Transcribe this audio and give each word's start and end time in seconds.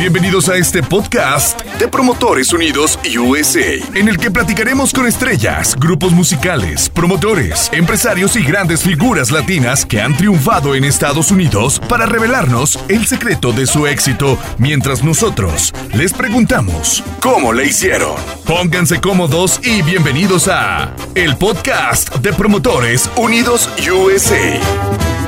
Bienvenidos 0.00 0.48
a 0.48 0.56
este 0.56 0.82
podcast 0.82 1.60
de 1.78 1.86
Promotores 1.86 2.54
Unidos 2.54 2.98
USA, 3.18 3.74
en 3.94 4.08
el 4.08 4.16
que 4.16 4.30
platicaremos 4.30 4.94
con 4.94 5.06
estrellas, 5.06 5.76
grupos 5.78 6.12
musicales, 6.12 6.88
promotores, 6.88 7.68
empresarios 7.74 8.34
y 8.34 8.42
grandes 8.42 8.82
figuras 8.82 9.30
latinas 9.30 9.84
que 9.84 10.00
han 10.00 10.16
triunfado 10.16 10.74
en 10.74 10.84
Estados 10.84 11.30
Unidos 11.30 11.82
para 11.86 12.06
revelarnos 12.06 12.78
el 12.88 13.06
secreto 13.06 13.52
de 13.52 13.66
su 13.66 13.86
éxito, 13.86 14.38
mientras 14.56 15.04
nosotros 15.04 15.70
les 15.92 16.14
preguntamos 16.14 17.04
cómo 17.20 17.52
le 17.52 17.66
hicieron. 17.66 18.14
Pónganse 18.46 19.02
cómodos 19.02 19.60
y 19.62 19.82
bienvenidos 19.82 20.48
a 20.48 20.96
el 21.14 21.36
podcast 21.36 22.16
de 22.16 22.32
Promotores 22.32 23.10
Unidos 23.16 23.68
USA. 23.92 25.19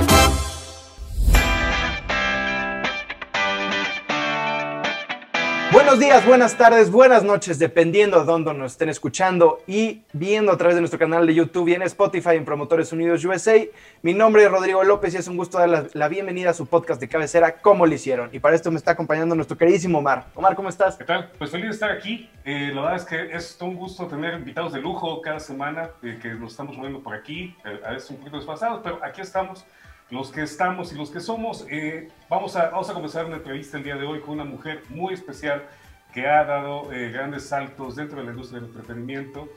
Buenos 5.93 6.07
días, 6.07 6.27
buenas 6.27 6.57
tardes, 6.57 6.91
buenas 6.91 7.23
noches, 7.23 7.59
dependiendo 7.59 8.19
de 8.21 8.25
dónde 8.25 8.55
nos 8.55 8.73
estén 8.73 8.89
escuchando 8.89 9.59
y 9.67 10.01
viendo 10.15 10.51
a 10.51 10.57
través 10.57 10.75
de 10.75 10.81
nuestro 10.81 10.99
canal 10.99 11.27
de 11.27 11.35
YouTube 11.35 11.69
y 11.69 11.75
en 11.75 11.83
Spotify 11.83 12.31
en 12.31 12.47
Promotores 12.47 12.95
Unidos 12.95 13.23
USA. 13.27 13.63
Mi 14.01 14.15
nombre 14.15 14.43
es 14.43 14.51
Rodrigo 14.51 14.83
López 14.85 15.13
y 15.13 15.19
es 15.19 15.29
un 15.29 15.37
gusto 15.37 15.59
dar 15.59 15.69
la, 15.69 15.87
la 15.93 16.09
bienvenida 16.09 16.49
a 16.49 16.55
su 16.55 16.65
podcast 16.65 16.99
de 16.99 17.11
cabecera, 17.11 17.57
¿Cómo 17.61 17.85
lo 17.85 17.93
hicieron? 17.93 18.31
Y 18.33 18.39
para 18.39 18.57
esto 18.57 18.71
me 18.71 18.79
está 18.79 18.93
acompañando 18.93 19.35
nuestro 19.35 19.59
queridísimo 19.59 19.99
Omar. 19.99 20.29
Omar, 20.35 20.55
¿cómo 20.55 20.71
estás? 20.71 20.97
¿Qué 20.97 21.05
tal? 21.05 21.31
Pues 21.37 21.51
feliz 21.51 21.67
de 21.67 21.73
estar 21.73 21.91
aquí. 21.91 22.31
Eh, 22.47 22.71
la 22.75 22.81
verdad 22.81 22.97
es 22.97 23.05
que 23.05 23.37
es 23.37 23.59
un 23.61 23.77
gusto 23.77 24.07
tener 24.07 24.33
invitados 24.33 24.73
de 24.73 24.81
lujo 24.81 25.21
cada 25.21 25.41
semana 25.41 25.91
eh, 26.03 26.19
que 26.23 26.31
nos 26.31 26.53
estamos 26.53 26.75
moviendo 26.75 27.03
por 27.03 27.15
aquí, 27.15 27.55
eh, 27.67 27.79
a 27.85 27.91
veces 27.91 28.09
un 28.09 28.17
poquito 28.17 28.39
desfasados, 28.39 28.81
pero 28.83 28.99
aquí 29.05 29.21
estamos 29.21 29.67
los 30.13 30.31
que 30.31 30.43
estamos 30.43 30.93
y 30.93 30.95
los 30.95 31.11
que 31.11 31.21
somos. 31.21 31.67
Eh, 31.71 32.09
vamos, 32.29 32.55
a, 32.55 32.69
vamos 32.69 32.89
a 32.91 32.93
comenzar 32.93 33.25
una 33.25 33.37
entrevista 33.37 33.79
el 33.79 33.85
día 33.85 33.97
de 33.97 34.05
hoy 34.05 34.21
con 34.21 34.35
una 34.35 34.45
mujer 34.45 34.83
muy 34.91 35.15
especial 35.15 35.63
que 36.13 36.27
ha 36.27 36.45
dado 36.45 36.93
eh, 36.93 37.11
grandes 37.11 37.49
saltos 37.49 37.97
dentro 37.97 38.19
de 38.19 38.25
la 38.25 38.31
industria 38.31 38.61
del 38.61 38.71
entretenimiento 38.71 39.49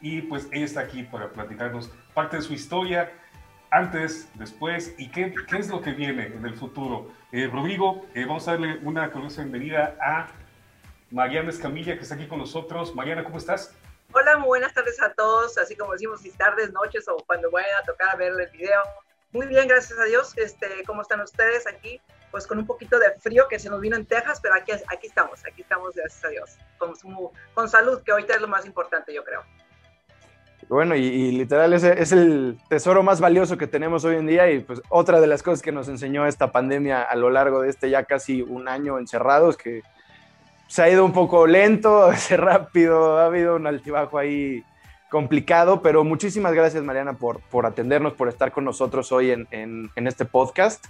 y 0.00 0.22
pues 0.22 0.48
ella 0.52 0.64
está 0.64 0.80
aquí 0.80 1.04
para 1.04 1.30
platicarnos 1.30 1.90
parte 2.14 2.36
de 2.36 2.42
su 2.42 2.52
historia 2.52 3.10
antes, 3.70 4.28
después 4.34 4.94
y 4.98 5.10
qué, 5.10 5.34
qué 5.48 5.56
es 5.56 5.68
lo 5.68 5.80
que 5.80 5.92
viene 5.92 6.26
en 6.26 6.44
el 6.44 6.54
futuro. 6.54 7.10
Eh, 7.32 7.48
Rodrigo, 7.50 8.04
eh, 8.14 8.26
vamos 8.26 8.46
a 8.46 8.52
darle 8.52 8.78
una 8.82 9.10
curiosa 9.10 9.42
bienvenida 9.42 9.96
a 10.00 10.28
Mariana 11.10 11.48
Escamilla 11.48 11.96
que 11.96 12.02
está 12.02 12.16
aquí 12.16 12.26
con 12.26 12.38
nosotros. 12.38 12.94
Mariana, 12.94 13.24
¿cómo 13.24 13.38
estás? 13.38 13.74
Hola, 14.12 14.36
muy 14.36 14.48
buenas 14.48 14.74
tardes 14.74 15.00
a 15.00 15.14
todos, 15.14 15.56
así 15.56 15.74
como 15.74 15.92
decimos, 15.92 16.20
si 16.20 16.30
tardes, 16.32 16.70
noches 16.72 17.08
o 17.08 17.16
cuando 17.26 17.50
vayan 17.50 17.70
a 17.80 17.82
tocar 17.84 18.14
a 18.14 18.16
ver 18.16 18.32
el 18.38 18.50
video. 18.50 18.82
Muy 19.32 19.46
bien, 19.46 19.66
gracias 19.66 19.98
a 19.98 20.04
Dios. 20.04 20.36
Este, 20.36 20.84
¿Cómo 20.86 21.00
están 21.00 21.22
ustedes 21.22 21.66
aquí? 21.66 21.98
Pues 22.32 22.48
con 22.48 22.58
un 22.58 22.66
poquito 22.66 22.98
de 22.98 23.12
frío 23.20 23.46
que 23.48 23.60
se 23.60 23.70
nos 23.70 23.80
vino 23.80 23.96
en 23.96 24.06
Texas, 24.06 24.40
pero 24.42 24.56
aquí, 24.56 24.72
aquí 24.72 25.06
estamos, 25.06 25.38
aquí 25.46 25.62
estamos, 25.62 25.94
gracias 25.94 26.24
a 26.24 26.28
Dios. 26.28 26.58
Con, 26.78 26.94
con 27.54 27.68
salud, 27.68 28.02
que 28.02 28.10
ahorita 28.10 28.34
es 28.34 28.40
lo 28.40 28.48
más 28.48 28.66
importante, 28.66 29.14
yo 29.14 29.22
creo. 29.22 29.42
Bueno, 30.68 30.96
y, 30.96 31.04
y 31.04 31.32
literal 31.32 31.72
ese 31.74 32.00
es 32.00 32.12
el 32.12 32.58
tesoro 32.68 33.02
más 33.02 33.20
valioso 33.20 33.58
que 33.58 33.66
tenemos 33.66 34.04
hoy 34.04 34.16
en 34.16 34.26
día 34.26 34.50
y 34.50 34.60
pues 34.60 34.80
otra 34.88 35.20
de 35.20 35.26
las 35.26 35.42
cosas 35.42 35.60
que 35.60 35.72
nos 35.72 35.88
enseñó 35.88 36.26
esta 36.26 36.50
pandemia 36.50 37.02
a 37.02 37.14
lo 37.14 37.30
largo 37.30 37.60
de 37.60 37.68
este 37.68 37.90
ya 37.90 38.04
casi 38.04 38.42
un 38.42 38.68
año 38.68 38.98
encerrados, 38.98 39.56
que 39.56 39.82
se 40.68 40.80
ha 40.80 40.88
ido 40.88 41.04
un 41.04 41.12
poco 41.12 41.46
lento, 41.46 42.10
rápido, 42.30 43.18
ha 43.18 43.26
habido 43.26 43.56
un 43.56 43.66
altibajo 43.66 44.16
ahí 44.16 44.64
complicado, 45.12 45.82
pero 45.82 46.04
muchísimas 46.04 46.54
gracias 46.54 46.82
Mariana 46.82 47.12
por, 47.12 47.40
por 47.42 47.66
atendernos, 47.66 48.14
por 48.14 48.28
estar 48.28 48.50
con 48.50 48.64
nosotros 48.64 49.12
hoy 49.12 49.30
en, 49.30 49.46
en, 49.50 50.06
este 50.06 50.24
podcast. 50.24 50.86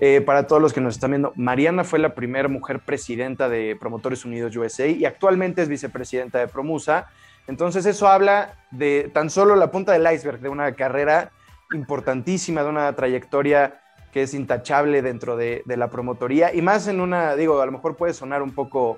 Eh, 0.00 0.22
para 0.22 0.46
todos 0.46 0.62
los 0.62 0.72
que 0.72 0.80
nos 0.80 0.94
están 0.94 1.10
viendo, 1.10 1.34
Mariana 1.36 1.84
fue 1.84 1.98
la 1.98 2.14
primera 2.14 2.48
mujer 2.48 2.80
presidenta 2.80 3.50
de 3.50 3.76
Promotores 3.78 4.24
Unidos 4.24 4.56
USA 4.56 4.86
y 4.86 5.04
actualmente 5.04 5.60
es 5.60 5.68
vicepresidenta 5.68 6.38
de 6.38 6.48
Promusa. 6.48 7.10
Entonces 7.48 7.84
eso 7.84 8.08
habla 8.08 8.54
de 8.70 9.10
tan 9.12 9.28
solo 9.28 9.54
la 9.56 9.70
punta 9.70 9.92
del 9.92 10.10
iceberg 10.10 10.40
de 10.40 10.48
una 10.48 10.72
carrera 10.72 11.32
importantísima, 11.74 12.62
de 12.62 12.70
una 12.70 12.90
trayectoria 12.94 13.82
que 14.10 14.22
es 14.22 14.32
intachable 14.32 15.02
dentro 15.02 15.36
de, 15.36 15.62
de 15.66 15.76
la 15.76 15.90
promotoría 15.90 16.54
y 16.54 16.62
más 16.62 16.88
en 16.88 17.02
una, 17.02 17.36
digo, 17.36 17.60
a 17.60 17.66
lo 17.66 17.72
mejor 17.72 17.94
puede 17.98 18.14
sonar 18.14 18.40
un 18.40 18.52
poco 18.52 18.96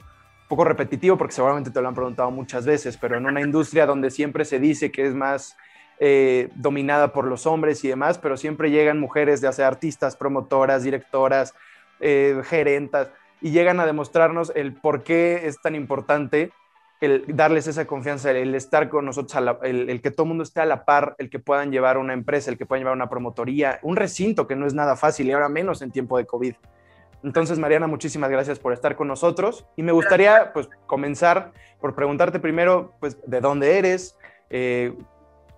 poco 0.49 0.65
repetitivo 0.65 1.17
porque 1.17 1.35
seguramente 1.35 1.71
te 1.71 1.81
lo 1.81 1.89
han 1.89 1.95
preguntado 1.95 2.31
muchas 2.31 2.65
veces, 2.67 2.97
pero 2.97 3.17
en 3.17 3.27
una 3.27 3.41
industria 3.41 3.87
donde 3.87 4.11
siempre 4.11 4.45
se 4.45 4.59
dice 4.59 4.91
que 4.91 5.07
es 5.07 5.15
más 5.15 5.57
eh, 6.01 6.49
dominada 6.55 7.13
por 7.13 7.27
los 7.27 7.47
hombres 7.47 7.85
y 7.85 7.89
demás, 7.89 8.19
pero 8.19 8.37
siempre 8.37 8.71
llegan 8.71 8.99
mujeres, 8.99 9.41
ya 9.41 9.53
sea 9.53 9.67
artistas, 9.69 10.17
promotoras, 10.17 10.83
directoras, 10.83 11.55
eh, 12.01 12.41
y 13.41 13.51
llegan 13.51 13.79
a 13.81 13.87
demostrarnos 13.87 14.53
el 14.55 14.73
por 14.73 15.03
qué 15.03 15.47
es 15.47 15.61
tan 15.61 15.75
importante 15.75 16.53
el 17.01 17.25
darles 17.29 17.67
esa 17.69 17.87
confianza, 17.87 18.31
el 18.33 18.55
estar 18.55 18.89
con 18.89 19.05
nosotros, 19.05 19.59
el, 19.63 19.89
el, 19.89 20.01
que 20.01 20.11
todo 20.11 20.25
el 20.25 20.29
mundo 20.29 20.43
esté 20.43 20.61
a 20.61 20.67
la 20.67 20.85
par, 20.85 21.15
el 21.19 21.31
que 21.31 21.39
puedan 21.39 21.71
llevar 21.71 21.97
una 21.97 22.13
empresa, 22.13 22.51
el 22.51 22.59
que 22.59 22.67
puedan 22.67 22.81
llevar 22.81 22.97
una 22.97 23.09
promotoría, 23.09 23.79
un 23.83 23.97
recinto 23.97 24.47
que 24.47 24.57
no 24.57 24.67
es 24.67 24.75
nada 24.75 24.97
fácil 24.97 25.29
y 25.29 25.33
ahora 25.33 25.49
menos 25.49 25.83
en 25.83 25.93
tiempo 25.93 26.19
de 26.19 26.27
COVID. 26.27 26.55
Entonces, 27.23 27.59
Mariana, 27.59 27.87
muchísimas 27.87 28.31
gracias 28.31 28.59
por 28.59 28.73
estar 28.73 28.97
con 28.97 29.09
nosotros. 29.09 29.67
Y 29.77 29.83
me 29.83 29.93
gustaría, 29.93 30.53
pues, 30.53 30.69
comenzar 30.87 31.53
por 31.81 31.95
preguntarte 31.95 32.39
primero, 32.39 32.95
pues, 33.01 33.19
de 33.27 33.41
dónde 33.41 33.79
eres. 33.79 34.17
Eh, 34.51 34.95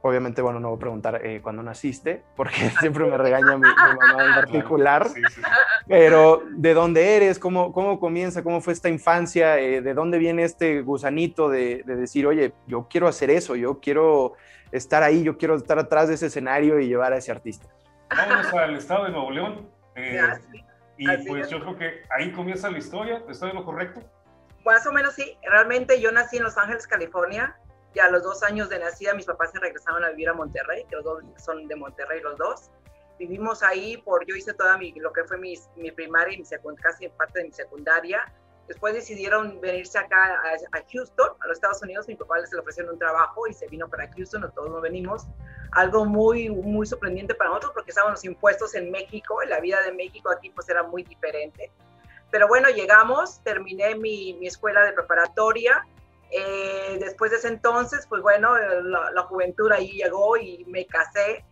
obviamente, 0.03 0.41
bueno, 0.41 0.61
no 0.61 0.69
voy 0.69 0.77
a 0.77 0.81
preguntar 0.81 1.21
eh, 1.25 1.41
cuándo 1.43 1.63
naciste, 1.63 2.23
porque 2.35 2.55
siempre 2.81 3.05
me 3.05 3.17
regaña 3.19 3.57
mi, 3.57 3.69
mi 3.69 3.99
mamá 3.99 4.25
en 4.25 4.35
particular. 4.35 5.09
Sí, 5.09 5.21
sí. 5.31 5.43
Pero, 5.87 6.43
¿de 6.51 6.75
dónde 6.75 7.17
eres? 7.17 7.39
¿Cómo, 7.39 7.73
cómo 7.73 8.01
comienza? 8.01 8.43
¿Cómo 8.43 8.61
fue 8.61 8.73
esta 8.73 8.89
infancia? 8.89 9.59
Eh, 9.59 9.83
¿De 9.83 9.95
dónde 9.95 10.19
viene 10.19 10.45
este 10.45 10.81
gusanito 10.83 11.49
de, 11.49 11.83
de 11.85 11.97
decir, 11.97 12.27
oye, 12.27 12.55
yo 12.67 12.87
quiero 12.89 13.09
hacer 13.09 13.31
eso, 13.31 13.57
yo 13.57 13.81
quiero 13.81 14.35
estar 14.73 15.03
ahí, 15.03 15.23
yo 15.23 15.37
quiero 15.37 15.57
estar 15.57 15.79
atrás 15.79 16.09
de 16.09 16.15
ese 16.15 16.27
escenario 16.27 16.81
y 16.81 16.87
llevar 16.87 17.13
a 17.13 17.19
ese 17.19 17.31
artista? 17.31 17.69
Vamos 18.17 18.53
al 18.55 18.77
estado 18.77 19.05
de 19.05 19.11
Nuevo 19.11 19.31
León. 19.31 19.69
Eh, 19.95 20.21
y 21.01 21.09
Así 21.09 21.27
pues 21.27 21.47
es. 21.47 21.49
yo 21.49 21.61
creo 21.61 21.79
que 21.79 22.03
ahí 22.11 22.31
comienza 22.31 22.71
la 22.71 22.77
historia, 22.77 23.25
¿estoy 23.27 23.49
en 23.49 23.57
lo 23.57 23.65
correcto? 23.65 24.03
Más 24.67 24.87
o 24.87 24.93
menos 24.93 25.15
sí. 25.15 25.35
Realmente 25.43 25.99
yo 25.99 26.13
nací 26.13 26.37
en 26.37 26.43
Los 26.43 26.59
Ángeles, 26.59 26.87
California, 26.87 27.59
y 27.95 28.01
a 28.01 28.11
los 28.11 28.23
dos 28.23 28.43
años 28.43 28.69
de 28.69 28.79
nacida 28.79 29.15
mis 29.15 29.25
papás 29.25 29.51
se 29.51 29.59
regresaron 29.61 30.05
a 30.05 30.11
vivir 30.11 30.29
a 30.29 30.35
Monterrey, 30.35 30.85
que 30.91 30.97
los 30.97 31.05
dos 31.07 31.25
son 31.43 31.67
de 31.67 31.75
Monterrey 31.75 32.21
los 32.21 32.37
dos. 32.37 32.71
Vivimos 33.19 33.63
ahí 33.63 33.97
por, 33.97 34.27
yo 34.27 34.37
hice 34.37 34.53
toda 34.53 34.77
mi, 34.77 34.93
lo 34.93 35.11
que 35.11 35.25
fue 35.25 35.39
mi, 35.39 35.55
mi 35.77 35.91
primaria 35.91 36.35
y 36.35 36.43
mi 36.43 36.77
casi 36.77 37.09
parte 37.09 37.39
de 37.39 37.45
mi 37.47 37.53
secundaria. 37.53 38.31
Después 38.71 38.95
decidieron 38.95 39.61
venirse 39.61 39.99
acá 39.99 40.27
a, 40.27 40.79
a, 40.79 40.85
Houston, 40.93 41.31
a 41.41 41.49
los 41.49 41.57
Estados 41.57 41.83
Unidos. 41.83 42.07
Mi 42.07 42.15
papá 42.15 42.39
les 42.39 42.55
ofrecieron 42.55 42.93
un 42.93 43.01
trabajo 43.01 43.49
y 43.49 43.53
se 43.53 43.67
vino 43.67 43.89
para 43.89 44.09
Houston, 44.13 44.49
todos 44.55 44.71
nos 44.71 44.81
venimos 44.81 45.27
algo 45.73 46.05
muy, 46.05 46.51
muy 46.51 46.87
sorprendente 46.87 47.35
para 47.35 47.51
nosotros 47.51 47.73
porque 47.75 47.91
estaban 47.91 48.13
los 48.13 48.25
impuestos 48.25 48.77
en 48.77 48.93
México, 48.93 49.43
la 49.43 49.59
vida 49.59 49.83
de 49.83 49.91
México 49.91 50.31
aquí 50.31 50.51
pues 50.51 50.69
era 50.69 50.85
muy 50.85 51.03
diferente. 51.03 51.73
Pero 52.31 52.47
bueno, 52.47 52.69
llegamos, 52.69 53.43
terminé 53.43 53.97
mi, 53.97 54.35
mi 54.35 54.47
escuela 54.47 54.85
de 54.85 54.93
preparatoria. 54.93 55.85
Eh, 56.31 56.97
después 57.01 57.33
de 57.33 57.39
ese 57.39 57.49
entonces, 57.49 58.07
pues 58.09 58.23
bueno, 58.23 58.57
la, 58.57 59.11
la, 59.11 59.23
juventud 59.23 59.73
ahí 59.73 60.01
llegó 60.01 60.37
y 60.37 60.65
me 60.67 60.87
casé. 60.87 61.45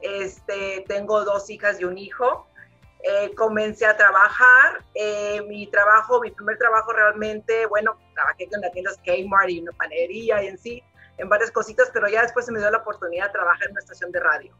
Este, 0.00 0.84
tengo 0.86 1.24
dos 1.24 1.50
hijas 1.50 1.80
y 1.80 1.84
un 1.84 1.98
hijo. 1.98 2.46
Eh, 3.02 3.34
comencé 3.34 3.86
a 3.86 3.96
trabajar. 3.96 4.84
Eh, 4.94 5.42
mi 5.48 5.66
trabajo, 5.68 6.20
mi 6.20 6.30
primer 6.30 6.58
trabajo 6.58 6.92
realmente, 6.92 7.66
bueno, 7.66 7.98
trabajé 8.14 8.48
con 8.48 8.60
las 8.60 8.72
tiendas 8.72 8.98
Kmart 9.04 9.50
y 9.50 9.60
una 9.60 9.72
panadería 9.72 10.42
y 10.42 10.48
en 10.48 10.58
sí 10.58 10.82
en 11.20 11.28
varias 11.28 11.50
cositas, 11.50 11.90
pero 11.92 12.08
ya 12.08 12.22
después 12.22 12.46
se 12.46 12.52
me 12.52 12.58
dio 12.58 12.70
la 12.70 12.78
oportunidad 12.78 13.26
de 13.26 13.32
trabajar 13.32 13.66
en 13.66 13.72
una 13.72 13.80
estación 13.80 14.10
de 14.10 14.20
radio. 14.20 14.56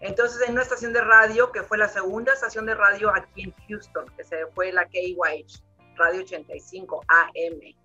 Entonces, 0.00 0.46
en 0.46 0.52
una 0.52 0.62
estación 0.62 0.92
de 0.92 1.00
radio, 1.00 1.50
que 1.50 1.62
fue 1.62 1.78
la 1.78 1.88
segunda 1.88 2.32
estación 2.32 2.66
de 2.66 2.74
radio 2.74 3.10
aquí 3.14 3.44
en 3.44 3.54
Houston, 3.68 4.06
que 4.16 4.24
se 4.24 4.46
fue 4.48 4.72
la 4.72 4.86
KYH, 4.86 5.62
Radio 5.96 6.22
85 6.22 7.02
AM. 7.08 7.76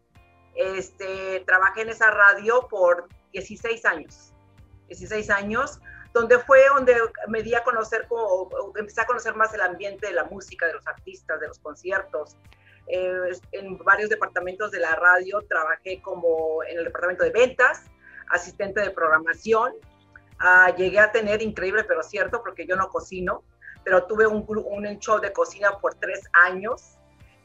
Este, 0.56 1.44
trabajé 1.46 1.82
en 1.84 1.90
esa 1.90 2.12
radio 2.12 2.68
por 2.68 3.08
16 3.32 3.86
años. 3.86 4.34
16 4.88 5.30
años, 5.30 5.80
donde 6.18 6.40
fue 6.40 6.60
donde 6.74 6.96
me 7.28 7.44
di 7.44 7.54
a 7.54 7.64
conocer, 7.64 8.08
como, 8.08 8.50
empecé 8.76 9.02
a 9.02 9.06
conocer 9.06 9.36
más 9.36 9.54
el 9.54 9.62
ambiente 9.62 10.08
de 10.08 10.14
la 10.14 10.24
música, 10.24 10.66
de 10.66 10.74
los 10.74 10.88
artistas, 10.88 11.40
de 11.40 11.48
los 11.48 11.60
conciertos, 11.60 12.36
eh, 12.88 13.32
en 13.52 13.78
varios 13.80 14.10
departamentos 14.10 14.72
de 14.72 14.80
la 14.80 14.96
radio, 14.96 15.42
trabajé 15.48 16.02
como 16.02 16.64
en 16.64 16.80
el 16.80 16.86
departamento 16.86 17.24
de 17.24 17.30
ventas, 17.30 17.84
asistente 18.30 18.82
de 18.82 18.90
programación. 18.90 19.74
Uh, 20.40 20.76
llegué 20.76 21.00
a 21.00 21.12
tener, 21.12 21.42
increíble 21.42 21.84
pero 21.84 22.02
cierto, 22.04 22.42
porque 22.44 22.66
yo 22.66 22.76
no 22.76 22.90
cocino, 22.90 23.44
pero 23.84 24.06
tuve 24.06 24.28
un, 24.28 24.46
un 24.48 25.00
show 25.00 25.20
de 25.20 25.32
cocina 25.34 25.78
por 25.80 25.96
tres 25.96 26.22
años 26.34 26.97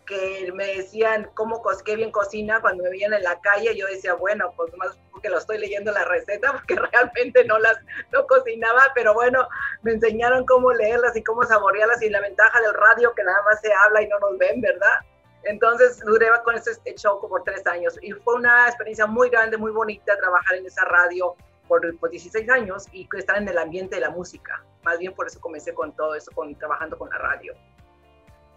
que 0.06 0.50
me 0.54 0.66
decían 0.66 1.30
cómo 1.34 1.62
qué 1.84 1.96
bien 1.96 2.10
cocina 2.10 2.60
cuando 2.60 2.82
me 2.84 2.90
veían 2.90 3.12
en 3.12 3.22
la 3.22 3.40
calle 3.40 3.76
yo 3.76 3.86
decía 3.86 4.14
bueno 4.14 4.52
pues 4.56 4.76
más 4.76 4.98
porque 5.10 5.28
lo 5.28 5.38
estoy 5.38 5.58
leyendo 5.58 5.92
la 5.92 6.04
receta 6.04 6.52
porque 6.58 6.76
realmente 6.76 7.44
no 7.44 7.58
las 7.58 7.78
no 8.12 8.26
cocinaba 8.26 8.82
pero 8.94 9.14
bueno 9.14 9.48
me 9.82 9.92
enseñaron 9.92 10.44
cómo 10.46 10.72
leerlas 10.72 11.16
y 11.16 11.22
cómo 11.22 11.42
saborearlas 11.44 12.02
y 12.02 12.10
la 12.10 12.20
ventaja 12.20 12.60
del 12.60 12.74
radio 12.74 13.14
que 13.14 13.24
nada 13.24 13.42
más 13.44 13.60
se 13.60 13.72
habla 13.72 14.02
y 14.02 14.08
no 14.08 14.18
nos 14.18 14.38
ven 14.38 14.60
verdad 14.60 14.98
Entonces 15.44 16.00
duré 16.00 16.28
con 16.44 16.54
ese 16.56 16.72
show 16.96 17.20
por 17.20 17.42
tres 17.44 17.66
años 17.66 17.98
y 18.02 18.12
fue 18.12 18.34
una 18.34 18.68
experiencia 18.68 19.06
muy 19.06 19.28
grande, 19.28 19.56
muy 19.56 19.72
bonita 19.72 20.16
trabajar 20.16 20.56
en 20.56 20.66
esa 20.66 20.84
radio 20.84 21.36
por, 21.68 22.10
16 22.10 22.48
años 22.50 22.86
y 22.92 23.08
estar 23.16 23.36
en 23.38 23.48
el 23.48 23.58
ambiente 23.58 23.96
de 23.96 24.02
la 24.02 24.10
música. 24.10 24.62
Más 24.82 24.98
bien 24.98 25.14
por 25.14 25.26
eso 25.26 25.40
comencé 25.40 25.72
con 25.72 25.94
todo 25.96 26.14
eso, 26.14 26.30
con, 26.34 26.54
trabajando 26.56 26.98
con 26.98 27.08
la 27.08 27.18
radio. 27.18 27.54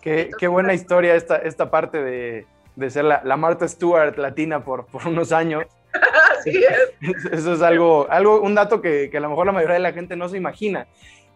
Qué, 0.06 0.30
qué 0.38 0.48
buena 0.48 0.76
historia 0.76 1.16
esta, 1.16 1.38
esta 1.38 1.72
parte 1.72 2.04
de, 2.04 2.46
de 2.76 2.90
ser 2.92 3.06
la, 3.06 3.24
la, 3.24 3.38
Martha 3.38 3.68
Stewart 3.68 4.16
latina 4.20 4.64
por, 4.64 4.86
por 4.86 5.08
unos 5.08 5.32
años. 5.32 5.66
Así 6.40 6.52
es. 6.52 7.26
Eso 7.32 7.54
es 7.54 7.62
algo, 7.64 8.06
algo 8.12 8.40
un 8.40 8.54
dato 8.54 8.84
que, 8.84 9.10
que, 9.10 9.18
a 9.18 9.20
lo 9.20 9.30
mejor 9.30 9.48
la 9.48 9.52
mayoría 9.52 9.74
de 9.74 9.80
la 9.80 9.94
gente 9.94 10.16
no 10.16 10.30
se 10.30 10.38
imagina. 10.38 10.86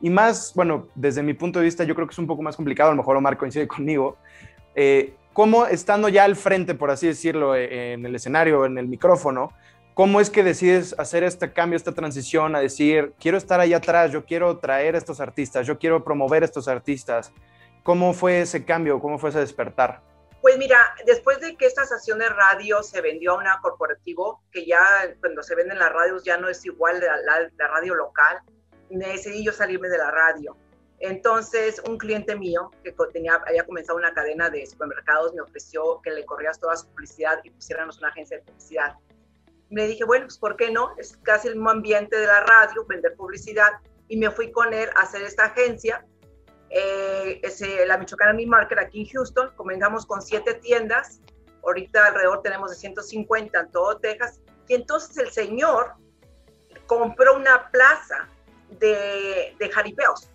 Y 0.02 0.12
más, 0.12 0.54
bueno, 0.56 0.88
desde 0.94 1.24
mi 1.24 1.34
punto 1.34 1.58
de 1.58 1.66
vista, 1.66 1.84
yo 1.84 1.96
creo 1.96 2.06
que 2.06 2.12
es 2.12 2.20
un 2.20 2.28
poco 2.28 2.44
más 2.44 2.56
complicado, 2.56 2.92
a 2.92 2.94
lo 2.94 2.98
mejor 2.98 3.18
Omar 3.18 3.38
coincide 3.38 3.68
conmigo. 3.68 4.18
Eh, 4.76 5.16
¿Cómo 5.34 5.66
estando 5.66 6.08
ya 6.08 6.24
al 6.26 6.36
frente, 6.36 6.76
por 6.76 6.92
así 6.92 7.08
decirlo, 7.08 7.56
e, 7.56 7.94
en 7.94 8.06
el 8.06 8.14
escenario, 8.14 8.68
en 8.68 8.78
el 8.78 8.88
micrófono, 8.88 9.52
cómo 9.96 10.22
es 10.22 10.30
que 10.30 10.44
decides 10.44 10.94
hacer 11.00 11.24
este 11.24 11.52
cambio, 11.54 11.76
esta 11.76 11.94
transición 11.94 12.56
a 12.56 12.60
decir, 12.60 13.14
quiero 13.20 13.40
estar 13.40 13.60
ahí 13.60 13.74
atrás, 13.74 14.12
yo 14.12 14.26
quiero 14.26 14.60
traer 14.60 14.94
a 14.94 15.00
estos 15.00 15.20
artistas, 15.20 15.66
yo 15.66 15.80
quiero 15.80 16.04
promover 16.04 16.44
a 16.44 16.46
estos 16.46 16.68
artistas? 16.68 17.34
¿Cómo 17.90 18.14
fue 18.14 18.42
ese 18.42 18.66
cambio? 18.66 19.00
¿Cómo 19.00 19.18
fue 19.18 19.32
ese 19.32 19.40
despertar? 19.40 20.04
Pues 20.44 20.60
mira, 20.60 20.78
después 21.08 21.40
de 21.40 21.58
que 21.58 21.66
esta 21.66 21.82
estación 21.82 22.20
de 22.20 22.30
radio 22.30 22.84
se 22.84 23.02
vendió 23.02 23.32
a 23.32 23.38
una 23.40 23.60
corporativo, 23.64 24.44
que 24.52 24.64
ya 24.64 24.86
cuando 25.20 25.42
se 25.42 25.56
venden 25.56 25.80
las 25.80 25.92
radios 25.92 26.24
ya 26.24 26.38
no 26.38 26.50
es 26.50 26.64
igual 26.68 27.00
la, 27.00 27.18
la, 27.18 27.50
la 27.58 27.68
radio 27.68 27.96
local, 27.96 28.42
decidí 28.92 29.44
yo 29.44 29.52
salirme 29.52 29.90
de 29.90 29.98
la 29.98 30.12
radio. 30.12 30.56
Entonces, 31.00 31.82
un 31.88 31.98
cliente 31.98 32.36
mío 32.36 32.70
que 32.84 32.94
tenía, 33.12 33.42
había 33.48 33.66
comenzado 33.66 33.98
una 33.98 34.14
cadena 34.14 34.52
de 34.52 34.68
supermercados 34.68 35.34
me 35.34 35.42
ofreció 35.42 36.00
que 36.04 36.12
le 36.12 36.24
corrías 36.26 36.60
toda 36.60 36.78
su 36.78 36.88
publicidad 36.90 37.40
y 37.44 37.50
pusiéramos 37.50 37.98
una 37.98 38.10
agencia 38.10 38.38
de 38.38 38.44
publicidad. 38.44 38.98
Me 39.72 39.88
dije, 39.88 40.04
bueno, 40.04 40.28
pues 40.28 40.38
¿por 40.38 40.58
qué 40.58 40.70
no? 40.70 40.94
Es 41.00 41.18
casi 41.24 41.48
el 41.48 41.56
mismo 41.56 41.72
ambiente 41.72 42.18
de 42.18 42.28
la 42.28 42.42
radio, 42.42 42.86
vender 42.86 43.16
publicidad. 43.16 43.72
Y 44.08 44.18
me 44.18 44.30
fui 44.30 44.52
con 44.52 44.76
él 44.76 44.90
a 44.96 45.02
hacer 45.02 45.24
esta 45.24 45.46
agencia. 45.46 46.06
Eh, 46.70 47.42
la 47.88 47.98
Michoacana 47.98 48.34
Mi 48.34 48.46
Market 48.46 48.80
aquí 48.80 49.02
en 49.02 49.08
Houston. 49.10 49.52
Comenzamos 49.56 50.06
con 50.06 50.22
siete 50.22 50.56
tiendas. 50.56 51.20
Ahorita 51.64 52.08
alrededor 52.08 52.42
tenemos 52.42 52.72
de 52.72 52.78
150 52.78 53.60
en 53.60 53.72
todo 53.72 53.98
Texas. 53.98 54.40
Y 54.68 54.76
entonces 54.76 55.18
el 55.18 55.32
señor 55.32 55.94
compró 56.86 57.36
una 57.36 57.70
plaza 57.72 58.28
de, 58.80 59.56
de 59.58 59.70
jaripeos 59.70 60.30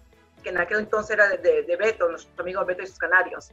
que 0.44 0.50
en 0.50 0.58
aquel 0.58 0.81
entonces 0.81 1.12
era 1.12 1.28
de, 1.28 1.62
de, 1.62 1.76
Beto, 1.76 2.08
nuestro 2.08 2.31
amigo 2.42 2.64
Beto 2.64 2.82
y 2.82 2.86
sus 2.86 2.98
canarios. 2.98 3.50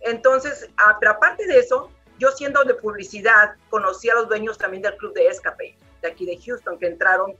Entonces, 0.00 0.70
ah, 0.78 0.96
pero 0.98 1.12
aparte 1.12 1.44
de 1.46 1.58
eso, 1.58 1.90
yo 2.18 2.30
siendo 2.30 2.64
de 2.64 2.74
publicidad, 2.74 3.56
conocí 3.68 4.08
a 4.08 4.14
los 4.14 4.28
dueños 4.28 4.56
también 4.56 4.82
del 4.82 4.96
club 4.96 5.12
de 5.12 5.26
Escape, 5.26 5.76
de 6.00 6.08
aquí 6.08 6.24
de 6.24 6.38
Houston, 6.40 6.78
que 6.78 6.86
entraron 6.86 7.36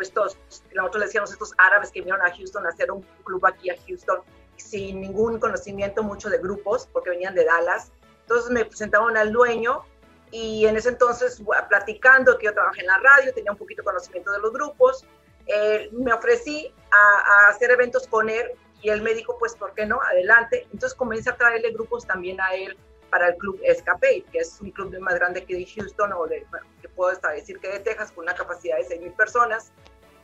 estos, 0.00 0.38
nosotros 0.74 1.00
le 1.00 1.06
decíamos 1.06 1.32
estos 1.32 1.52
árabes 1.58 1.90
que 1.90 2.00
vinieron 2.00 2.24
a 2.24 2.34
Houston 2.34 2.66
a 2.66 2.70
hacer 2.70 2.90
un 2.90 3.02
club 3.24 3.44
aquí 3.46 3.70
a 3.70 3.76
Houston 3.86 4.20
sin 4.56 5.00
ningún 5.00 5.38
conocimiento 5.38 6.02
mucho 6.02 6.28
de 6.28 6.38
grupos, 6.38 6.88
porque 6.92 7.10
venían 7.10 7.34
de 7.34 7.44
Dallas. 7.44 7.92
Entonces 8.22 8.50
me 8.50 8.64
presentaron 8.64 9.16
al 9.16 9.32
dueño 9.32 9.84
y 10.30 10.66
en 10.66 10.76
ese 10.76 10.88
entonces, 10.90 11.42
platicando 11.68 12.38
que 12.38 12.46
yo 12.46 12.54
trabajé 12.54 12.80
en 12.80 12.86
la 12.86 12.98
radio, 12.98 13.32
tenía 13.34 13.52
un 13.52 13.58
poquito 13.58 13.82
de 13.82 13.86
conocimiento 13.86 14.32
de 14.32 14.38
los 14.40 14.52
grupos, 14.52 15.04
eh, 15.46 15.90
me 15.92 16.12
ofrecí 16.12 16.72
a, 16.90 17.46
a, 17.46 17.48
hacer 17.48 17.70
eventos 17.70 18.08
con 18.08 18.30
él 18.30 18.50
y 18.82 18.88
él 18.88 19.02
me 19.02 19.14
dijo, 19.14 19.36
pues, 19.38 19.54
¿por 19.54 19.74
qué 19.74 19.86
no? 19.86 20.00
Adelante. 20.00 20.66
Entonces 20.72 20.94
comencé 20.94 21.30
a 21.30 21.36
traerle 21.36 21.72
grupos 21.72 22.06
también 22.06 22.40
a 22.40 22.54
él 22.54 22.76
para 23.14 23.28
el 23.28 23.36
club 23.36 23.60
Escape, 23.62 24.24
que 24.32 24.38
es 24.40 24.60
un 24.60 24.72
club 24.72 24.98
más 24.98 25.14
grande 25.14 25.44
que 25.44 25.54
de 25.54 25.64
Houston 25.64 26.12
o 26.14 26.26
de, 26.26 26.44
que 26.82 26.88
puedo 26.88 27.12
hasta 27.12 27.30
decir 27.30 27.60
que 27.60 27.68
de 27.68 27.78
Texas, 27.78 28.10
con 28.10 28.24
una 28.24 28.34
capacidad 28.34 28.76
de 28.76 28.88
6.000 28.88 29.14
personas. 29.14 29.70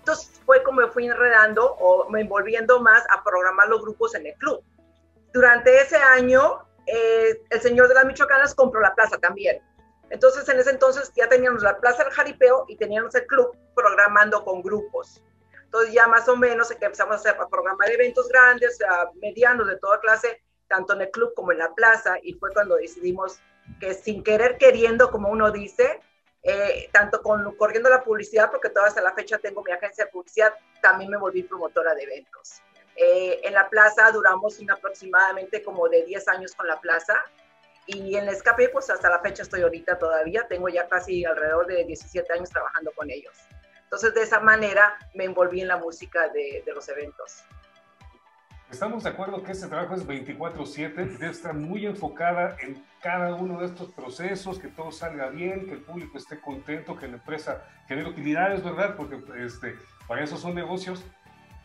Entonces 0.01 0.41
fue 0.45 0.61
como 0.65 0.81
me 0.81 0.89
fui 0.89 1.07
enredando 1.07 1.73
o 1.75 2.11
me 2.11 2.23
envolviendo 2.23 2.81
más 2.81 3.05
a 3.11 3.23
programar 3.23 3.69
los 3.69 3.81
grupos 3.81 4.17
en 4.17 4.27
el 4.27 4.35
club. 4.35 4.65
Durante 5.33 5.81
ese 5.81 5.99
año, 5.99 6.67
eh, 6.89 7.41
el 7.51 7.61
señor 7.61 7.87
de 7.87 7.95
las 7.95 8.07
Michoacanas 8.07 8.57
compró 8.57 8.81
la 8.81 8.93
plaza 8.97 9.19
también. 9.19 9.63
Entonces, 10.11 10.49
en 10.49 10.59
ese 10.59 10.71
entonces 10.71 11.13
ya 11.15 11.29
teníamos 11.29 11.63
la 11.63 11.79
Plaza 11.79 12.03
del 12.03 12.13
Jaripeo 12.13 12.65
y 12.67 12.77
teníamos 12.77 13.15
el 13.15 13.25
club 13.27 13.57
programando 13.77 14.45
con 14.45 14.63
grupos. 14.63 15.23
Entonces, 15.63 15.95
ya 15.95 16.09
más 16.09 16.29
o 16.29 16.37
menos 16.37 16.73
empezamos 16.73 17.13
a 17.13 17.19
hacer 17.21 17.41
a 17.41 17.47
programar 17.47 17.89
eventos 17.89 18.29
grandes, 18.29 18.81
medianos 19.23 19.69
de 19.69 19.77
toda 19.77 20.01
clase, 20.01 20.43
tanto 20.71 20.95
en 20.95 21.03
el 21.03 21.11
club 21.11 21.35
como 21.35 21.51
en 21.51 21.59
la 21.59 21.75
plaza, 21.75 22.17
y 22.23 22.35
fue 22.35 22.53
cuando 22.53 22.77
decidimos 22.77 23.41
que 23.81 23.93
sin 23.93 24.23
querer 24.23 24.57
queriendo, 24.57 25.11
como 25.11 25.29
uno 25.29 25.51
dice, 25.51 26.01
eh, 26.45 26.89
tanto 26.93 27.21
con 27.23 27.57
corriendo 27.57 27.91
la 27.91 28.05
publicidad, 28.05 28.51
porque 28.51 28.71
todavía 28.71 28.91
hasta 28.91 29.03
la 29.03 29.13
fecha 29.13 29.39
tengo 29.39 29.65
mi 29.65 29.73
agencia 29.73 30.05
de 30.05 30.13
publicidad, 30.13 30.55
también 30.81 31.11
me 31.11 31.19
volví 31.19 31.43
promotora 31.43 31.93
de 31.95 32.05
eventos. 32.05 32.63
Eh, 32.95 33.41
en 33.43 33.55
la 33.55 33.69
plaza 33.69 34.11
duramos 34.13 34.59
aproximadamente 34.71 35.63
como 35.63 35.89
de 35.89 36.05
10 36.05 36.29
años 36.29 36.55
con 36.55 36.69
la 36.69 36.81
plaza, 36.81 37.17
y 37.87 38.15
en 38.15 38.29
Escape, 38.29 38.69
pues 38.69 38.89
hasta 38.91 39.11
la 39.11 39.19
fecha 39.19 39.43
estoy 39.43 39.63
ahorita 39.63 39.99
todavía, 39.99 40.47
tengo 40.47 40.69
ya 40.69 40.89
casi 40.89 41.25
alrededor 41.25 41.67
de 41.67 41.85
17 41.85 42.33
años 42.33 42.49
trabajando 42.51 42.93
con 42.93 43.11
ellos. 43.11 43.35
Entonces, 43.83 44.15
de 44.15 44.23
esa 44.23 44.39
manera 44.39 44.97
me 45.15 45.25
envolví 45.25 45.63
en 45.63 45.67
la 45.67 45.79
música 45.79 46.29
de, 46.29 46.63
de 46.65 46.73
los 46.73 46.89
eventos. 46.89 47.43
Estamos 48.71 49.03
de 49.03 49.11
acuerdo 49.11 49.43
que 49.43 49.51
este 49.51 49.67
trabajo 49.67 49.97
es 49.97 50.07
24/7, 50.07 51.05
debe 51.19 51.33
estar 51.33 51.55
muy 51.55 51.87
enfocada 51.87 52.57
en 52.63 52.81
cada 53.03 53.35
uno 53.35 53.59
de 53.59 53.67
estos 53.67 53.91
procesos, 53.93 54.61
que 54.61 54.69
todo 54.69 54.93
salga 54.93 55.29
bien, 55.29 55.67
que 55.67 55.73
el 55.73 55.81
público 55.81 56.17
esté 56.17 56.41
contento, 56.41 56.97
que 56.97 57.09
la 57.09 57.15
empresa 57.15 57.65
genere 57.89 58.09
utilidades, 58.09 58.63
¿verdad? 58.63 58.95
Porque 58.97 59.21
este, 59.45 59.75
para 60.07 60.23
eso 60.23 60.37
son 60.37 60.55
negocios. 60.55 61.05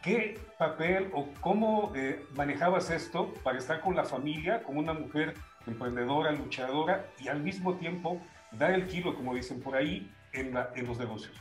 ¿Qué 0.02 0.40
papel 0.58 1.12
o 1.14 1.28
cómo 1.42 1.92
eh, 1.96 2.26
manejabas 2.36 2.90
esto 2.90 3.32
para 3.44 3.60
estar 3.60 3.82
con 3.82 3.96
la 3.96 4.04
familia, 4.04 4.64
como 4.64 4.80
una 4.80 4.94
mujer 4.94 5.36
emprendedora, 5.68 6.32
luchadora 6.32 7.06
y 7.20 7.28
al 7.28 7.42
mismo 7.42 7.76
tiempo 7.76 8.20
dar 8.52 8.72
el 8.72 8.88
kilo, 8.88 9.16
como 9.16 9.36
dicen 9.36 9.62
por 9.62 9.76
ahí, 9.76 10.12
en, 10.34 10.54
los 10.54 10.98
negocios? 10.98 11.40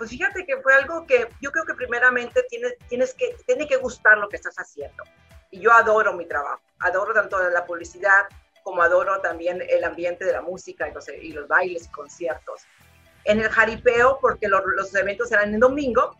Pues 0.00 0.08
fíjate 0.08 0.46
que 0.46 0.56
fue 0.62 0.72
algo 0.72 1.06
que 1.06 1.28
yo 1.42 1.52
creo 1.52 1.66
que 1.66 1.74
primeramente 1.74 2.42
tienes, 2.48 2.74
tienes 2.88 3.12
que, 3.12 3.36
tiene 3.46 3.68
que 3.68 3.76
gustar 3.76 4.16
lo 4.16 4.30
que 4.30 4.36
estás 4.36 4.54
haciendo. 4.56 5.04
Y 5.50 5.60
yo 5.60 5.70
adoro 5.72 6.14
mi 6.14 6.24
trabajo, 6.24 6.62
adoro 6.78 7.12
tanto 7.12 7.38
la 7.50 7.66
publicidad 7.66 8.24
como 8.62 8.80
adoro 8.80 9.20
también 9.20 9.62
el 9.68 9.84
ambiente 9.84 10.24
de 10.24 10.32
la 10.32 10.40
música 10.40 10.88
y 10.88 10.94
los, 10.94 11.06
y 11.06 11.32
los 11.32 11.46
bailes 11.48 11.84
y 11.84 11.88
conciertos. 11.90 12.62
En 13.24 13.40
el 13.40 13.50
jaripeo, 13.50 14.18
porque 14.22 14.48
los, 14.48 14.62
los 14.74 14.94
eventos 14.94 15.30
eran 15.32 15.52
en 15.52 15.60
domingo, 15.60 16.16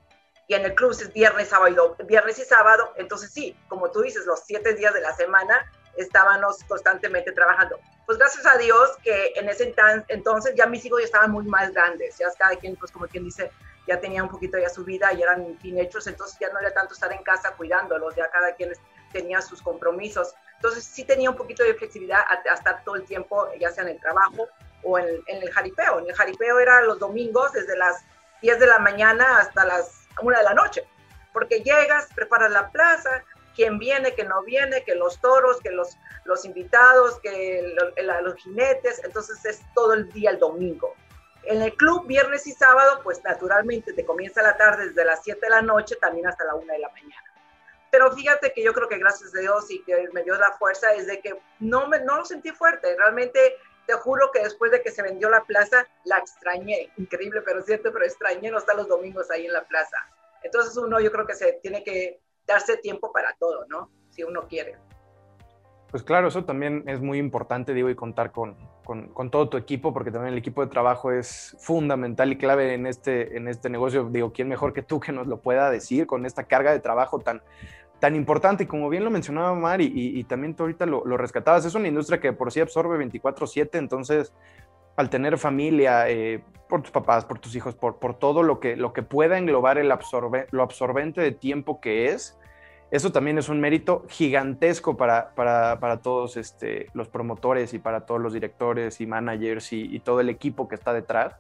y 0.47 0.53
en 0.53 0.67
el 0.67 0.75
club 0.75 0.91
es 0.91 1.11
viernes, 1.15 1.49
sábado, 1.49 1.97
viernes 2.05 2.39
y 2.39 2.45
sábado, 2.45 2.93
entonces 2.97 3.33
sí, 3.33 3.57
como 3.69 3.91
tú 3.91 4.03
dices, 4.03 4.27
los 4.27 4.41
siete 4.45 4.75
días 4.75 4.93
de 4.93 5.01
la 5.01 5.15
semana 5.15 5.73
estábamos 5.97 6.63
constantemente 6.65 7.33
trabajando. 7.33 7.79
Pues 8.05 8.19
gracias 8.19 8.45
a 8.45 8.59
Dios 8.59 8.91
que 9.03 9.33
en 9.37 9.49
ese 9.49 9.75
entonces 10.09 10.55
ya 10.55 10.67
mis 10.67 10.85
hijos 10.85 11.01
ya 11.01 11.07
estaban 11.07 11.31
muy 11.31 11.47
más 11.47 11.73
grandes, 11.73 12.19
ya 12.19 12.27
cada 12.37 12.57
quien, 12.57 12.77
pues 12.77 12.93
como 12.93 13.07
quien 13.07 13.25
dice, 13.25 13.51
ya 13.91 14.01
tenía 14.01 14.23
un 14.23 14.29
poquito 14.29 14.57
ya 14.57 14.69
su 14.69 14.85
vida 14.85 15.13
y 15.13 15.21
eran 15.21 15.57
teenagers, 15.59 16.07
entonces 16.07 16.39
ya 16.39 16.49
no 16.53 16.61
era 16.61 16.73
tanto 16.73 16.95
estar 16.95 17.13
en 17.13 17.25
casa 17.25 17.55
cuidándolos, 17.57 18.15
ya 18.15 18.31
cada 18.31 18.55
quien 18.55 18.73
tenía 19.13 19.43
sus 19.43 19.61
compromisos. 19.61 20.33
Entonces 20.55 20.85
sí 20.85 21.03
tenía 21.03 21.29
un 21.29 21.37
poquito 21.37 21.65
de 21.65 21.75
flexibilidad 21.75 22.21
a, 22.21 22.55
estar 22.55 22.85
todo 22.85 22.95
el 22.95 23.05
tiempo, 23.05 23.49
ya 23.59 23.73
sea 23.73 23.83
en 23.83 23.91
el 23.91 24.01
trabajo 24.01 24.49
o 24.85 24.97
en, 24.97 25.09
en, 25.27 25.43
el 25.43 25.51
jaripeo. 25.51 25.99
En 25.99 26.09
el 26.09 26.15
jaripeo 26.15 26.61
era 26.61 26.83
los 26.83 27.01
domingos 27.01 27.53
desde 27.53 27.77
las 27.77 28.05
10 28.43 28.61
de 28.61 28.67
la 28.69 28.79
mañana 28.79 29.39
hasta 29.39 29.65
las 29.65 30.07
1 30.23 30.39
de 30.39 30.45
la 30.45 30.55
noche, 30.55 30.87
porque 31.33 31.61
llegas, 31.61 32.07
preparas 32.15 32.53
la 32.53 32.71
plaza, 32.71 33.25
quién 33.57 33.81
viene, 33.81 34.15
que 34.15 34.23
no 34.23 34.45
viene, 34.45 34.85
que 34.85 34.95
los 34.95 35.21
toros, 35.21 35.61
que 35.61 35.73
los, 35.73 35.97
los 36.27 36.45
invitados, 36.45 37.19
que 37.19 37.75
los 38.23 38.35
jinetes, 38.37 39.03
entonces 39.03 39.45
es 39.45 39.61
todo 39.75 39.95
el 39.95 40.09
día 40.11 40.31
el 40.31 40.39
domingo. 40.39 40.95
En 41.45 41.63
el 41.63 41.75
club, 41.75 42.07
viernes 42.07 42.47
y 42.47 42.53
sábado, 42.53 43.01
pues 43.03 43.23
naturalmente 43.25 43.93
te 43.93 44.05
comienza 44.05 44.43
la 44.43 44.57
tarde 44.57 44.89
desde 44.89 45.05
las 45.05 45.23
7 45.25 45.41
de 45.41 45.51
la 45.51 45.63
noche 45.63 45.97
también 45.97 46.27
hasta 46.27 46.45
la 46.45 46.55
1 46.55 46.73
de 46.73 46.79
la 46.79 46.89
mañana. 46.91 47.25
Pero 47.91 48.13
fíjate 48.13 48.53
que 48.53 48.63
yo 48.63 48.73
creo 48.73 48.89
que 48.89 48.99
gracias 48.99 49.35
a 49.35 49.41
Dios 49.41 49.71
y 49.71 49.83
que 49.83 50.09
me 50.13 50.23
dio 50.23 50.37
la 50.37 50.53
fuerza 50.53 50.93
es 50.93 51.07
de 51.07 51.21
que 51.21 51.35
no, 51.59 51.89
me, 51.89 52.01
no 52.01 52.19
lo 52.19 52.25
sentí 52.25 52.51
fuerte. 52.51 52.95
Realmente 52.97 53.57
te 53.87 53.95
juro 53.95 54.31
que 54.33 54.43
después 54.43 54.71
de 54.71 54.83
que 54.83 54.93
se 54.93 55.03
vendió 55.03 55.29
la 55.29 55.43
plaza, 55.45 55.87
la 56.05 56.19
extrañé. 56.19 56.91
Increíble, 56.97 57.43
pero 57.43 57.63
cierto, 57.63 57.93
pero 57.93 58.05
extrañé 58.05 58.51
no 58.51 58.59
estar 58.59 58.77
los 58.77 58.87
domingos 58.87 59.31
ahí 59.31 59.47
en 59.47 59.53
la 59.53 59.65
plaza. 59.65 59.97
Entonces 60.43 60.77
uno 60.77 61.01
yo 61.01 61.11
creo 61.11 61.27
que 61.27 61.35
se 61.35 61.55
tiene 61.55 61.83
que 61.83 62.21
darse 62.47 62.77
tiempo 62.77 63.13
para 63.13 63.35
todo, 63.39 63.67
¿no? 63.67 63.91
Si 64.11 64.23
uno 64.23 64.47
quiere. 64.47 64.77
Pues 65.91 66.05
claro, 66.05 66.29
eso 66.29 66.45
también 66.45 66.85
es 66.87 67.01
muy 67.01 67.19
importante, 67.19 67.75
digo, 67.75 67.91
y 67.91 67.97
contar 67.97 68.31
con, 68.31 68.57
con, 68.85 69.31
todo 69.31 69.49
tu 69.49 69.57
equipo, 69.57 69.93
porque 69.93 70.11
también 70.11 70.33
el 70.33 70.39
equipo 70.39 70.65
de 70.65 70.71
trabajo 70.71 71.13
es 71.13 71.57
fundamental 71.61 72.33
y 72.33 72.37
clave 72.37 72.75
en 72.75 72.87
este, 72.87 73.37
en 73.37 73.49
este 73.49 73.71
negocio. 73.71 74.09
Digo, 74.11 74.33
¿quién 74.33 74.49
mejor 74.49 74.73
que 74.73 74.83
tú 74.83 75.01
que 75.01 75.13
nos 75.13 75.27
lo 75.27 75.41
pueda 75.41 75.71
decir 75.71 76.07
con 76.07 76.27
esta 76.27 76.45
carga 76.45 76.73
de 76.73 76.81
trabajo 76.81 77.19
tan, 77.19 77.43
tan 78.01 78.17
importante, 78.17 78.65
y 78.65 78.67
como 78.67 78.89
bien 78.89 79.05
lo 79.05 79.11
mencionaba 79.11 79.55
Mar, 79.55 79.81
y, 79.81 80.25
también 80.25 80.55
tú 80.55 80.65
ahorita 80.65 80.87
lo, 80.87 81.05
lo, 81.05 81.17
rescatabas, 81.17 81.65
es 81.65 81.75
una 81.75 81.89
industria 81.89 82.21
que 82.21 82.33
por 82.33 82.51
sí 82.51 82.61
absorbe 82.61 82.99
24/7, 82.99 83.79
entonces 83.79 84.33
al 84.97 85.11
tener 85.11 85.39
familia, 85.39 86.09
eh, 86.09 86.43
por 86.69 86.83
tus 86.83 86.91
papás, 86.91 87.25
por 87.25 87.39
tus 87.39 87.55
hijos, 87.55 87.75
por, 87.75 87.99
por 87.99 88.19
todo 88.19 88.43
lo 88.43 88.61
que, 88.61 88.77
lo 88.77 88.93
que 88.93 89.03
pueda 89.03 89.39
englobar 89.39 89.77
el 89.79 89.91
absorbe, 89.93 90.47
lo 90.51 90.63
absorbente 90.63 91.21
de 91.21 91.33
tiempo 91.33 91.81
que 91.81 92.07
es, 92.07 92.39
eso 92.91 93.13
también 93.13 93.39
es 93.39 93.49
un 93.49 93.61
mérito 93.61 94.05
gigantesco 94.09 94.97
para, 94.97 95.33
para, 95.35 95.79
para 95.79 95.99
todos 95.99 96.37
este, 96.37 96.89
los 96.93 97.09
promotores 97.09 97.73
y 97.73 97.79
para 97.79 98.05
todos 98.05 98.21
los 98.21 98.33
directores 98.33 99.01
y 99.01 99.07
managers 99.07 99.73
y, 99.73 99.95
y 99.95 100.01
todo 100.01 100.21
el 100.21 100.29
equipo 100.29 100.69
que 100.69 100.75
está 100.75 100.93
detrás. 100.93 101.37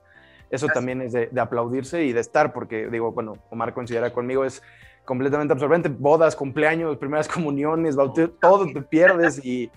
Eso 0.48 0.68
también 0.68 1.00
es 1.00 1.12
de, 1.12 1.28
de, 1.30 1.40
aplaudirse 1.40 2.04
y 2.04 2.12
de 2.12 2.20
estar, 2.20 2.52
porque 2.52 2.88
digo, 2.88 3.12
bueno, 3.12 3.34
Omar 3.50 3.72
considera 3.72 4.12
conmigo, 4.12 4.44
es 4.44 4.62
completamente 5.04 5.52
absorbente. 5.52 5.88
Bodas, 5.88 6.36
cumpleaños, 6.36 6.96
primeras 6.98 7.26
comuniones, 7.28 7.96
bautizos, 7.96 8.32
todo 8.40 8.66
te 8.66 8.82
pierdes 8.82 9.44
y, 9.44 9.70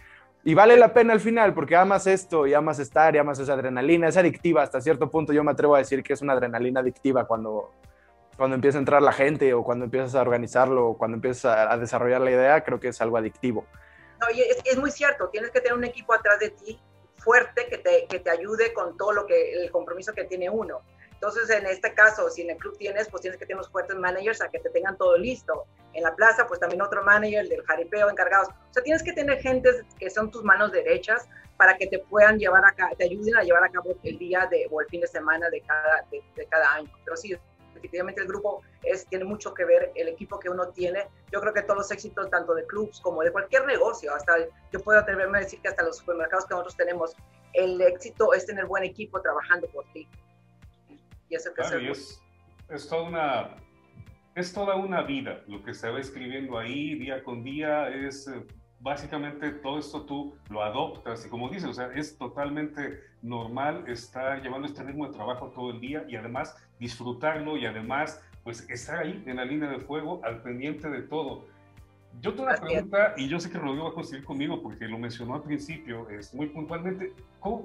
y, 0.43 0.53
vale 0.53 0.77
la 0.77 0.93
pena 0.93 1.13
al 1.13 1.19
final 1.19 1.53
porque 1.53 1.75
amas 1.75 2.05
esto 2.05 2.45
y 2.45 2.53
amas 2.53 2.79
estar 2.79 3.15
y 3.15 3.17
amas 3.17 3.39
esa 3.39 3.53
adrenalina. 3.53 4.07
Es 4.07 4.17
adictiva 4.17 4.61
hasta 4.61 4.79
cierto 4.79 5.09
punto. 5.09 5.33
Yo 5.33 5.43
me 5.43 5.51
atrevo 5.51 5.73
a 5.75 5.79
decir 5.79 6.03
que 6.03 6.13
es 6.13 6.21
una 6.21 6.33
adrenalina 6.33 6.81
adictiva 6.81 7.25
cuando, 7.25 7.71
cuando 8.37 8.55
empieza 8.55 8.77
a 8.77 8.79
entrar 8.79 9.01
la 9.01 9.11
gente 9.11 9.53
o 9.53 9.63
cuando 9.63 9.85
empiezas 9.85 10.15
a 10.15 10.21
organizarlo 10.21 10.87
o 10.89 10.97
cuando 10.97 11.15
empiezas 11.15 11.45
a, 11.45 11.77
desarrollar 11.77 12.21
la 12.21 12.31
idea, 12.31 12.63
creo 12.63 12.79
que 12.79 12.89
es 12.89 13.01
algo 13.01 13.17
adictivo. 13.17 13.65
No, 14.19 14.27
es, 14.29 14.57
es, 14.63 14.77
muy 14.77 14.91
cierto, 14.91 15.29
tienes 15.29 15.51
que 15.51 15.59
tener 15.59 15.77
un 15.77 15.83
equipo 15.83 16.13
atrás 16.13 16.39
de 16.39 16.49
ti 16.49 16.79
fuerte 17.17 17.67
que 17.67 17.77
te, 17.77 18.05
que 18.07 18.19
te 18.19 18.29
ayude 18.29 18.73
con 18.73 18.97
todo 18.97 19.11
lo 19.11 19.25
que 19.25 19.53
el 19.53 19.71
compromiso 19.71 20.13
que 20.13 20.25
tiene 20.25 20.49
uno. 20.49 20.81
Entonces, 21.23 21.49
en 21.51 21.65
este 21.67 21.93
caso, 21.93 22.29
si 22.29 22.41
en 22.41 22.49
el 22.49 22.57
club 22.57 22.77
tienes, 22.77 23.07
pues 23.07 23.21
tienes 23.21 23.39
que 23.39 23.45
tener 23.45 23.55
unos 23.55 23.71
fuertes 23.71 23.95
managers 23.95 24.41
a 24.41 24.49
que 24.49 24.59
te 24.59 24.69
tengan 24.71 24.97
todo 24.97 25.17
listo. 25.17 25.65
En 25.93 26.03
la 26.03 26.13
plaza, 26.13 26.45
pues 26.47 26.59
también 26.59 26.81
otro 26.81 27.01
manager 27.01 27.47
del 27.47 27.63
jaripeo 27.63 28.09
encargados. 28.09 28.49
O 28.49 28.73
sea, 28.73 28.83
tienes 28.83 29.01
que 29.03 29.13
tener 29.13 29.39
gente 29.39 29.69
que 29.97 30.09
son 30.09 30.29
tus 30.31 30.43
manos 30.43 30.73
derechas 30.73 31.29
para 31.55 31.77
que 31.77 31.87
te 31.87 31.99
puedan 31.99 32.37
llevar 32.37 32.65
a 32.65 32.73
te 32.97 33.05
ayuden 33.05 33.37
a 33.37 33.43
llevar 33.43 33.63
a 33.63 33.69
cabo 33.69 33.95
el 34.03 34.17
día 34.17 34.47
de, 34.51 34.67
o 34.69 34.81
el 34.81 34.87
fin 34.87 34.99
de 34.99 35.07
semana 35.07 35.49
de 35.49 35.61
cada, 35.61 36.05
de, 36.11 36.45
cada 36.47 36.73
año. 36.73 36.91
Pero 37.05 37.15
sí, 37.15 37.37
definitivamente 37.83 38.21
el 38.21 38.27
grupo 38.27 38.61
es, 38.81 39.05
tiene 39.07 39.25
mucho 39.25 39.53
que 39.53 39.65
ver, 39.65 39.91
el 39.95 40.07
equipo 40.07 40.39
que 40.39 40.49
uno 40.49 40.69
tiene. 40.69 41.07
Yo 41.31 41.41
creo 41.41 41.53
que 41.53 41.61
todos 41.61 41.77
los 41.77 41.91
éxitos, 41.91 42.29
tanto 42.29 42.53
de 42.53 42.65
clubs 42.65 42.99
como 43.01 43.21
de 43.21 43.31
cualquier 43.31 43.65
negocio, 43.65 44.13
hasta 44.13 44.33
yo 44.71 44.79
puedo 44.79 44.99
atreverme 44.99 45.39
a 45.39 45.41
decir 45.41 45.61
que 45.61 45.67
hasta 45.67 45.83
los 45.83 45.97
supermercados 45.97 46.45
que 46.45 46.53
nosotros 46.53 46.77
tenemos, 46.77 47.15
el 47.53 47.79
éxito 47.81 48.33
es 48.33 48.45
tener 48.45 48.65
buen 48.65 48.83
equipo 48.83 49.21
trabajando 49.21 49.67
por 49.67 49.85
ti 49.93 50.07
es, 51.35 52.21
es, 52.69 52.87
toda 52.87 53.03
una, 53.03 53.49
es 54.35 54.53
toda 54.53 54.75
una 54.75 55.03
vida 55.03 55.41
lo 55.47 55.63
que 55.63 55.73
se 55.73 55.89
va 55.89 55.99
escribiendo 55.99 56.57
ahí 56.57 56.95
día 56.95 57.23
con 57.23 57.43
día, 57.43 57.89
es 57.89 58.27
eh, 58.27 58.45
básicamente 58.79 59.51
todo 59.51 59.79
esto 59.79 60.05
tú 60.05 60.35
lo 60.49 60.61
adoptas 60.61 61.25
y 61.25 61.29
como 61.29 61.49
dices, 61.49 61.69
o 61.69 61.73
sea, 61.73 61.91
es 61.93 62.17
totalmente 62.17 62.99
normal 63.21 63.85
estar 63.87 64.41
llevando 64.41 64.67
este 64.67 64.83
ritmo 64.83 65.07
de 65.07 65.13
trabajo 65.13 65.51
todo 65.55 65.71
el 65.71 65.79
día 65.79 66.05
y 66.07 66.15
además 66.15 66.55
disfrutarlo 66.83 67.55
y 67.55 67.65
además 67.65 68.21
pues 68.43 68.69
estar 68.69 68.99
ahí 68.99 69.23
en 69.25 69.37
la 69.37 69.45
línea 69.45 69.69
de 69.69 69.79
fuego 69.79 70.19
al 70.23 70.41
pendiente 70.41 70.89
de 70.89 71.01
todo. 71.03 71.45
Yo 72.19 72.31
tengo 72.33 72.43
una 72.43 72.57
pregunta, 72.57 73.13
y 73.17 73.27
yo 73.27 73.39
sé 73.39 73.49
que 73.49 73.57
Rodrigo 73.57 73.85
va 73.85 73.91
a 73.91 73.93
conseguir 73.93 74.23
conmigo 74.25 74.61
porque 74.61 74.85
lo 74.85 74.99
mencionó 74.99 75.35
al 75.35 75.43
principio, 75.43 76.09
es 76.09 76.33
muy 76.33 76.47
puntualmente, 76.47 77.13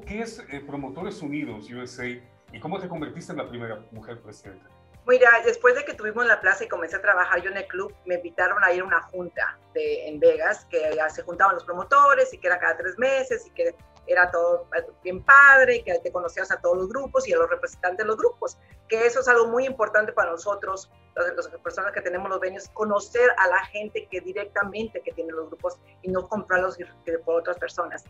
¿qué 0.06 0.20
es 0.20 0.38
eh, 0.48 0.62
Promotores 0.66 1.20
Unidos 1.20 1.68
USA? 1.70 2.06
¿Y 2.06 2.60
cómo 2.60 2.78
te 2.78 2.88
convertiste 2.88 3.32
en 3.32 3.38
la 3.38 3.48
primera 3.48 3.84
mujer 3.90 4.20
presidenta? 4.20 4.66
Mira, 5.06 5.30
después 5.44 5.74
de 5.74 5.84
que 5.84 5.94
tuvimos 5.94 6.24
la 6.26 6.40
plaza 6.40 6.64
y 6.64 6.68
comencé 6.68 6.96
a 6.96 7.02
trabajar 7.02 7.42
yo 7.42 7.50
en 7.50 7.56
el 7.56 7.66
club, 7.66 7.92
me 8.06 8.14
invitaron 8.14 8.62
a 8.62 8.72
ir 8.72 8.82
a 8.82 8.84
una 8.84 9.02
junta 9.02 9.58
de, 9.74 10.08
en 10.08 10.20
Vegas, 10.20 10.64
que 10.70 10.92
ya 10.94 11.08
se 11.10 11.22
juntaban 11.22 11.54
los 11.54 11.64
promotores 11.64 12.32
y 12.32 12.38
que 12.38 12.46
era 12.46 12.58
cada 12.58 12.76
tres 12.76 12.98
meses 12.98 13.46
y 13.46 13.50
que 13.50 13.74
era 14.08 14.30
todo 14.30 14.66
bien 15.02 15.22
padre, 15.22 15.84
que 15.84 15.98
te 15.98 16.10
conocías 16.10 16.50
a 16.50 16.60
todos 16.60 16.76
los 16.76 16.88
grupos 16.88 17.28
y 17.28 17.32
a 17.32 17.36
los 17.36 17.48
representantes 17.48 17.98
de 17.98 18.04
los 18.04 18.16
grupos, 18.16 18.58
que 18.88 19.06
eso 19.06 19.20
es 19.20 19.28
algo 19.28 19.46
muy 19.46 19.66
importante 19.66 20.12
para 20.12 20.32
nosotros, 20.32 20.90
las 21.14 21.48
personas 21.62 21.92
que 21.92 22.00
tenemos 22.00 22.28
los 22.28 22.40
venues, 22.40 22.68
conocer 22.70 23.30
a 23.36 23.48
la 23.48 23.64
gente 23.66 24.08
que 24.10 24.20
directamente 24.20 25.00
que 25.02 25.12
tiene 25.12 25.32
los 25.32 25.48
grupos 25.48 25.78
y 26.02 26.10
no 26.10 26.26
comprarlos 26.28 26.78
por 27.24 27.40
otras 27.40 27.58
personas. 27.58 28.04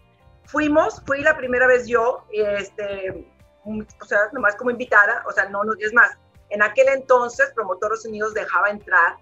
Fuimos, 0.44 1.02
fui 1.06 1.20
la 1.22 1.36
primera 1.36 1.66
vez 1.66 1.86
yo, 1.86 2.24
este, 2.32 3.30
o 3.64 4.04
sea, 4.04 4.20
nomás 4.32 4.56
como 4.56 4.70
invitada, 4.70 5.24
o 5.26 5.32
sea, 5.32 5.48
no, 5.48 5.64
no, 5.64 5.72
es 5.78 5.92
más, 5.92 6.16
en 6.50 6.62
aquel 6.62 6.88
entonces 6.88 7.52
Promotores 7.54 8.04
Unidos 8.06 8.34
dejaba 8.34 8.70
entrar, 8.70 9.16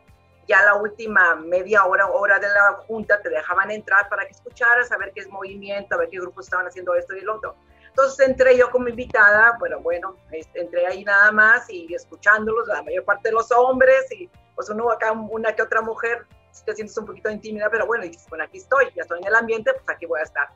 ya 0.48 0.62
la 0.62 0.74
última 0.74 1.34
media 1.36 1.84
hora, 1.84 2.06
hora 2.06 2.38
de 2.38 2.48
la 2.48 2.72
junta, 2.86 3.20
te 3.20 3.28
dejaban 3.28 3.70
entrar 3.70 4.08
para 4.08 4.24
que 4.24 4.32
escucharas, 4.32 4.90
a 4.92 4.98
ver 4.98 5.12
qué 5.12 5.20
es 5.20 5.28
movimiento, 5.28 5.94
a 5.94 5.98
ver 5.98 6.08
qué 6.08 6.18
grupos 6.18 6.46
estaban 6.46 6.66
haciendo 6.66 6.94
esto 6.94 7.16
y 7.16 7.20
lo 7.22 7.36
otro. 7.36 7.56
Entonces 7.88 8.28
entré 8.28 8.56
yo 8.58 8.70
como 8.70 8.88
invitada, 8.88 9.56
bueno, 9.58 9.80
bueno, 9.80 10.16
entré 10.54 10.86
ahí 10.86 11.02
nada 11.02 11.32
más 11.32 11.68
y 11.70 11.94
escuchándolos, 11.94 12.68
la 12.68 12.82
mayor 12.82 13.04
parte 13.04 13.30
de 13.30 13.34
los 13.34 13.50
hombres 13.50 14.10
y 14.12 14.28
pues 14.54 14.68
uno 14.68 14.90
acá, 14.90 15.12
una 15.12 15.54
que 15.54 15.62
otra 15.62 15.80
mujer, 15.80 16.26
si 16.50 16.64
te 16.64 16.74
sientes 16.74 16.96
un 16.98 17.06
poquito 17.06 17.30
intimida, 17.30 17.68
pero 17.70 17.86
bueno, 17.86 18.04
dices, 18.04 18.26
bueno, 18.28 18.44
aquí 18.44 18.58
estoy, 18.58 18.86
ya 18.94 19.02
estoy 19.02 19.20
en 19.20 19.26
el 19.26 19.34
ambiente, 19.34 19.72
pues 19.72 19.88
aquí 19.88 20.06
voy 20.06 20.20
a 20.20 20.24
estar. 20.24 20.48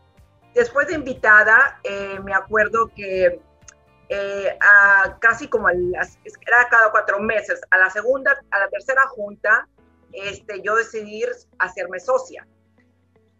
Después 0.54 0.88
de 0.88 0.94
invitada, 0.94 1.80
eh, 1.84 2.18
me 2.22 2.34
acuerdo 2.34 2.90
que 2.94 3.40
eh, 4.12 4.58
a 4.60 5.18
casi 5.20 5.46
como 5.46 5.68
era 5.68 6.68
cada 6.68 6.90
cuatro 6.90 7.20
meses. 7.20 7.60
A 7.70 7.78
la 7.78 7.88
segunda, 7.90 8.36
a 8.50 8.58
la 8.58 8.68
tercera 8.68 9.06
junta, 9.06 9.68
este, 10.12 10.62
yo 10.62 10.74
decidí 10.76 11.24
hacerme 11.58 12.00
socia. 12.00 12.46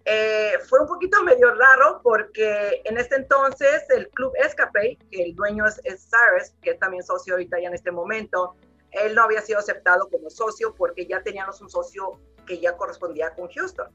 Eh, 0.05 0.55
fue 0.69 0.81
un 0.81 0.87
poquito 0.87 1.23
medio 1.23 1.55
raro 1.55 2.01
porque 2.03 2.81
en 2.85 2.97
este 2.97 3.17
entonces 3.17 3.85
el 3.91 4.09
club 4.09 4.33
Escape, 4.37 4.99
que 5.11 5.23
el 5.23 5.35
dueño 5.35 5.67
es, 5.67 5.81
es 5.85 6.09
Cyrus, 6.09 6.55
que 6.63 6.71
es 6.71 6.79
también 6.79 7.03
socio 7.03 7.35
ahorita 7.35 7.61
ya 7.61 7.69
en 7.69 7.75
este 7.75 7.91
momento, 7.91 8.57
él 8.93 9.15
no 9.15 9.23
había 9.23 9.41
sido 9.43 9.59
aceptado 9.59 10.09
como 10.09 10.31
socio 10.31 10.75
porque 10.75 11.07
ya 11.07 11.23
teníamos 11.23 11.61
un 11.61 11.71
socio 11.71 12.19
que 12.47 12.59
ya 12.59 12.77
correspondía 12.77 13.31
con 13.35 13.49
Houston. 13.49 13.89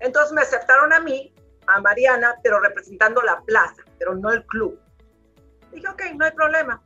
Entonces 0.00 0.32
me 0.32 0.42
aceptaron 0.42 0.92
a 0.92 1.00
mí, 1.00 1.34
a 1.66 1.80
Mariana, 1.80 2.36
pero 2.42 2.60
representando 2.60 3.22
la 3.22 3.40
plaza, 3.42 3.82
pero 3.98 4.14
no 4.14 4.30
el 4.30 4.44
club. 4.46 4.78
Dije, 5.72 5.88
ok, 5.88 6.02
no 6.16 6.24
hay 6.24 6.32
problema. 6.32 6.82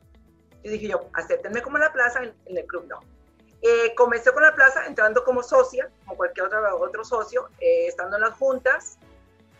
Y 0.63 0.69
dije 0.69 0.87
yo, 0.87 1.09
acéptenme 1.13 1.61
como 1.61 1.77
la 1.77 1.91
plaza, 1.91 2.23
en, 2.23 2.57
el 2.57 2.65
club 2.65 2.85
no. 2.87 2.99
Eh, 3.61 3.93
comencé 3.95 4.31
con 4.31 4.43
la 4.43 4.55
plaza 4.55 4.85
entrando 4.85 5.23
como 5.23 5.43
socia, 5.43 5.89
como 6.05 6.15
cualquier 6.15 6.45
otro, 6.45 6.79
otro 6.79 7.03
socio, 7.03 7.49
eh, 7.59 7.87
estando 7.87 8.15
en 8.15 8.21
las 8.23 8.33
juntas. 8.33 8.97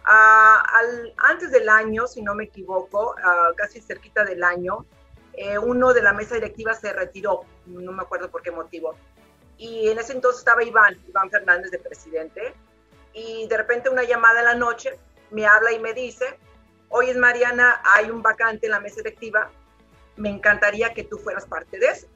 Ah, 0.06 0.64
al, 0.74 1.14
antes 1.18 1.52
del 1.52 1.68
año, 1.68 2.08
si 2.08 2.22
no 2.22 2.34
me 2.34 2.46
equivoco, 2.46 3.16
ah, 3.24 3.52
casi 3.56 3.82
cerquita 3.82 4.24
del 4.24 4.44
año, 4.44 4.86
eh, 5.34 5.58
uno 5.58 5.94
de 5.94 6.02
la 6.02 6.14
mesa 6.14 6.36
directiva 6.36 6.74
se 6.74 6.94
retiró, 6.94 7.42
no 7.66 7.92
me 7.92 8.02
acuerdo 8.02 8.30
por 8.32 8.42
qué 8.42 8.52
motivo. 8.52 8.96
Y 9.58 9.90
en 9.90 10.00
ese 10.00 10.14
entonces 10.14 10.40
estaba 10.40 10.64
Iván, 10.64 10.98
Iván 11.08 11.30
Fernández 11.30 11.72
de 11.72 11.80
presidente, 11.80 12.54
y 13.14 13.48
de 13.48 13.58
repente 13.58 13.90
una 13.90 14.04
llamada 14.04 14.40
en 14.40 14.46
la 14.46 14.56
noche 14.56 14.98
me 15.32 15.46
habla 15.46 15.74
y 15.74 15.80
me 15.80 15.94
dice, 15.94 16.38
Oye, 16.90 17.14
Mariana, 17.14 17.82
hay 17.84 18.10
un 18.10 18.24
vacante 18.24 18.66
en 18.66 18.72
la 18.72 18.80
mesa 18.80 18.98
directiva, 18.98 19.52
me 20.16 20.30
encantaría 20.30 20.94
que 20.94 21.04
tú 21.04 21.18
fueras 21.20 21.46
parte 21.46 21.78
de 21.78 21.86
eso. 21.86 22.08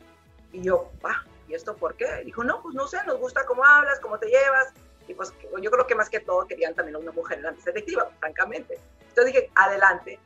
Y 0.51 0.63
yo, 0.63 0.91
va, 1.05 1.23
¿y 1.53 1.55
esto 1.55 1.75
por 1.75 1.95
qué? 1.95 2.07
dijo, 2.25 2.43
no, 2.43 2.63
pues 2.63 2.73
no 2.73 2.87
sé, 2.87 2.97
nos 3.05 3.19
gusta 3.19 3.45
cómo 3.45 3.63
hablas, 3.63 3.99
cómo 3.99 4.17
te 4.17 4.27
llevas. 4.27 4.73
Y 5.07 5.13
pues 5.13 5.31
yo 5.61 5.69
creo 5.69 5.85
que 5.85 5.93
más 5.93 6.09
que 6.09 6.19
todo 6.19 6.47
querían 6.47 6.73
también 6.73 6.95
a 6.95 6.99
una 6.99 7.11
mujer 7.11 7.37
en 7.37 7.43
la 7.43 7.51
mesa 7.51 7.69
directiva, 7.69 8.09
francamente. 8.19 8.79
Entonces 9.01 9.25
dije, 9.25 9.51
adelante. 9.53 10.19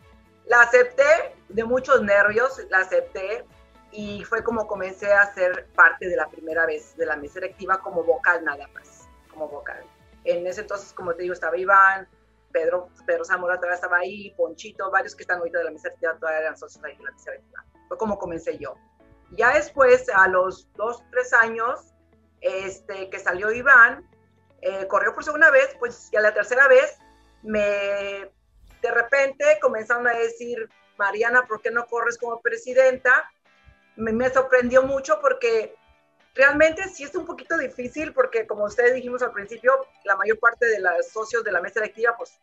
La 0.46 0.62
acepté 0.62 1.36
de 1.50 1.64
muchos 1.66 2.02
nervios, 2.02 2.66
la 2.70 2.80
acepté 2.80 3.44
y 3.92 4.24
fue 4.24 4.42
como 4.42 4.68
comencé 4.68 5.12
a 5.12 5.34
ser 5.34 5.68
parte 5.76 6.08
de 6.08 6.16
la 6.16 6.30
primera 6.30 6.66
vez 6.66 6.96
de 6.96 7.06
la 7.06 7.18
mesa 7.18 7.42
directiva 7.42 7.80
como 7.80 8.04
vocal 8.04 8.46
nada 8.46 8.66
más, 8.68 9.10
como 9.30 9.50
vocal. 9.50 9.84
En 10.24 10.48
ese 10.48 10.62
entonces, 10.62 10.94
como 10.94 11.14
te 11.14 11.24
digo, 11.24 11.34
estaba 11.34 11.58
Iván, 11.58 12.08
Pedro, 12.54 12.88
Pedro 13.06 13.26
Zamora 13.26 13.58
todavía 13.58 13.76
estaba 13.76 13.98
ahí, 13.98 14.34
Ponchito, 14.38 14.90
varios 14.90 15.14
que 15.14 15.24
están 15.24 15.40
ahorita 15.40 15.58
de 15.58 15.66
la 15.66 15.72
mesa 15.72 15.90
todavía 16.00 16.40
eran 16.40 16.58
socios 16.58 16.82
de 16.82 16.94
la 16.94 17.12
mesa 17.12 17.32
Fue 17.90 17.98
como 17.98 18.18
comencé 18.18 18.58
yo. 18.58 18.76
Ya 19.32 19.54
después, 19.54 20.08
a 20.10 20.28
los 20.28 20.72
dos, 20.74 21.04
tres 21.12 21.34
años, 21.34 21.94
este, 22.42 23.10
que 23.10 23.20
salió 23.20 23.52
Iván, 23.52 24.08
eh, 24.62 24.88
corrió 24.88 25.14
por 25.14 25.24
segunda 25.24 25.52
vez, 25.52 25.76
pues 25.80 26.10
ya 26.12 26.22
la 26.22 26.34
tercera 26.34 26.68
vez, 26.68 26.98
me, 27.44 28.32
de 28.82 28.92
repente 28.92 29.60
comenzaron 29.62 30.08
a 30.08 30.14
decir, 30.14 30.70
Mariana, 30.98 31.46
¿por 31.46 31.62
qué 31.62 31.72
no 31.72 31.86
corres 31.88 32.18
como 32.18 32.42
presidenta? 32.42 33.30
Me, 33.96 34.12
me 34.12 34.30
sorprendió 34.30 34.84
mucho 34.84 35.20
porque 35.22 35.76
realmente 36.34 36.88
sí 36.90 37.04
es 37.04 37.16
un 37.16 37.26
poquito 37.26 37.58
difícil 37.58 38.14
porque, 38.14 38.48
como 38.48 38.66
ustedes 38.66 38.94
dijimos 38.94 39.22
al 39.22 39.32
principio, 39.32 39.88
la 40.06 40.16
mayor 40.16 40.40
parte 40.40 40.66
de 40.68 40.80
los 40.80 41.08
socios 41.08 41.44
de 41.44 41.52
la 41.52 41.62
mesa 41.62 41.82
directiva, 41.82 42.16
pues 42.18 42.40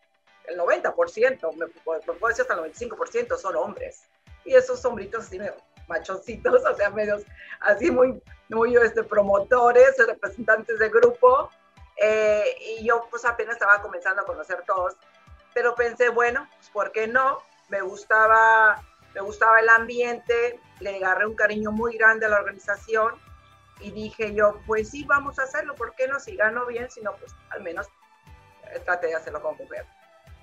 el 0.47 0.59
90%, 0.59 1.57
me, 1.57 1.67
puedo 1.67 2.29
decir 2.29 2.43
hasta 2.43 2.55
el 2.55 2.73
95% 2.73 3.39
son 3.39 3.57
hombres. 3.57 4.03
Y 4.45 4.55
esos 4.55 4.85
hombritos 4.85 5.25
así 5.25 5.39
machoncitos, 5.89 6.63
o 6.71 6.77
sea, 6.77 6.91
medios 6.91 7.23
así 7.61 7.91
muy, 7.91 8.21
muy 8.49 8.77
este, 8.77 9.03
promotores, 9.03 9.95
representantes 10.07 10.79
de 10.79 10.89
grupo, 10.89 11.51
Eh, 11.97 12.45
y 12.61 12.85
yo 12.85 13.07
pues 13.09 13.25
apenas 13.25 13.55
estaba 13.55 13.81
comenzando 13.81 14.23
a 14.23 14.25
conocer 14.27 14.65
todos, 14.67 14.97
pero 15.55 15.77
pensé, 15.77 16.09
bueno, 16.09 16.49
pues 16.57 16.69
¿por 16.71 16.91
qué 16.91 17.07
no? 17.07 17.39
Me 17.69 17.83
gustaba, 17.83 18.83
me 19.15 19.21
gustaba 19.21 19.61
el 19.61 19.69
ambiente, 19.69 20.59
le 20.81 20.97
agarré 20.97 21.27
un 21.27 21.37
cariño 21.37 21.71
muy 21.71 21.97
grande 21.97 22.27
a 22.27 22.31
la 22.31 22.41
organización 22.41 23.15
y 23.81 23.93
dije 23.93 24.35
yo, 24.35 24.61
pues 24.67 24.91
sí, 24.91 25.05
vamos 25.05 25.39
a 25.39 25.45
hacerlo, 25.45 25.77
¿por 25.77 25.95
qué 25.95 26.09
no? 26.09 26.19
Si 26.19 26.35
gano 26.35 26.67
bien, 26.67 26.91
si 26.91 27.01
no, 27.01 27.15
pues 27.15 27.33
al 27.51 27.63
menos 27.63 27.87
eh, 28.73 28.81
trate 28.81 29.07
de 29.07 29.15
hacerlo 29.15 29.41
como 29.41 29.57
mujer. 29.63 29.87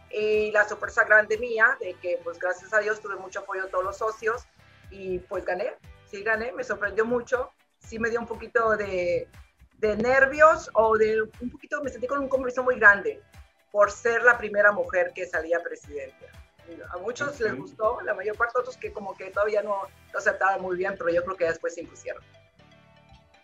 Y 0.09 0.51
la 0.51 0.67
sorpresa 0.67 1.03
grande 1.03 1.37
mía, 1.37 1.77
de 1.79 1.95
que 1.95 2.19
pues 2.23 2.39
gracias 2.39 2.73
a 2.73 2.79
Dios 2.79 3.01
tuve 3.01 3.15
mucho 3.15 3.41
apoyo 3.41 3.63
de 3.65 3.69
todos 3.69 3.83
los 3.83 3.97
socios 3.97 4.45
y 4.91 5.19
pues 5.19 5.45
gané, 5.45 5.73
sí 6.05 6.21
gané, 6.23 6.51
me 6.51 6.63
sorprendió 6.63 7.05
mucho, 7.05 7.51
sí 7.79 7.97
me 7.97 8.09
dio 8.09 8.19
un 8.19 8.27
poquito 8.27 8.77
de, 8.77 9.27
de 9.77 9.95
nervios 9.97 10.69
o 10.73 10.97
de 10.97 11.21
un 11.21 11.49
poquito, 11.49 11.81
me 11.83 11.89
sentí 11.89 12.07
con 12.07 12.19
un 12.19 12.29
compromiso 12.29 12.63
muy 12.63 12.77
grande 12.77 13.21
por 13.71 13.89
ser 13.89 14.23
la 14.23 14.37
primera 14.37 14.71
mujer 14.71 15.11
que 15.15 15.25
salía 15.25 15.59
presidenta. 15.61 16.25
A 16.93 16.97
muchos 16.97 17.39
les 17.39 17.55
gustó, 17.55 17.99
la 18.01 18.13
mayor 18.13 18.37
parte 18.37 18.53
de 18.55 18.61
otros 18.61 18.77
que 18.77 18.93
como 18.93 19.15
que 19.15 19.31
todavía 19.31 19.61
no 19.61 19.81
lo 20.13 20.19
aceptaban 20.19 20.61
muy 20.61 20.77
bien, 20.77 20.95
pero 20.97 21.09
yo 21.09 21.23
creo 21.23 21.35
que 21.35 21.45
después 21.45 21.73
se 21.73 21.81
impusieron. 21.81 22.23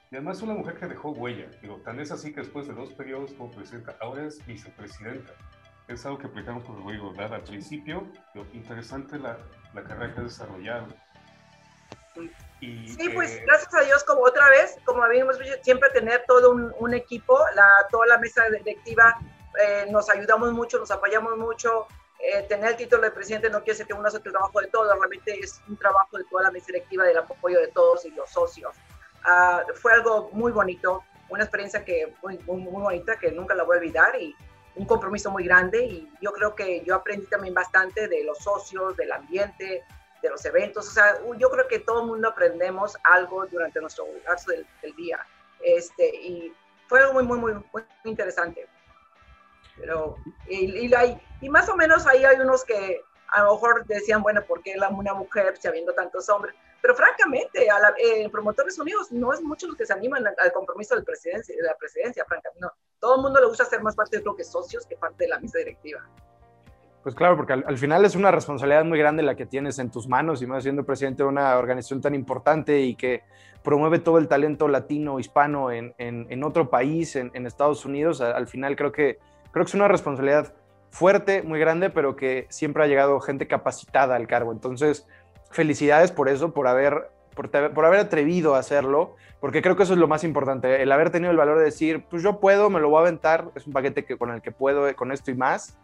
Y 0.10 0.16
además 0.16 0.42
una 0.42 0.54
mujer 0.54 0.76
que 0.76 0.86
dejó 0.86 1.12
huella, 1.12 1.50
digo, 1.62 1.82
tan 1.84 2.00
es 2.00 2.12
así 2.12 2.34
que 2.34 2.42
después 2.42 2.68
de 2.68 2.74
dos 2.74 2.94
periodos 2.94 3.34
como 3.34 3.52
presidenta, 3.52 3.98
ahora 4.00 4.24
es 4.24 4.46
vicepresidenta. 4.46 5.34
Es 5.90 6.06
algo 6.06 6.18
que 6.18 6.28
aplicamos 6.28 6.64
con 6.64 6.82
Rodrigo, 6.82 7.12
¿verdad? 7.12 7.36
Al 7.36 7.44
principio, 7.44 8.08
lo 8.34 8.46
interesante 8.54 9.18
la, 9.18 9.38
la 9.74 9.84
carrera 9.84 10.14
que 10.14 10.20
ha 10.20 10.24
desarrollado. 10.24 10.88
Y, 12.60 12.88
sí, 12.88 13.10
pues 13.10 13.36
eh, 13.36 13.44
gracias 13.46 13.74
a 13.76 13.82
Dios, 13.82 14.04
como 14.04 14.22
otra 14.22 14.50
vez, 14.50 14.78
como 14.84 15.04
habíamos 15.04 15.38
dicho, 15.38 15.54
siempre 15.62 15.90
tener 15.92 16.24
todo 16.28 16.52
un, 16.52 16.74
un 16.80 16.94
equipo, 16.94 17.38
la, 17.56 17.68
toda 17.92 18.08
la 18.08 18.18
mesa 18.18 18.44
directiva, 18.50 19.20
eh, 19.60 19.88
nos 19.90 20.10
ayudamos 20.10 20.52
mucho, 20.54 20.80
nos 20.80 20.92
apoyamos 20.92 21.38
mucho. 21.38 21.88
Eh, 22.20 22.44
tener 22.50 22.72
el 22.72 22.78
título 22.78 23.04
de 23.04 23.12
presidente 23.12 23.50
no 23.50 23.60
quiere 23.60 23.74
decir 23.74 23.86
que 23.86 23.94
uno 23.94 24.08
hace 24.08 24.18
el 24.18 24.24
trabajo 24.24 24.60
de 24.60 24.68
todos, 24.68 24.88
realmente 24.88 25.40
es 25.40 25.62
un 25.68 25.78
trabajo 25.78 26.18
de 26.18 26.24
toda 26.26 26.44
la 26.44 26.52
mesa 26.52 26.66
directiva, 26.68 27.06
del 27.06 27.18
apoyo 27.18 27.60
de 27.60 27.68
todos 27.68 28.06
y 28.06 28.12
los 28.12 28.30
socios. 28.30 28.76
Ah, 29.24 29.64
fue 29.76 29.94
algo 29.94 30.30
muy 30.34 30.52
bonito, 30.52 31.04
una 31.30 31.44
experiencia 31.44 31.86
que 31.86 32.14
muy, 32.24 32.40
muy, 32.40 32.82
bonita 32.82 33.20
que 33.20 33.32
nunca 33.32 33.54
la 33.54 33.64
voy 33.64 33.78
a 33.78 33.80
olvidar 33.80 34.20
y 34.20 34.36
un 34.76 34.86
compromiso 34.86 35.30
muy 35.32 35.44
grande 35.44 35.84
y 35.84 36.12
yo 36.22 36.32
creo 36.32 36.56
que 36.56 36.84
yo 36.84 36.96
aprendí 36.96 37.28
también 37.28 37.54
bastante 37.54 38.08
de 38.08 38.24
los 38.24 38.40
socios, 38.40 38.96
del 38.98 39.12
ambiente, 39.12 39.84
de 40.22 40.30
los 40.30 40.44
eventos, 40.46 40.88
o 40.88 40.92
sea, 40.92 41.18
yo 41.38 41.50
creo 41.50 41.68
que 41.68 41.80
todo 41.80 42.02
el 42.02 42.08
mundo 42.08 42.30
aprendemos 42.30 42.98
algo 43.04 43.46
durante 43.48 43.80
nuestro 43.80 44.06
lapso 44.26 44.52
del, 44.52 44.96
día, 44.96 45.20
este, 45.62 46.08
y 46.08 46.54
fue 46.88 47.02
algo 47.02 47.14
muy, 47.14 47.24
muy, 47.24 47.38
muy, 47.38 47.54
muy 47.74 47.84
interesante. 48.04 48.68
Pero, 49.78 50.16
y, 50.48 50.88
y, 50.88 51.22
y, 51.42 51.50
más 51.50 51.70
o 51.70 51.76
menos 51.76 52.08
ahí 52.08 52.26
hay 52.26 52.40
unos 52.40 52.64
que 52.64 53.02
a 53.30 53.44
lo 53.44 53.54
mejor 53.54 53.86
decían, 53.86 54.24
bueno, 54.24 54.42
¿por 54.44 54.64
qué 54.64 54.76
una 54.90 55.14
mujer, 55.14 55.56
si 55.58 55.68
habiendo 55.68 55.94
tantos 55.94 56.28
hombres? 56.30 56.56
Pero 56.82 56.96
francamente, 56.96 57.70
a 57.70 57.94
en 57.98 58.32
Promotores 58.32 58.78
Unidos 58.80 59.12
no 59.12 59.34
es 59.34 59.42
mucho 59.42 59.68
los 59.68 59.76
que 59.76 59.86
se 59.86 59.94
animan 59.94 60.26
al 60.38 60.52
compromiso 60.54 60.96
del 60.96 61.04
presidencia, 61.04 61.56
de 61.56 61.64
la 61.64 61.76
presidencia, 61.76 62.24
francamente. 62.26 62.62
No. 62.62 62.72
Todo 63.00 63.16
el 63.16 63.22
mundo 63.22 63.40
le 63.40 63.48
gusta 63.48 63.66
ser 63.66 63.82
más 63.82 63.96
parte 63.96 64.18
de 64.18 64.24
lo 64.24 64.36
que 64.36 64.44
socios 64.44 64.86
que 64.86 64.96
parte 64.96 65.26
de 65.26 65.30
la 65.30 65.40
mesa 65.40 65.58
directiva. 65.58 66.08
Pues 67.08 67.16
claro, 67.16 67.38
porque 67.38 67.54
al, 67.54 67.78
final 67.78 68.04
es 68.04 68.18
una 68.18 68.32
responsabilidad 68.32 68.84
muy 68.84 69.00
grande 69.00 69.24
la 69.24 69.36
que 69.36 69.46
tienes 69.46 69.80
en 69.80 69.90
tus 69.90 70.10
manos 70.10 70.42
y 70.42 70.46
más 70.46 70.64
siendo 70.64 70.84
presidente 70.84 71.24
de 71.24 71.30
una 71.30 71.56
organización 71.56 72.02
tan 72.02 72.14
importante 72.14 72.82
y 72.82 72.96
que 72.96 73.24
promueve 73.64 74.00
todo 74.00 74.18
el 74.18 74.28
talento 74.28 74.68
latino, 74.68 75.18
hispano 75.18 75.72
en, 75.72 76.44
otro 76.44 76.70
país, 76.70 77.16
en, 77.16 77.46
Estados 77.46 77.86
Unidos. 77.86 78.20
Al, 78.20 78.46
final 78.48 78.76
creo 78.76 78.92
que, 78.92 79.20
creo 79.52 79.64
que 79.64 79.70
es 79.70 79.74
una 79.74 79.88
responsabilidad 79.88 80.54
fuerte, 80.90 81.44
muy 81.44 81.62
grande, 81.62 81.90
pero 81.90 82.18
que 82.18 82.46
siempre 82.50 82.84
ha 82.84 82.88
llegado 82.88 83.22
gente 83.22 83.48
capacitada 83.48 84.18
al 84.18 84.28
cargo. 84.28 84.52
Entonces, 84.52 85.08
felicidades 85.50 86.12
por 86.12 86.28
eso, 86.28 86.54
por 86.54 86.68
haber, 86.68 87.10
por, 87.36 87.50
por, 87.74 87.86
haber 87.86 88.02
atrevido 88.02 88.54
a 88.54 88.60
hacerlo, 88.60 89.16
porque 89.40 89.62
creo 89.62 89.78
que 89.78 89.84
eso 89.84 89.94
es 89.94 90.00
lo 90.00 90.10
más 90.10 90.26
importante, 90.26 90.84
el 90.84 90.92
haber 90.92 91.10
tenido 91.10 91.32
el 91.32 91.38
valor 91.38 91.58
de 91.58 91.64
decir, 91.64 92.04
pues 92.10 92.22
yo 92.22 92.42
puedo, 92.42 92.70
me 92.70 92.82
lo 92.82 92.90
voy 92.90 92.98
a 92.98 93.02
aventar, 93.04 93.50
es 93.56 93.66
un 93.66 93.72
paquete 93.72 94.04
que, 94.04 94.18
con 94.18 94.30
el 94.32 94.42
que 94.42 94.52
puedo, 94.52 94.94
con 94.98 95.14
esto 95.14 95.32
y 95.32 95.36
más, 95.36 95.78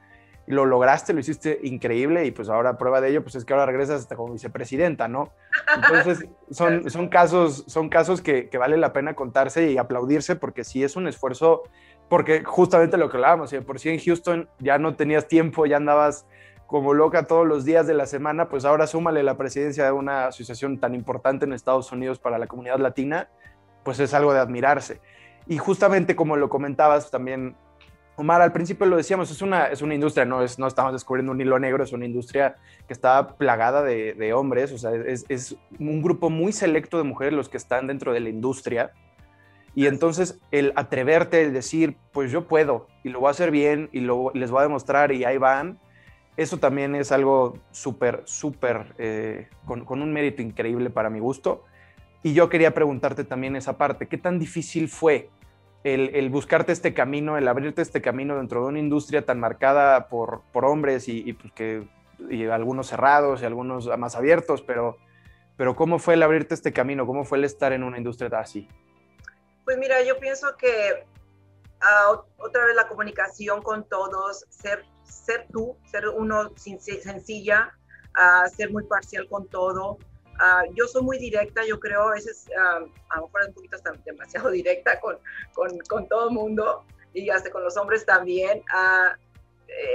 lo 0.45 0.65
lograste, 0.65 1.13
lo 1.13 1.19
hiciste 1.19 1.60
increíble, 1.63 2.25
y 2.25 2.32
pues 2.32 2.49
ahora 2.49 2.77
prueba 2.77 2.99
de 3.01 3.10
ello, 3.10 3.23
pues 3.23 3.36
es 3.36 3.45
que 3.45 3.53
ahora 3.53 3.65
regresas 3.65 4.01
hasta 4.01 4.15
como 4.15 4.34
vicepresidenta, 4.34 5.08
¿no? 5.08 5.32
Entonces, 5.75 6.27
son, 6.51 6.89
son 6.89 7.08
casos, 7.08 7.63
son 7.67 7.89
casos 7.89 8.21
que, 8.21 8.49
que 8.49 8.58
vale 8.58 8.77
la 8.77 8.93
pena 8.93 9.15
contarse 9.15 9.71
y 9.71 9.77
aplaudirse, 9.77 10.36
porque 10.36 10.63
sí 10.63 10.84
es 10.84 10.95
un 10.95 11.08
esfuerzo, 11.08 11.63
porque 12.10 12.43
justamente 12.43 12.97
lo 12.97 13.10
que 13.10 13.17
hablábamos, 13.17 13.53
por 13.65 13.79
si 13.79 13.89
en 13.89 13.99
Houston 13.99 14.49
ya 14.60 14.77
no 14.77 14.95
tenías 14.95 15.27
tiempo, 15.27 15.65
ya 15.65 15.77
andabas 15.77 16.25
como 16.67 16.93
loca 16.93 17.27
todos 17.27 17.45
los 17.45 17.65
días 17.65 17.88
de 17.88 17.93
la 17.93 18.08
semana, 18.08 18.49
pues 18.49 18.65
ahora 18.65 18.88
súmale 18.88 19.21
la 19.21 19.38
presidencia 19.38 19.86
de 19.86 19.91
una 19.91 20.27
asociación 20.27 20.79
tan 20.79 20.95
importante 20.95 21.45
en 21.45 21.53
Estados 21.53 21.91
Unidos 21.91 22.19
para 22.19 22.38
la 22.38 22.47
comunidad 22.47 22.79
latina, 22.79 23.29
pues 23.84 23.99
es 23.99 24.13
algo 24.13 24.34
de 24.34 24.39
admirarse. 24.39 24.99
Y 25.45 25.58
justamente 25.58 26.15
como 26.15 26.36
lo 26.36 26.49
comentabas 26.49 27.12
también, 27.12 27.56
Omar, 28.15 28.41
al 28.41 28.52
principio 28.52 28.86
lo 28.86 28.95
decíamos, 28.95 29.32
es 29.32 29.41
una, 29.41 29.65
es 29.67 29.82
una 29.82 29.95
industria, 29.95 30.23
no, 30.23 30.43
es, 30.43 30.60
no 30.60 30.67
estamos 30.67 30.93
descubriendo 30.93 31.32
un 31.32 31.41
hilo 31.41 31.58
negro, 31.58 31.84
es 31.84 31.93
una 31.93 32.06
industria 32.06 32.58
que 32.88 32.93
está 32.93 33.36
plagada 33.38 33.82
de, 33.82 34.13
de 34.13 34.34
hombres, 34.34 34.71
o 34.71 34.78
sea, 34.78 34.91
es, 34.93 35.26
es, 35.30 35.56
un 35.80 36.02
grupo 36.02 36.30
muy 36.30 36.52
selecto 36.52 36.97
de 36.97 37.04
mujeres 37.04 37.34
los 37.34 37.49
que 37.49 37.58
están 37.58 37.88
dentro 37.88 38.13
de 38.13 38.19
la 38.19 38.30
industria. 38.30 38.91
Y 39.76 39.88
entonces 39.88 40.39
el 40.52 40.71
atreverte, 40.76 41.41
el 41.41 41.54
decir, 41.54 41.97
pues 42.12 42.32
yo 42.32 42.47
puedo 42.47 42.88
y 43.04 43.10
lo 43.10 43.19
voy 43.19 43.30
a 43.30 43.32
hacer 43.32 43.49
bien 43.49 43.89
y 43.91 44.02
lo, 44.02 44.32
les 44.36 44.52
voy 44.52 44.60
a 44.60 44.63
demostrar 44.63 45.12
y 45.12 45.26
ahí 45.26 45.39
van, 45.39 45.80
eso 46.38 46.58
también 46.58 46.95
es 46.95 47.12
algo 47.12 47.60
súper, 47.71 48.21
súper, 48.26 48.93
eh, 48.97 49.47
con, 49.65 50.02
un 50.02 50.13
mérito 50.13 50.41
increíble 50.41 50.89
para 50.89 51.10
mi 51.10 51.19
gusto. 51.19 51.63
Y 52.23 52.34
yo 52.34 52.49
quería 52.49 52.73
preguntarte 52.73 53.23
también 53.23 53.56
esa 53.56 53.78
parte, 53.78 54.08
¿qué 54.08 54.17
tan 54.17 54.39
difícil 54.39 54.88
fue 54.88 55.30
el, 55.83 56.29
buscarte 56.29 56.71
este 56.71 56.93
camino, 56.93 57.37
el 57.37 57.47
abrirte 57.47 57.81
este 57.81 58.01
camino 58.01 58.37
dentro 58.37 58.61
de 58.61 58.67
una 58.67 58.79
industria 58.79 59.25
tan 59.25 59.39
marcada 59.39 60.07
por, 60.07 60.41
hombres 60.53 61.07
y, 61.07 61.33
pues 61.33 61.51
que, 61.53 61.87
y 62.29 62.45
algunos 62.45 62.87
cerrados 62.87 63.41
y 63.41 63.45
algunos 63.45 63.87
más 63.97 64.15
abiertos, 64.15 64.61
pero, 64.61 64.97
pero 65.57 65.75
¿cómo 65.75 65.99
fue 65.99 66.13
el 66.13 66.23
abrirte 66.23 66.53
este 66.53 66.71
camino? 66.71 67.05
¿Cómo 67.05 67.25
fue 67.25 67.37
el 67.37 67.43
estar 67.43 67.73
en 67.73 67.83
una 67.83 67.97
industria 67.97 68.29
así? 68.39 68.67
Pues 69.65 69.77
mira, 69.77 70.01
yo 70.03 70.19
pienso 70.19 70.55
que 70.57 71.05
uh, 71.81 72.17
otra 72.37 72.65
vez 72.65 72.75
la 72.75 72.87
comunicación 72.87 73.61
con 73.61 73.83
todos, 73.87 74.45
ser 74.49 74.85
ser 75.03 75.47
tú, 75.51 75.77
ser 75.85 76.07
uno 76.09 76.51
sencilla, 76.55 77.71
uh, 78.17 78.49
ser 78.55 78.71
muy 78.71 78.83
parcial 78.83 79.27
con 79.29 79.47
todo. 79.47 79.97
Uh, 80.39 80.73
yo 80.73 80.87
soy 80.87 81.03
muy 81.03 81.19
directa, 81.19 81.63
yo 81.65 81.79
creo, 81.79 82.09
a 82.09 82.13
veces 82.13 82.47
uh, 82.49 82.85
a 83.09 83.17
lo 83.17 83.27
mejor 83.27 83.41
un 83.47 83.53
poquito 83.53 83.75
hasta 83.75 83.91
demasiado 84.03 84.49
directa 84.49 84.99
con, 84.99 85.17
con, 85.53 85.77
con, 85.87 86.07
todo 86.07 86.29
el 86.29 86.33
mundo 86.33 86.83
y 87.13 87.29
hasta 87.29 87.51
con 87.51 87.63
los 87.63 87.77
hombres 87.77 88.05
también. 88.05 88.63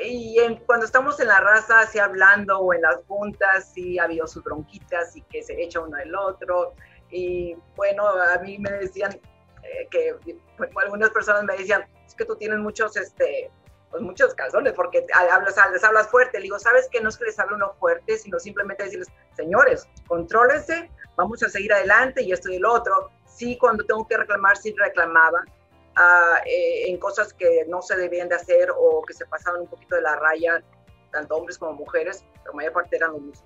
y 0.05 0.39
en, 0.39 0.57
cuando 0.59 0.87
estamos 0.87 1.19
en 1.21 1.27
la 1.29 1.41
raza, 1.41 1.81
así 1.81 1.99
hablando 1.99 2.59
o 2.59 2.73
en 2.73 2.83
las 2.83 2.99
juntas, 3.07 3.73
sí 3.75 3.99
ha 3.99 4.05
habido 4.05 4.27
sus 4.27 4.45
bronquitas 4.45 5.17
y 5.17 5.23
que 5.23 5.43
se 5.43 5.61
echa 5.61 5.81
uno 5.81 5.97
del 5.97 6.15
otro. 6.15 6.75
Y 7.11 7.57
bueno, 7.77 8.07
a 8.07 8.39
mí 8.39 8.59
me 8.59 8.71
decían 8.71 9.19
eh, 9.63 9.89
que 9.91 10.15
algunas 10.83 11.11
personas 11.11 11.45
me 11.45 11.57
decían, 11.57 11.85
es 12.07 12.15
que 12.15 12.25
tú 12.25 12.37
tienes 12.37 12.59
muchos, 12.59 12.97
este, 12.97 13.51
pues 13.91 14.03
muchos 14.03 14.35
calzones, 14.35 14.75
porque 14.75 15.07
hablas, 15.15 15.57
les 15.73 15.85
hablas 15.85 16.09
fuerte. 16.09 16.39
Le 16.39 16.45
digo, 16.45 16.59
¿sabes 16.59 16.89
qué? 16.91 17.01
No 17.01 17.09
es 17.09 17.17
que 17.17 17.25
les 17.25 17.39
hable 17.39 17.57
uno 17.57 17.75
fuerte, 17.79 18.19
sino 18.19 18.39
simplemente 18.39 18.85
decirles, 18.85 19.09
señores, 19.35 19.89
contrólense, 20.07 20.91
vamos 21.17 21.43
a 21.43 21.49
seguir 21.49 21.73
adelante 21.73 22.23
y 22.23 22.33
esto 22.33 22.51
y 22.51 22.57
el 22.57 22.65
otro. 22.65 23.11
Sí, 23.27 23.57
cuando 23.57 23.85
tengo 23.85 24.07
que 24.07 24.17
reclamar, 24.17 24.57
sí 24.57 24.75
reclamaba 24.77 25.45
uh, 25.97 26.37
eh, 26.45 26.91
en 26.91 26.99
cosas 26.99 27.33
que 27.33 27.65
no 27.69 27.83
se 27.83 27.97
debían 27.97 28.29
de 28.29 28.35
hacer 28.35 28.69
o 28.77 29.03
que 29.03 29.15
se 29.15 29.25
pasaban 29.27 29.63
un 29.63 29.69
poquito 29.69 29.97
de 29.97 30.03
la 30.03 30.17
raya, 30.17 30.63
tanto 31.11 31.37
hombres 31.37 31.57
como 31.57 31.73
mujeres, 31.73 32.25
la 32.45 32.53
mayor 32.53 32.73
parte 32.73 32.97
eran 32.97 33.13
los, 33.13 33.45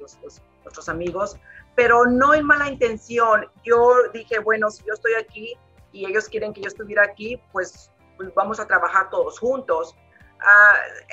nuestros 0.65 0.89
amigos, 0.89 1.37
pero 1.77 2.05
no 2.07 2.35
en 2.35 2.45
mala 2.45 2.69
intención. 2.69 3.49
Yo 3.65 4.09
dije, 4.13 4.41
bueno, 4.41 4.71
si 4.71 4.85
yo 4.85 4.95
estoy 4.95 5.15
aquí 5.15 5.57
y 5.93 6.07
ellos 6.07 6.29
quieren 6.29 6.53
que 6.53 6.63
yo 6.63 6.69
estuviera 6.69 7.05
aquí, 7.05 7.41
pues, 7.53 7.93
pues 8.17 8.35
vamos 8.35 8.59
a 8.59 8.67
trabajar 8.67 9.11
todos 9.11 9.39
juntos 9.39 9.95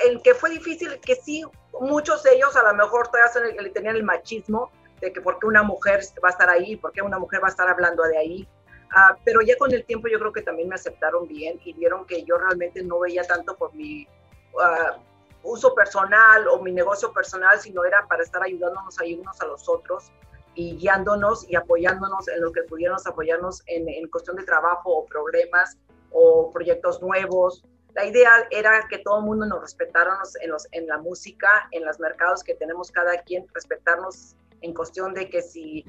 el 0.06 0.18
ah, 0.18 0.22
que 0.24 0.34
fue 0.34 0.50
difícil, 0.50 1.00
que 1.02 1.16
sí, 1.16 1.44
muchos 1.80 2.24
de 2.24 2.36
ellos 2.36 2.56
a 2.56 2.64
lo 2.64 2.74
mejor 2.74 3.10
todavía 3.10 3.62
le 3.62 3.70
tenían 3.70 3.96
el 3.96 4.04
machismo 4.04 4.72
de 5.02 5.14
que 5.14 5.22
por 5.22 5.40
qué 5.40 5.48
una 5.48 5.64
mujer 5.64 6.02
va 6.24 6.30
a 6.30 6.32
estar 6.32 6.50
ahí, 6.50 6.76
por 6.76 6.92
qué 6.92 7.02
una 7.02 7.20
mujer 7.20 7.42
va 7.42 7.48
a 7.48 7.52
estar 7.52 7.70
hablando 7.70 8.04
de 8.04 8.18
ahí. 8.18 8.48
Uh, 8.92 9.16
pero 9.24 9.42
ya 9.42 9.56
con 9.58 9.72
el 9.72 9.86
tiempo 9.86 10.08
yo 10.08 10.18
creo 10.18 10.34
que 10.34 10.42
también 10.42 10.68
me 10.68 10.76
aceptaron 10.76 11.28
bien 11.28 11.60
y 11.64 11.74
vieron 11.74 12.08
que 12.08 12.24
yo 12.24 12.38
realmente 12.38 12.82
no 12.82 13.00
veía 13.00 13.24
tanto 13.24 13.56
por 13.56 13.74
mi 13.76 14.08
uh, 14.54 15.00
uso 15.44 15.76
personal 15.76 16.48
o 16.48 16.60
mi 16.62 16.72
negocio 16.72 17.14
personal, 17.14 17.60
sino 17.60 17.84
era 17.86 18.08
para 18.08 18.24
estar 18.24 18.42
ayudándonos 18.42 19.00
a 19.00 19.04
unos 19.04 19.40
a 19.42 19.46
los 19.46 19.70
otros 19.70 20.12
y 20.56 20.76
guiándonos 20.78 21.48
y 21.48 21.56
apoyándonos 21.56 22.28
en 22.30 22.42
lo 22.42 22.52
que 22.52 22.64
pudiéramos 22.64 23.06
apoyarnos 23.06 23.62
en, 23.68 23.88
en 23.88 24.08
cuestión 24.10 24.36
de 24.36 24.44
trabajo 24.44 24.90
o 24.90 25.06
problemas 25.06 25.78
o 26.12 26.52
proyectos 26.52 27.00
nuevos. 27.02 27.64
La 27.96 28.06
idea 28.06 28.48
era 28.52 28.88
que 28.90 29.00
todo 29.00 29.20
el 29.20 29.26
mundo 29.26 29.46
nos 29.46 29.62
respetáramos 29.62 30.36
en, 30.72 30.88
la 30.88 30.98
música, 30.98 31.68
en 31.72 31.86
los 31.86 32.00
mercados 32.00 32.44
que 32.44 32.54
tenemos 32.56 32.92
cada 32.92 33.22
quien, 33.24 33.48
respetarnos 33.54 34.36
en 34.62 34.74
cuestión 34.74 35.14
de 35.14 35.30
que 35.30 35.42
si, 35.42 35.86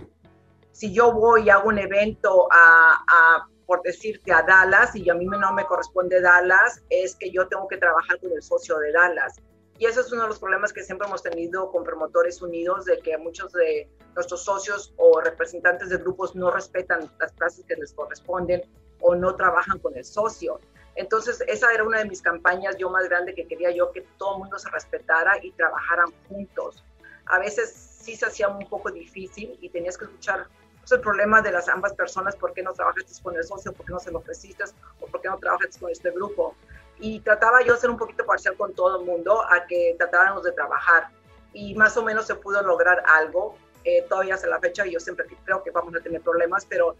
si 0.72 0.92
yo 0.92 1.12
voy 1.12 1.44
y 1.44 1.50
hago 1.50 1.68
un 1.68 1.78
evento 1.78 2.48
a, 2.50 3.46
por 3.66 3.82
decirte, 3.82 4.32
a 4.32 4.42
Dallas 4.42 4.96
y 4.96 5.08
a 5.10 5.14
mí 5.14 5.26
no 5.26 5.52
me 5.52 5.66
corresponde 5.66 6.20
Dallas, 6.20 6.82
es 6.88 7.14
que 7.16 7.30
yo 7.30 7.46
tengo 7.48 7.68
que 7.68 7.76
trabajar 7.76 8.18
con 8.18 8.32
el 8.32 8.42
socio 8.42 8.78
de 8.78 8.92
Dallas. 8.92 9.36
Y 9.78 9.86
ese 9.86 10.00
es 10.00 10.12
uno 10.12 10.22
de 10.22 10.28
los 10.28 10.38
problemas 10.38 10.72
que 10.74 10.82
siempre 10.82 11.08
hemos 11.08 11.22
tenido 11.22 11.70
con 11.70 11.84
Promotores 11.84 12.42
Unidos, 12.42 12.84
de 12.84 12.98
que 12.98 13.16
muchos 13.16 13.52
de 13.52 13.88
nuestros 14.14 14.44
socios 14.44 14.92
o 14.96 15.20
representantes 15.20 15.88
de 15.88 15.96
grupos 15.96 16.34
no 16.34 16.50
respetan 16.50 17.10
las 17.18 17.32
clases 17.32 17.64
que 17.64 17.76
les 17.76 17.94
corresponden 17.94 18.62
o 19.00 19.14
no 19.14 19.34
trabajan 19.36 19.78
con 19.78 19.96
el 19.96 20.04
socio. 20.04 20.60
Entonces, 20.96 21.42
esa 21.46 21.72
era 21.72 21.84
una 21.84 21.98
de 21.98 22.04
mis 22.04 22.22
campañas 22.22 22.76
yo 22.76 22.90
más 22.90 23.08
grande 23.08 23.34
que 23.34 23.46
quería 23.46 23.70
yo 23.70 23.92
que 23.92 24.02
todo 24.18 24.34
el 24.34 24.38
mundo 24.40 24.58
se 24.58 24.68
respetara 24.70 25.42
y 25.42 25.52
trabajaran 25.52 26.12
juntos. 26.28 26.84
A 27.26 27.38
veces 27.38 27.72
sí 27.72 28.16
se 28.16 28.26
hacía 28.26 28.48
un 28.48 28.68
poco 28.68 28.90
difícil 28.90 29.56
y 29.60 29.68
tenías 29.68 29.96
que 29.96 30.04
escuchar 30.04 30.46
el 30.92 31.00
problema 31.00 31.42
de 31.42 31.52
las 31.52 31.68
ambas 31.68 31.92
personas, 31.92 32.36
por 32.36 32.52
qué 32.52 32.62
no 32.62 32.72
trabajaste 32.72 33.22
con 33.22 33.36
el 33.36 33.44
socio, 33.44 33.72
por 33.72 33.86
qué 33.86 33.92
no 33.92 34.00
se 34.00 34.10
lo 34.10 34.18
ofreciste 34.18 34.64
o 35.00 35.06
por 35.06 35.20
qué 35.20 35.28
no 35.28 35.38
trabajaste 35.38 35.78
con 35.78 35.90
este 35.90 36.10
grupo. 36.10 36.54
Y 36.98 37.20
trataba 37.20 37.62
yo 37.62 37.74
de 37.74 37.80
ser 37.80 37.90
un 37.90 37.96
poquito 37.96 38.24
parcial 38.26 38.56
con 38.56 38.74
todo 38.74 39.00
el 39.00 39.06
mundo 39.06 39.42
a 39.48 39.66
que 39.66 39.94
tratáramos 39.98 40.42
de 40.42 40.52
trabajar. 40.52 41.08
Y 41.52 41.74
más 41.74 41.96
o 41.96 42.04
menos 42.04 42.26
se 42.26 42.34
pudo 42.34 42.62
lograr 42.62 43.02
algo. 43.06 43.56
Eh, 43.84 44.04
todavía 44.08 44.34
hasta 44.34 44.46
la 44.46 44.60
fecha 44.60 44.84
yo 44.84 45.00
siempre 45.00 45.26
creo 45.44 45.62
que 45.62 45.70
vamos 45.70 45.94
a 45.94 46.00
tener 46.00 46.20
problemas, 46.20 46.66
pero 46.66 46.96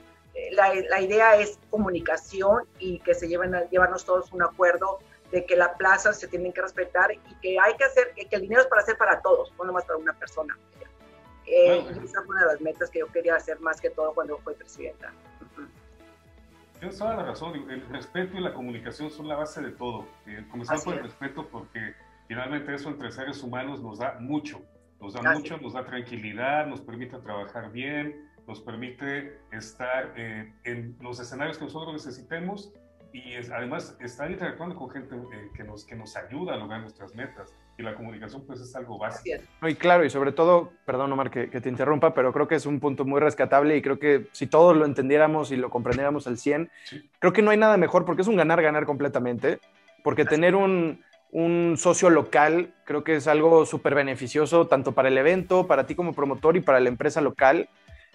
la, 0.52 0.74
la, 0.88 1.00
idea 1.00 1.36
es 1.36 1.58
comunicación 1.70 2.64
y 2.78 3.00
que 3.00 3.14
se 3.14 3.28
lleven 3.28 3.54
a 3.54 3.64
llevarnos 3.68 4.04
todos 4.04 4.32
un 4.32 4.42
acuerdo 4.42 4.98
de 5.30 5.46
que 5.46 5.56
la 5.56 5.76
plaza 5.76 6.12
se 6.12 6.28
tienen 6.28 6.52
que 6.52 6.62
respetar 6.62 7.12
y 7.12 7.34
que 7.40 7.58
hay 7.58 7.76
que 7.76 7.84
hacer, 7.84 8.12
que 8.14 8.36
el 8.36 8.42
dinero 8.42 8.62
es 8.62 8.66
para 8.66 8.82
hacer 8.82 8.96
para 8.96 9.20
todos, 9.20 9.52
no 9.58 9.64
nomás 9.64 9.84
para 9.84 9.98
una 9.98 10.12
persona. 10.12 10.56
Eh, 11.46 11.84
esa 12.04 12.22
fue 12.22 12.36
una 12.36 12.42
de 12.42 12.52
las 12.52 12.60
metas 12.60 12.90
que 12.90 13.00
yo 13.00 13.08
quería 13.08 13.34
hacer 13.34 13.58
más 13.60 13.80
que 13.80 13.90
todo 13.90 14.14
cuando 14.14 14.38
fui 14.38 14.54
presidenta. 14.54 15.12
Tienes 16.78 16.96
toda 16.96 17.16
la 17.16 17.24
razón, 17.24 17.54
el 17.70 17.86
respeto 17.88 18.36
y 18.36 18.40
la 18.40 18.54
comunicación 18.54 19.10
son 19.10 19.28
la 19.28 19.36
base 19.36 19.60
de 19.60 19.72
todo. 19.72 20.06
Eh, 20.26 20.46
comenzar 20.50 20.80
por 20.82 20.94
el 20.94 21.02
respeto 21.02 21.46
porque 21.48 21.94
finalmente 22.26 22.74
eso 22.74 22.88
entre 22.88 23.10
seres 23.10 23.42
humanos 23.42 23.82
nos 23.82 23.98
da 23.98 24.16
mucho, 24.20 24.62
nos 25.00 25.14
da 25.14 25.32
mucho, 25.32 25.58
nos 25.58 25.74
da 25.74 25.84
tranquilidad, 25.84 26.66
nos 26.66 26.80
permite 26.80 27.18
trabajar 27.18 27.70
bien, 27.70 28.29
nos 28.50 28.60
permite 28.60 29.38
estar 29.52 30.12
eh, 30.16 30.52
en 30.64 30.96
los 31.00 31.20
escenarios 31.20 31.56
que 31.56 31.64
nosotros 31.64 31.92
necesitemos 31.92 32.72
y 33.12 33.36
además 33.36 33.96
estar 34.00 34.28
interactuando 34.28 34.74
con 34.74 34.90
gente 34.90 35.14
eh, 35.14 35.50
que, 35.56 35.62
nos, 35.62 35.84
que 35.84 35.94
nos 35.94 36.16
ayuda 36.16 36.54
a 36.54 36.56
lograr 36.56 36.80
nuestras 36.80 37.14
metas. 37.14 37.54
Y 37.78 37.82
la 37.82 37.94
comunicación 37.94 38.44
pues 38.46 38.60
es 38.60 38.74
algo 38.74 38.98
básico. 38.98 39.40
Y 39.62 39.74
claro, 39.76 40.04
y 40.04 40.10
sobre 40.10 40.32
todo, 40.32 40.72
perdón 40.84 41.12
Omar 41.12 41.30
que, 41.30 41.48
que, 41.48 41.60
te 41.60 41.68
interrumpa, 41.68 42.12
pero 42.12 42.32
creo 42.32 42.48
que 42.48 42.56
es 42.56 42.66
un 42.66 42.80
punto 42.80 43.04
muy 43.04 43.20
rescatable 43.20 43.76
y 43.76 43.82
creo 43.82 44.00
que 44.00 44.26
si 44.32 44.48
todos 44.48 44.76
lo 44.76 44.84
entendiéramos 44.84 45.52
y 45.52 45.56
lo 45.56 45.70
comprendiéramos 45.70 46.26
al 46.26 46.36
100, 46.36 46.70
creo 47.20 47.32
que 47.32 47.42
no 47.42 47.52
hay 47.52 47.56
nada 47.56 47.76
mejor 47.76 48.04
porque 48.04 48.22
es 48.22 48.28
un 48.28 48.36
ganar-ganar 48.36 48.84
completamente, 48.84 49.60
porque 50.02 50.24
tener 50.24 50.56
un, 50.56 51.02
un 51.30 51.76
socio 51.78 52.10
local 52.10 52.74
creo 52.84 53.04
que 53.04 53.16
es 53.16 53.28
algo 53.28 53.64
súper 53.64 53.94
beneficioso 53.94 54.66
tanto 54.66 54.92
para 54.92 55.08
el 55.08 55.16
evento, 55.16 55.66
para 55.66 55.86
ti 55.86 55.94
como 55.94 56.12
promotor 56.12 56.56
y 56.56 56.60
para 56.60 56.80
la 56.80 56.88
empresa 56.88 57.20
local 57.20 57.68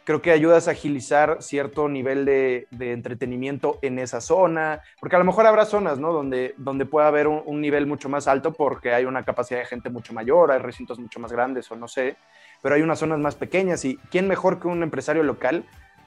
creo 0.05 0.21
que 0.21 0.31
ayudas 0.31 0.67
a 0.67 0.71
agilizar 0.71 1.39
cierto 1.41 1.89
nivel 1.89 2.25
de, 2.25 2.67
entretenimiento 2.79 3.79
en 3.81 3.99
esa 3.99 4.21
zona, 4.21 4.81
porque 4.99 5.15
a 5.15 5.19
lo 5.19 5.25
mejor 5.25 5.47
habrá 5.47 5.65
zonas, 5.65 5.97
¿no? 5.99 6.13
Donde, 6.13 6.53
donde 6.57 6.85
pueda 6.85 7.07
haber 7.07 7.27
un, 7.27 7.59
nivel 7.59 7.87
mucho 7.87 8.07
más 8.07 8.27
alto 8.27 8.53
porque 8.53 8.93
hay 8.93 9.05
una 9.05 9.25
capacidad 9.25 9.59
de 9.59 9.65
gente 9.65 9.89
mucho 9.89 10.13
mayor, 10.13 10.51
hay 10.51 10.59
recintos 10.59 10.99
mucho 10.99 11.19
más 11.19 11.31
grandes 11.31 11.69
o 11.71 11.75
no 11.75 11.87
sé, 11.87 12.15
pero 12.61 12.75
hay 12.75 12.83
unas 12.83 12.99
zonas 12.99 13.19
más 13.19 13.35
pequeñas 13.35 13.83
y 13.83 13.97
¿quién 14.11 14.27
mejor 14.27 14.59
que 14.59 14.67
un 14.67 14.83
empresario 14.83 15.23
local 15.23 15.65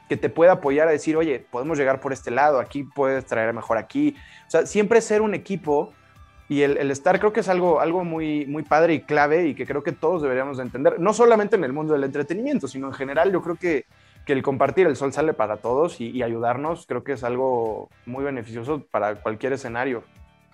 que 0.09 0.17
te 0.17 0.31
pueda 0.31 0.53
apoyar 0.53 0.87
a 0.89 0.93
decir, 0.93 1.17
oye, 1.17 1.45
podemos 1.51 1.77
llegar 1.77 2.01
por 2.01 2.13
este 2.13 2.31
lado, 2.31 2.61
aquí 2.61 2.85
puedes 2.85 3.27
traer 3.27 3.53
mejor 3.53 3.79
aquí? 3.79 4.15
O 4.47 4.51
sea, 4.51 4.65
siempre 4.65 5.01
ser 5.01 5.23
un 5.23 5.35
equipo 5.35 5.93
y 6.49 6.63
el, 6.63 6.79
el, 6.79 6.91
estar 6.91 7.19
creo 7.19 7.33
que 7.33 7.41
es 7.41 7.49
algo, 7.49 7.81
algo 7.81 8.05
muy, 8.05 8.47
muy 8.47 8.63
padre 8.63 8.95
y 8.95 9.03
clave 9.03 9.49
y 9.49 9.55
que 9.55 9.67
creo 9.67 9.83
que 9.83 9.93
todos 9.93 10.23
deberíamos 10.23 10.57
de 10.57 10.63
entender, 10.63 10.99
no 10.99 11.13
solamente 11.13 11.57
en 11.57 11.65
el 11.65 11.75
mundo 11.75 11.93
del 11.93 12.05
entretenimiento, 12.05 12.67
sino 12.67 12.87
en 12.87 12.95
general 12.95 13.31
yo 13.31 13.43
creo 13.43 13.57
que, 13.57 13.85
que 14.25 14.33
el 14.33 14.43
compartir 14.43 14.87
el 14.87 14.97
sol 14.97 15.13
sale 15.13 15.35
para 15.35 15.59
todos 15.59 16.01
y, 16.01 16.23
ayudarnos 16.23 16.87
creo 16.87 17.05
que 17.05 17.13
es 17.13 17.23
algo 17.23 17.91
muy 18.07 18.25
beneficioso 18.25 18.83
para 18.91 19.17
cualquier 19.17 19.53
escenario. 19.53 20.05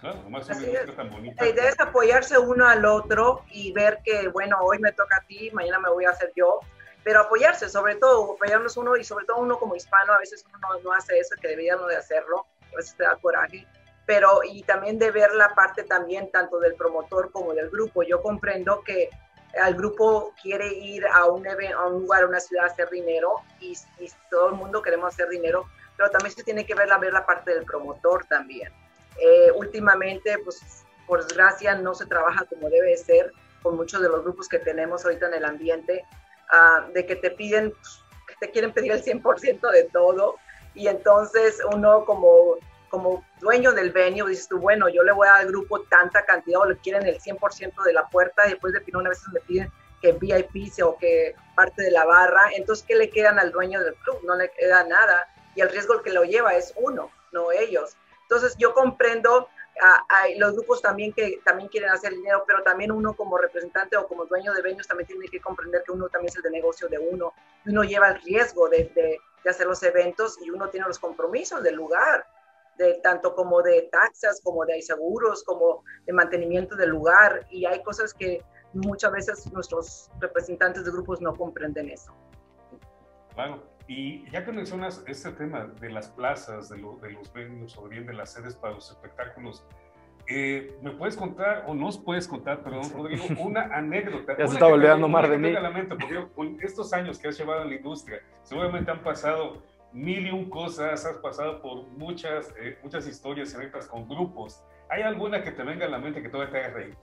Claro, 0.01 0.19
más 0.29 0.47
tan 0.47 0.61
La 0.61 1.49
idea 1.49 1.69
es 1.69 1.81
apoyarse 1.81 2.39
uno 2.39 2.67
al 2.67 2.85
otro 2.85 3.43
y 3.51 3.73
ver 3.73 4.01
que, 4.05 4.29
bueno, 4.29 4.59
hoy 4.63 4.79
me 4.81 4.93
toca 4.93 5.17
a 5.23 5.27
ti, 5.27 5.51
mañana 5.53 5.79
me 5.79 5.91
voy 5.91 6.05
a 6.05 6.11
hacer 6.11 6.33
yo, 6.37 6.61
pero 7.05 7.21
apoyarse, 7.21 7.69
sobre 7.69 7.95
todo, 7.95 8.35
apoyarnos 8.35 8.77
uno 8.77 8.97
y 8.97 9.05
sobre 9.05 9.27
todo 9.27 9.39
uno 9.39 9.59
como 9.59 9.77
hispano, 9.77 10.13
a 10.13 10.19
veces 10.19 10.45
uno 10.49 10.59
no, 10.59 10.81
no 10.81 10.93
hace 10.93 11.19
eso 11.19 11.37
que 11.41 11.49
debería 11.49 11.77
no 11.77 11.87
de 11.87 11.97
hacerlo, 11.97 12.47
a 12.73 12.77
veces 12.77 12.97
te 12.97 13.05
da 13.05 13.17
coraje 13.17 13.67
pero 14.07 14.41
y 14.45 14.63
también 14.63 14.99
de 14.99 15.11
ver 15.11 15.33
la 15.35 15.55
parte 15.55 15.85
también 15.85 16.31
tanto 16.31 16.59
del 16.59 16.75
promotor 16.75 17.31
como 17.33 17.55
del 17.55 17.71
grupo. 17.71 18.03
Yo 18.03 18.21
comprendo 18.23 18.83
que 18.83 19.09
el 19.67 19.75
grupo 19.75 20.35
quiere 20.43 20.67
ir 20.67 21.07
a 21.07 21.27
un, 21.27 21.47
a 21.47 21.87
un 21.87 22.03
lugar, 22.03 22.25
a 22.25 22.27
una 22.27 22.41
ciudad 22.41 22.65
a 22.65 22.69
hacer 22.69 22.91
dinero 22.91 23.37
y, 23.61 23.77
todo 24.31 24.49
el 24.49 24.55
mundo 24.55 24.83
queremos 24.83 25.15
hacer 25.15 25.29
dinero, 25.29 25.67
pero 25.97 26.11
también 26.11 26.35
se 26.35 26.43
tiene 26.43 26.67
que 26.67 26.75
ver 26.75 26.89
la, 26.89 26.99
ver 26.99 27.13
la 27.13 27.25
parte 27.25 27.55
del 27.55 27.65
promotor 27.65 28.25
también. 28.27 28.73
Eh, 29.21 29.53
últimamente, 29.55 30.39
pues 30.45 30.85
por 31.07 31.25
desgracia, 31.25 31.77
no 31.77 31.95
se 31.95 32.07
trabaja 32.07 32.45
como 32.47 32.69
debe 32.69 32.97
ser 32.97 33.33
con 33.63 33.77
muchos 33.77 34.03
de 34.03 34.09
los 34.09 34.23
grupos 34.23 34.49
que 34.49 34.59
tenemos 34.59 35.05
ahorita 35.05 35.29
en 35.29 35.35
el 35.35 35.45
ambiente, 35.45 36.05
uh, 36.53 36.93
de 36.93 37.07
que 37.07 37.17
te 37.17 37.31
piden, 37.31 37.71
pues, 37.71 38.01
que 38.27 38.47
te 38.47 38.53
quieren 38.53 38.73
pedir 38.73 38.93
el 38.93 39.03
100% 39.03 39.71
de 39.71 39.85
todo 39.85 40.37
y 40.75 40.89
entonces 40.89 41.61
uno 41.73 42.05
como 42.05 42.57
como 42.95 43.25
dueño 43.41 43.73
del 43.73 43.91
venue, 43.91 44.31
dices 44.31 44.47
tú, 44.47 44.61
bueno, 44.61 44.89
yo 44.89 45.03
le 45.03 45.11
voy 45.11 45.27
a 45.27 45.33
dar 45.33 45.41
al 45.41 45.49
grupo 45.49 45.81
tanta 45.83 46.25
cantidad 46.25 46.61
o 46.61 46.67
le 46.67 46.77
quieren 46.77 47.05
el 47.05 47.19
100% 47.19 47.83
de 47.83 47.93
la 47.93 48.09
puerta 48.09 48.47
y 48.47 48.51
después 48.51 48.73
de 48.73 48.81
final 48.83 49.05
a 49.07 49.09
veces 49.09 49.27
me 49.33 49.41
piden 49.41 49.69
que 50.01 50.13
VIP 50.13 50.81
o 50.85 50.97
que 50.97 51.35
parte 51.57 51.83
de 51.83 51.91
la 51.91 52.05
barra, 52.05 52.51
entonces 52.55 52.85
¿qué 52.87 52.95
le 52.95 53.11
quedan 53.11 53.41
al 53.41 53.51
dueño 53.51 53.83
del 53.83 53.97
club? 53.97 54.21
No 54.23 54.37
le 54.37 54.49
queda 54.53 54.85
nada 54.85 55.27
y 55.57 55.63
el 55.63 55.71
riesgo 55.71 56.03
que 56.03 56.13
lo 56.13 56.23
lleva 56.23 56.55
es 56.55 56.73
uno, 56.77 57.11
no 57.33 57.51
ellos. 57.51 57.97
Entonces 58.23 58.55
yo 58.59 58.73
comprendo 58.75 59.49
a, 59.81 60.29
los 60.37 60.53
grupos 60.53 60.81
también 60.81 61.13
que 61.13 61.41
también 61.45 61.69
quieren 61.69 61.91
hacer 61.91 62.13
dinero, 62.13 62.45
pero 62.47 62.63
también 62.63 62.93
uno 62.93 63.15
como 63.15 63.39
representante 63.39 63.97
o 63.97 64.07
como 64.07 64.25
dueño 64.27 64.53
de 64.53 64.63
venues 64.63 64.87
también 64.87 65.09
tiene 65.09 65.27
que 65.27 65.41
comprender 65.41 65.83
que 65.85 65.91
uno 65.91 66.09
también 66.09 66.29
es 66.29 66.37
el 66.37 66.43
de 66.43 66.51
negocio 66.51 66.89
de 66.89 66.99
uno, 66.99 67.33
uno 67.67 67.83
lleva 67.83 68.11
el 68.11 68.23
riesgo 68.23 68.69
de, 68.69 68.85
de, 68.95 69.19
de 69.43 69.51
hacer 69.51 69.67
los 69.67 69.83
eventos 69.83 70.39
y 70.45 70.51
uno 70.51 70.69
tiene 70.69 70.87
los 70.87 71.01
compromisos 71.01 71.61
del 71.65 71.75
lugar 71.75 72.25
de 72.79 72.95
tanto 73.03 73.35
como 73.35 73.63
de 73.63 73.89
taxas, 73.93 74.41
como 74.43 74.65
de 74.65 74.81
seguros, 74.83 75.45
como 75.45 75.85
de 76.07 76.13
mantenimiento 76.13 76.77
del 76.77 76.91
lugar. 76.91 77.47
Y 77.51 77.65
hay 77.67 77.83
cosas 77.83 78.13
que 78.15 78.43
muchas 78.73 79.13
veces 79.13 79.53
nuestros 79.53 80.11
representantes 80.21 80.85
de 80.85 80.91
grupos 80.91 81.21
no 81.21 81.35
comprenden 81.35 81.91
eso. 81.91 82.13
Claro, 83.35 83.63
y 83.87 84.29
ya 84.31 84.45
que 84.45 84.53
mencionas 84.53 85.03
este 85.07 85.33
tema 85.33 85.67
de 85.81 85.91
las 85.91 86.09
plazas, 86.09 86.69
de, 86.69 86.77
de 86.77 87.11
los 87.13 87.33
venues 87.33 87.77
o 87.77 87.89
bien 87.89 88.07
de 88.07 88.15
las 88.15 88.33
sedes 88.33 88.55
para 88.55 88.75
los 88.75 88.91
espectáculos, 88.91 89.65
eh, 90.27 90.79
¿me 90.81 90.91
puedes 90.93 91.17
contar, 91.17 91.65
o 91.67 91.75
nos 91.75 91.99
puedes 91.99 92.27
contar, 92.27 92.63
perdón, 92.63 92.91
Rodrigo, 92.95 93.25
una 93.39 93.63
anécdota? 93.77 94.37
ya 94.39 94.47
se 94.47 94.55
está 94.55 94.67
volviendo 94.67 95.07
mar 95.07 95.29
de 95.29 95.37
mí. 95.37 95.53
porque 95.89 96.27
con 96.35 96.59
estos 96.63 96.93
años 96.95 97.19
que 97.19 97.29
has 97.29 97.39
llevado 97.39 97.63
en 97.63 97.69
la 97.69 97.75
industria, 97.75 98.23
seguramente 98.43 98.91
han 98.91 99.03
pasado 99.03 99.63
mil 99.95 100.27
y 100.27 100.31
un 100.31 100.51
cosas, 100.51 101.07
has 101.07 101.17
pasado 101.19 101.63
por 101.63 101.85
muchas, 101.87 102.53
eh, 102.59 102.79
muchas 102.83 103.07
historias 103.07 103.55
y 103.55 103.89
con 103.89 104.09
grupos. 104.09 104.63
¿Hay 104.91 105.03
alguna 105.03 105.43
que 105.43 105.53
te 105.53 105.63
venga 105.63 105.87
a 105.87 105.89
la 105.89 105.99
mente 105.99 106.21
que 106.21 106.29
todavía 106.29 106.53
te 106.53 106.59
haga 106.59 106.75
reír? 106.75 106.99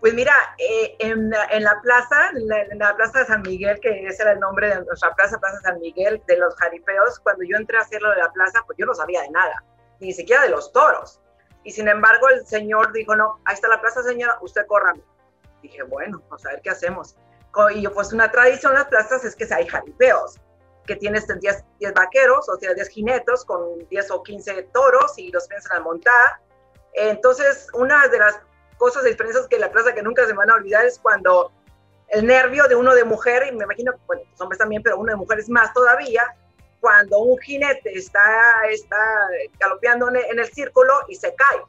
Pues 0.00 0.14
mira, 0.14 0.34
eh, 0.58 0.96
en, 1.00 1.30
la 1.30 1.80
plaza, 1.82 2.30
en 2.30 2.78
la, 2.78 2.94
plaza 2.94 3.20
de 3.20 3.26
San 3.26 3.42
Miguel, 3.42 3.80
que 3.80 4.06
ese 4.06 4.22
era 4.22 4.32
el 4.32 4.40
nombre 4.40 4.68
de 4.68 4.84
nuestra 4.84 5.14
plaza, 5.14 5.38
Plaza 5.38 5.60
San 5.60 5.80
Miguel, 5.80 6.22
de 6.26 6.36
los 6.36 6.54
jaripeos, 6.56 7.18
cuando 7.20 7.42
yo 7.44 7.56
entré 7.56 7.78
a 7.78 7.80
hacerlo 7.80 8.10
de 8.10 8.16
la 8.16 8.30
plaza, 8.30 8.62
pues 8.66 8.78
yo 8.78 8.86
no 8.86 8.94
sabía 8.94 9.22
de 9.22 9.30
nada, 9.30 9.64
ni 10.00 10.12
siquiera 10.12 10.42
de 10.42 10.50
los 10.50 10.72
toros. 10.72 11.20
Y 11.64 11.70
sin 11.72 11.88
embargo, 11.88 12.28
el 12.28 12.46
señor 12.46 12.92
dijo, 12.92 13.16
no, 13.16 13.40
ahí 13.46 13.54
está 13.54 13.68
la 13.68 13.80
plaza, 13.80 14.02
señora, 14.02 14.38
usted 14.42 14.66
corra. 14.66 14.92
Dije, 15.62 15.82
bueno, 15.84 16.20
vamos 16.28 16.44
a 16.44 16.50
ver 16.50 16.60
qué 16.60 16.70
hacemos. 16.70 17.16
Y 17.74 17.82
yo, 17.82 17.92
pues 17.94 18.12
una 18.12 18.30
tradición 18.30 18.72
en 18.72 18.80
las 18.80 18.88
plazas 18.88 19.24
es 19.24 19.34
que 19.34 19.46
hay 19.54 19.66
jaripeos 19.66 20.38
que 20.86 20.96
tienes 20.96 21.26
10, 21.26 21.64
10 21.78 21.94
vaqueros, 21.94 22.48
o 22.48 22.56
sea, 22.56 22.74
10 22.74 22.88
jinetos 22.88 23.44
con 23.44 23.86
10 23.88 24.10
o 24.10 24.22
15 24.22 24.62
toros 24.72 25.18
y 25.18 25.30
los 25.30 25.46
piensan 25.48 25.78
a 25.78 25.80
montar. 25.80 26.40
Entonces, 26.94 27.68
una 27.72 28.06
de 28.08 28.18
las 28.18 28.40
cosas 28.76 29.04
de 29.04 29.10
experiencias 29.10 29.48
que 29.48 29.58
la 29.58 29.70
plaza 29.70 29.94
que 29.94 30.02
nunca 30.02 30.26
se 30.26 30.32
van 30.32 30.50
a 30.50 30.54
olvidar 30.54 30.84
es 30.84 30.98
cuando 30.98 31.52
el 32.08 32.26
nervio 32.26 32.68
de 32.68 32.76
uno 32.76 32.94
de 32.94 33.04
mujer, 33.04 33.46
y 33.46 33.52
me 33.52 33.64
imagino 33.64 33.92
que 33.92 33.98
bueno, 34.06 34.22
los 34.30 34.40
hombres 34.40 34.58
también, 34.58 34.82
pero 34.82 34.98
uno 34.98 35.10
de 35.10 35.16
mujer 35.16 35.38
es 35.38 35.48
más 35.48 35.72
todavía, 35.72 36.34
cuando 36.80 37.18
un 37.18 37.38
jinete 37.38 37.96
está, 37.96 38.20
está 38.70 38.96
galopeando 39.58 40.10
en 40.10 40.38
el, 40.38 40.46
círculo 40.52 40.92
y 41.08 41.14
se 41.14 41.34
cae. 41.34 41.62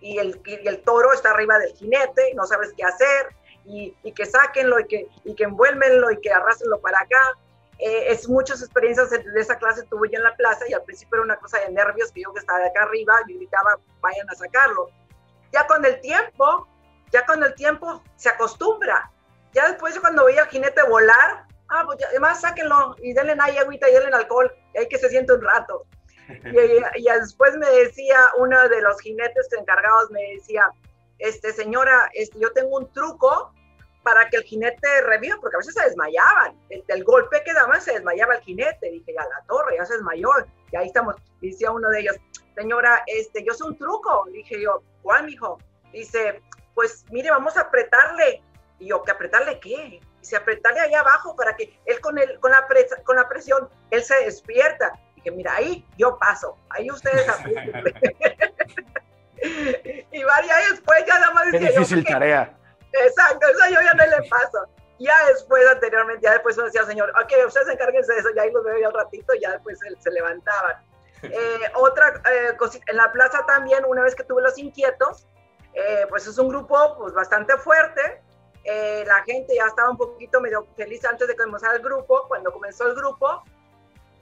Y 0.00 0.18
el, 0.18 0.40
y 0.46 0.66
el, 0.66 0.80
toro 0.82 1.12
está 1.12 1.32
arriba 1.32 1.58
del 1.58 1.72
jinete, 1.72 2.32
no 2.34 2.46
sabes 2.46 2.72
qué 2.76 2.84
hacer, 2.84 3.34
y, 3.64 3.94
y 4.04 4.12
que 4.12 4.24
sáquenlo 4.24 4.78
y 4.78 4.86
que, 4.86 5.08
y 5.24 5.34
que 5.34 5.44
envuélvenlo 5.44 6.10
y 6.12 6.20
que 6.20 6.32
arrásenlo 6.32 6.80
para 6.80 7.00
acá. 7.00 7.36
Eh, 7.82 8.12
es 8.12 8.28
muchas 8.28 8.60
experiencias 8.60 9.08
de, 9.08 9.24
esa 9.36 9.56
clase 9.56 9.84
tuve 9.84 10.10
yo 10.10 10.18
en 10.18 10.24
la 10.24 10.36
plaza 10.36 10.66
y 10.68 10.74
al 10.74 10.82
principio 10.82 11.16
era 11.16 11.24
una 11.24 11.36
cosa 11.36 11.58
de 11.60 11.70
nervios 11.70 12.12
que 12.12 12.20
yo 12.20 12.32
que 12.34 12.40
estaba 12.40 12.58
de 12.58 12.68
acá 12.68 12.82
arriba 12.82 13.14
y 13.26 13.34
gritaba, 13.34 13.78
vayan 14.00 14.28
a 14.28 14.34
sacarlo. 14.34 14.90
Ya 15.50 15.66
con 15.66 15.82
el 15.86 15.98
tiempo, 16.00 16.68
ya 17.10 17.24
con 17.24 17.42
el 17.42 17.54
tiempo 17.54 18.02
se 18.16 18.28
acostumbra. 18.28 19.10
Ya 19.52 19.66
después 19.68 19.98
cuando 19.98 20.26
veía 20.26 20.42
al 20.42 20.48
jinete 20.48 20.82
volar, 20.82 21.46
ah, 21.70 21.84
pues 21.86 21.98
además 22.06 22.42
sáquenlo 22.42 22.96
y 23.02 23.14
denle 23.14 23.34
ahí 23.40 23.56
agüita 23.56 23.88
y 23.88 23.94
denle 23.94 24.14
alcohol, 24.14 24.52
y 24.74 24.78
ahí 24.78 24.88
que 24.88 24.98
se 24.98 25.08
siente 25.08 25.32
un 25.32 25.42
rato. 25.42 25.86
Y, 26.28 27.00
y, 27.00 27.04
después 27.18 27.56
me 27.56 27.68
decía 27.70 28.18
uno 28.38 28.68
de 28.68 28.82
los 28.82 29.00
jinetes 29.00 29.48
encargados, 29.58 30.10
me 30.10 30.20
decía, 30.34 30.70
este, 31.18 31.52
señora, 31.52 32.10
este, 32.14 32.38
yo 32.38 32.52
tengo 32.52 32.76
un 32.78 32.92
truco 32.92 33.52
para 34.02 34.28
que 34.28 34.38
el 34.38 34.44
jinete 34.44 35.02
reviva, 35.02 35.36
porque 35.40 35.56
a 35.56 35.58
veces 35.58 35.74
se 35.74 35.84
desmayaban. 35.84 36.58
El, 36.68 37.04
golpe 37.04 37.42
que 37.44 37.52
daban 37.52 37.80
se 37.80 37.92
desmayaba 37.92 38.36
el 38.36 38.40
jinete. 38.42 38.90
Dije, 38.90 39.12
ya 39.14 39.22
la 39.22 39.42
torre, 39.46 39.76
ya 39.76 39.84
se 39.84 39.94
desmayó. 39.94 40.30
Y 40.72 40.76
ahí 40.76 40.86
estamos. 40.86 41.16
Decía 41.40 41.70
uno 41.70 41.88
de 41.90 42.00
ellos, 42.00 42.16
señora, 42.54 43.02
este, 43.06 43.44
yo 43.44 43.52
sé 43.52 43.64
un 43.64 43.76
truco. 43.76 44.26
Dije 44.32 44.60
yo, 44.60 44.82
¿cuál, 45.02 45.26
mijo? 45.26 45.58
Dice, 45.92 46.40
pues 46.74 47.04
mire, 47.10 47.30
vamos 47.30 47.56
a 47.56 47.62
apretarle. 47.62 48.42
Y 48.78 48.88
yo, 48.88 49.02
¿que 49.02 49.10
apretarle 49.10 49.60
qué? 49.60 50.00
Dice, 50.20 50.36
apretarle 50.36 50.80
ahí 50.80 50.94
abajo 50.94 51.36
para 51.36 51.54
que 51.54 51.78
él 51.84 52.00
con, 52.00 52.18
el, 52.18 52.40
con, 52.40 52.52
la, 52.52 52.66
con 53.04 53.16
la 53.16 53.28
presión, 53.28 53.68
él 53.90 54.02
se 54.02 54.24
despierta. 54.24 54.92
Dije, 55.16 55.30
mira, 55.30 55.54
ahí 55.54 55.86
yo 55.98 56.16
paso, 56.18 56.56
ahí 56.70 56.90
ustedes 56.90 57.26
y 60.12 60.22
varias 60.22 60.70
después 60.70 61.04
ya 61.06 61.18
nada 61.18 61.32
más 61.32 61.46
decía 61.46 61.68
Qué 61.68 61.72
difícil 61.72 62.04
tarea. 62.04 62.59
Exacto, 62.92 63.46
eso 63.46 63.58
yo 63.70 63.80
ya 63.80 63.94
no 63.94 64.06
le 64.06 64.28
paso. 64.28 64.66
Ya 64.98 65.14
después, 65.28 65.66
anteriormente, 65.66 66.24
ya 66.24 66.32
después 66.32 66.56
uno 66.56 66.66
decía, 66.66 66.84
señor, 66.84 67.10
ok, 67.10 67.32
ustedes 67.46 67.68
encárguense 67.68 68.12
de 68.12 68.18
eso, 68.18 68.28
ya 68.36 68.42
ahí 68.42 68.52
los 68.52 68.64
veo 68.64 68.78
ya 68.78 68.88
un 68.88 68.94
ratito, 68.94 69.32
ya 69.40 69.52
después 69.52 69.78
se, 69.78 70.10
levantaban. 70.10 70.76
Eh, 71.22 71.70
otra 71.74 72.14
eh, 72.32 72.56
cosita, 72.56 72.82
en 72.88 72.96
la 72.96 73.12
plaza 73.12 73.44
también, 73.44 73.84
una 73.84 74.02
vez 74.02 74.14
que 74.14 74.24
tuve 74.24 74.40
los 74.40 74.56
inquietos, 74.56 75.26
eh, 75.74 76.06
pues 76.08 76.26
es 76.26 76.38
un 76.38 76.48
grupo 76.48 76.96
pues 76.96 77.12
bastante 77.12 77.58
fuerte, 77.58 78.22
eh, 78.64 79.04
la 79.06 79.22
gente 79.24 79.54
ya 79.54 79.66
estaba 79.66 79.90
un 79.90 79.96
poquito 79.96 80.40
medio 80.40 80.66
feliz 80.76 81.04
antes 81.04 81.26
de 81.28 81.36
comenzar 81.36 81.74
el 81.74 81.82
grupo, 81.82 82.24
cuando 82.28 82.52
comenzó 82.52 82.86
el 82.86 82.94
grupo, 82.94 83.42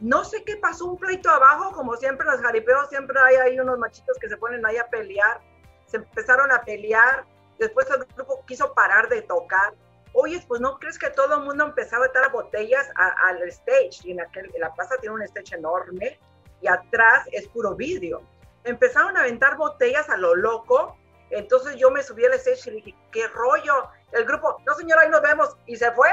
no 0.01 0.25
sé 0.25 0.45
qué 0.45 0.57
pasó, 0.57 0.87
un 0.87 0.97
pleito 0.97 1.29
abajo, 1.29 1.73
como 1.73 1.97
siempre 1.97 2.27
en 2.27 2.33
los 2.33 2.43
jaripeos, 2.43 2.89
siempre 2.89 3.19
hay 3.21 3.37
ahí 3.37 3.59
unos 3.59 3.79
machitos 3.79 4.17
que 4.19 4.29
se 4.29 4.37
ponen 4.37 4.65
ahí 4.65 4.77
a 4.77 4.87
pelear, 4.89 5.41
se 5.87 5.97
empezaron 5.97 6.53
a 6.53 6.63
pelear, 6.63 7.25
después 7.59 7.89
el 7.91 8.05
grupo 8.15 8.45
quiso 8.47 8.73
parar 8.75 9.09
de 9.09 9.23
tocar, 9.23 9.75
oye, 10.13 10.43
pues 10.47 10.61
no 10.61 10.79
crees 10.79 10.99
que 10.99 11.11
todo 11.11 11.37
el 11.37 11.45
mundo 11.45 11.65
empezaba 11.65 12.05
a 12.05 12.07
estar 12.09 12.31
botellas 12.33 12.89
al 12.97 13.43
stage, 13.49 14.01
y 14.05 14.13
en, 14.13 14.21
aquel, 14.21 14.51
la 14.59 14.73
plaza 14.75 14.97
tiene 15.01 15.15
un 15.17 15.23
stage 15.23 15.57
enorme, 15.57 16.19
y 16.61 16.69
atrás 16.69 17.29
es 17.33 17.47
puro 17.49 17.75
vidrio. 17.75 18.23
Empezaron 18.65 19.17
a 19.17 19.21
aventar 19.21 19.57
botellas 19.57 20.09
a 20.09 20.17
lo 20.17 20.35
loco, 20.35 20.97
entonces 21.31 21.77
yo 21.77 21.91
me 21.91 22.03
subí 22.03 22.25
al 22.25 22.33
stage 22.35 22.71
y 22.71 22.75
dije, 22.77 22.95
¿qué 23.13 23.29
rollo? 23.29 23.91
El 24.13 24.25
grupo, 24.25 24.57
no 24.67 24.75
señora, 24.75 25.03
ahí 25.03 25.11
nos 25.11 25.23
vemos, 25.23 25.57
y 25.67 25.77
se 25.77 25.93
fue, 25.93 26.11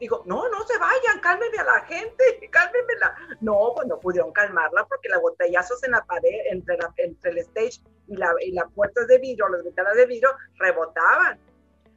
Digo, 0.00 0.22
no, 0.26 0.48
no 0.48 0.64
se 0.64 0.78
vayan, 0.78 1.20
cálmenme 1.20 1.58
a 1.58 1.64
la 1.64 1.80
gente, 1.80 2.48
cálmenmela. 2.52 3.16
No, 3.40 3.72
pues 3.74 3.88
no 3.88 3.98
pudieron 3.98 4.32
calmarla 4.32 4.86
porque 4.86 5.08
los 5.08 5.20
botellazos 5.20 5.82
en 5.82 5.92
la 5.92 6.04
pared, 6.04 6.38
entre, 6.50 6.76
la, 6.76 6.92
entre 6.98 7.32
el 7.32 7.38
stage 7.38 7.80
y 8.08 8.16
la, 8.16 8.34
y 8.40 8.52
la 8.52 8.66
puerta 8.66 9.04
de 9.04 9.18
vidrio, 9.18 9.48
las 9.48 9.64
ventanas 9.64 9.96
de 9.96 10.06
vidrio, 10.06 10.30
rebotaban. 10.58 11.38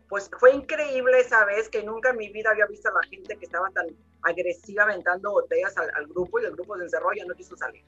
Pues 0.08 0.30
fue 0.40 0.52
increíble 0.52 1.20
esa 1.20 1.46
vez 1.46 1.70
que 1.70 1.84
nunca 1.84 2.10
en 2.10 2.18
mi 2.18 2.30
vida 2.30 2.52
había 2.52 2.66
visto 2.66 2.90
a 2.90 2.94
la 2.94 3.08
gente 3.10 3.38
que 3.38 3.46
estaba 3.46 3.70
tan 3.70 3.88
agresiva 4.24 4.84
aventando 4.84 5.32
botellas 5.32 5.78
al, 5.78 5.90
al 5.96 6.06
grupo 6.08 6.40
y 6.40 6.46
el 6.46 6.52
grupo 6.52 6.78
se 6.78 6.84
encerró 6.84 7.14
y 7.14 7.20
ya 7.20 7.26
no 7.26 7.34
quiso 7.34 7.56
salir. 7.56 7.84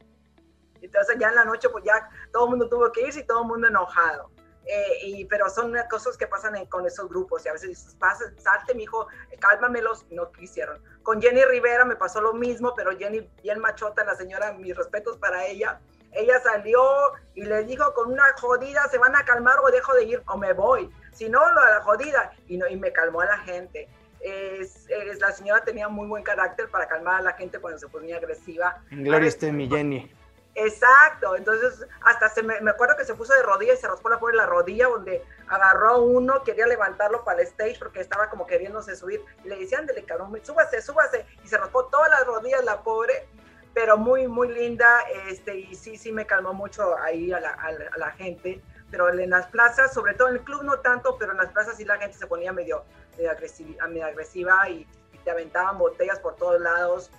Entonces 0.81 1.17
ya 1.19 1.29
en 1.29 1.35
la 1.35 1.45
noche 1.45 1.69
pues 1.69 1.83
ya 1.83 2.09
todo 2.31 2.45
el 2.45 2.51
mundo 2.51 2.69
tuvo 2.69 2.91
que 2.91 3.07
irse 3.07 3.21
y 3.21 3.25
todo 3.25 3.41
el 3.41 3.47
mundo 3.47 3.67
enojado. 3.67 4.31
Eh, 4.65 4.97
y, 5.03 5.25
pero 5.25 5.49
son 5.49 5.75
cosas 5.89 6.15
que 6.15 6.25
pasan 6.25 6.65
con 6.67 6.85
esos 6.85 7.09
grupos 7.09 7.45
y 7.45 7.49
a 7.49 7.53
veces 7.53 7.69
dices, 7.69 7.97
salte, 8.37 8.73
mi 8.73 8.83
hijo, 8.83 9.07
cálmamelos, 9.39 10.05
no 10.09 10.31
quisieron. 10.31 10.81
Con 11.03 11.21
Jenny 11.21 11.43
Rivera 11.43 11.83
me 11.83 11.97
pasó 11.97 12.21
lo 12.21 12.33
mismo, 12.33 12.73
pero 12.75 12.97
Jenny, 12.97 13.29
bien 13.41 13.59
machota, 13.59 14.05
la 14.05 14.15
señora, 14.15 14.53
mis 14.53 14.75
respetos 14.75 15.17
para 15.17 15.45
ella. 15.45 15.81
Ella 16.13 16.39
salió 16.41 16.81
y 17.35 17.43
le 17.43 17.63
dijo 17.63 17.93
con 17.93 18.11
una 18.11 18.23
jodida, 18.39 18.87
se 18.89 18.97
van 18.97 19.15
a 19.15 19.25
calmar 19.25 19.55
o 19.63 19.71
dejo 19.71 19.93
de 19.93 20.03
ir 20.03 20.23
o 20.27 20.37
me 20.37 20.53
voy. 20.53 20.89
Si 21.13 21.29
no, 21.29 21.39
lo 21.51 21.61
de 21.61 21.71
la 21.71 21.81
jodida. 21.81 22.33
Y, 22.47 22.57
no, 22.57 22.67
y 22.67 22.75
me 22.75 22.91
calmó 22.91 23.21
a 23.21 23.25
la 23.25 23.37
gente. 23.39 23.87
Es, 24.19 24.87
la 25.19 25.31
señora 25.31 25.63
tenía 25.63 25.89
muy 25.89 26.07
buen 26.07 26.23
carácter 26.23 26.69
para 26.69 26.87
calmar 26.87 27.19
a 27.19 27.21
la 27.21 27.33
gente 27.33 27.59
cuando 27.59 27.79
se 27.79 27.87
ponía 27.87 28.17
agresiva. 28.17 28.81
Gloria 28.89 29.27
esté 29.27 29.51
mi 29.51 29.67
Jenny. 29.67 30.09
Exacto, 30.55 31.35
entonces 31.35 31.83
hasta 32.01 32.29
se 32.29 32.43
me, 32.43 32.53
acuerdo 32.69 32.95
que 32.95 33.05
se 33.05 33.15
puso 33.15 33.33
de 33.33 33.41
rodillas 33.41 33.79
y 33.79 33.81
se 33.81 33.87
raspó 33.87 34.09
la 34.09 34.19
por 34.19 34.35
la 34.35 34.45
rodilla 34.45 34.87
donde 34.87 35.23
agarró 35.47 35.89
a 35.89 35.97
uno, 35.97 36.43
quería 36.43 36.67
levantarlo 36.67 37.23
para 37.23 37.41
el 37.41 37.47
stage 37.47 37.77
porque 37.79 38.01
estaba 38.01 38.29
como 38.29 38.45
queriéndose 38.45 38.95
subir 38.95 39.21
y 39.43 39.47
le 39.47 39.57
decían, 39.57 39.87
dele 39.87 40.03
cabrón, 40.03 40.39
súbase, 40.43 40.79
súbase 40.83 41.25
y 41.43 41.47
se 41.47 41.57
raspó 41.57 41.85
todas 41.85 42.07
las 42.11 42.27
rodillas 42.27 42.63
la 42.63 42.83
pobre, 42.83 43.27
pero 43.73 43.97
muy, 43.97 44.27
muy 44.27 44.49
linda 44.49 45.01
este, 45.27 45.57
y 45.57 45.75
sí, 45.75 45.97
sí 45.97 46.11
me 46.11 46.25
calmó 46.25 46.53
mucho 46.53 46.97
ahí 46.99 47.31
a 47.31 47.39
la, 47.39 47.49
a 47.49 47.97
la, 47.97 48.11
gente, 48.11 48.61
pero 48.91 49.11
en 49.11 49.29
las 49.29 49.47
plazas, 49.47 49.93
sobre 49.93 50.13
todo 50.13 50.29
en 50.29 50.35
el 50.35 50.41
club 50.41 50.63
no 50.63 50.79
tanto, 50.79 51.17
pero 51.17 51.31
en 51.31 51.37
las 51.37 51.51
plazas 51.51 51.77
sí 51.77 51.85
la 51.85 51.97
gente 51.97 52.17
se 52.17 52.27
ponía 52.27 52.53
medio, 52.53 52.85
medio, 53.17 53.31
agresiva, 53.31 53.87
medio 53.87 54.05
agresiva 54.05 54.69
y, 54.69 54.87
te 55.23 55.31
aventaban 55.31 55.77
botellas 55.77 56.19
por 56.19 56.35
todos 56.35 56.59
lados 56.59 57.09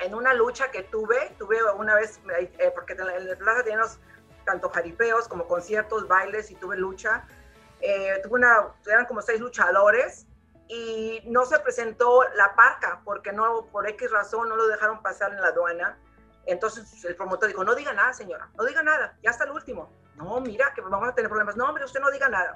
en 0.00 0.14
una 0.14 0.34
lucha 0.34 0.70
que 0.70 0.82
tuve, 0.82 1.34
tuve 1.38 1.56
una 1.72 1.94
vez, 1.94 2.20
eh, 2.38 2.70
porque 2.74 2.92
en 2.92 3.28
la 3.28 3.36
plaza 3.36 3.62
teníamos 3.62 3.98
tanto 4.44 4.68
jaripeos 4.68 5.26
como 5.26 5.46
conciertos, 5.46 6.06
bailes 6.06 6.50
y 6.50 6.54
tuve 6.56 6.76
lucha. 6.76 7.24
Eh, 7.80 8.20
tuve 8.22 8.34
una, 8.34 8.74
eran 8.86 9.06
como 9.06 9.22
seis 9.22 9.40
luchadores 9.40 10.26
y 10.72 11.20
no 11.24 11.44
se 11.46 11.58
presentó 11.58 12.22
la 12.36 12.54
parca 12.54 13.00
porque 13.04 13.32
no, 13.32 13.66
por 13.72 13.88
X 13.88 14.08
razón 14.08 14.48
no 14.48 14.54
lo 14.54 14.68
dejaron 14.68 15.02
pasar 15.02 15.32
en 15.32 15.40
la 15.40 15.48
aduana. 15.48 15.98
Entonces 16.46 17.04
el 17.04 17.16
promotor 17.16 17.48
dijo, 17.48 17.64
no 17.64 17.74
diga 17.74 17.92
nada, 17.92 18.12
señora, 18.12 18.48
no 18.54 18.64
diga 18.64 18.80
nada, 18.80 19.18
ya 19.20 19.30
está 19.30 19.44
el 19.44 19.50
último. 19.50 19.92
No, 20.14 20.40
mira, 20.40 20.72
que 20.72 20.80
vamos 20.80 21.08
a 21.08 21.14
tener 21.14 21.28
problemas. 21.28 21.56
No, 21.56 21.66
hombre, 21.66 21.84
usted 21.84 21.98
no 21.98 22.08
diga 22.12 22.28
nada. 22.28 22.54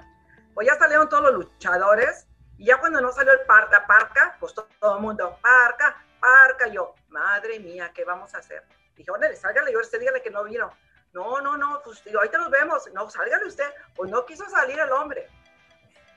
Pues 0.53 0.65
ya 0.65 0.75
salieron 0.75 1.09
todos 1.09 1.23
los 1.23 1.33
luchadores 1.33 2.25
y 2.57 2.67
ya 2.67 2.79
cuando 2.79 3.01
no 3.01 3.11
salió 3.11 3.33
el 3.33 3.41
par, 3.41 3.67
la 3.69 3.85
parca, 3.85 4.37
pues 4.39 4.53
todo, 4.53 4.69
todo 4.79 4.95
el 4.95 5.01
mundo, 5.01 5.37
parca, 5.41 6.01
parca. 6.21 6.67
yo, 6.67 6.95
madre 7.09 7.59
mía, 7.59 7.91
¿qué 7.93 8.05
vamos 8.05 8.33
a 8.33 8.37
hacer? 8.37 8.63
Dije, 8.95 9.11
órale, 9.11 9.35
sálgale, 9.35 9.73
yo 9.73 9.79
usted 9.81 9.99
dígale 9.99 10.21
que 10.21 10.31
no 10.31 10.45
vino. 10.45 10.71
No, 11.11 11.41
no, 11.41 11.57
no, 11.57 11.81
pues 11.83 12.01
digo, 12.05 12.19
ahorita 12.19 12.37
nos 12.37 12.49
vemos. 12.49 12.89
No, 12.93 13.09
sálgale 13.09 13.45
usted. 13.45 13.69
Pues 13.93 14.09
no 14.09 14.25
quiso 14.25 14.49
salir 14.49 14.79
el 14.79 14.91
hombre. 14.93 15.29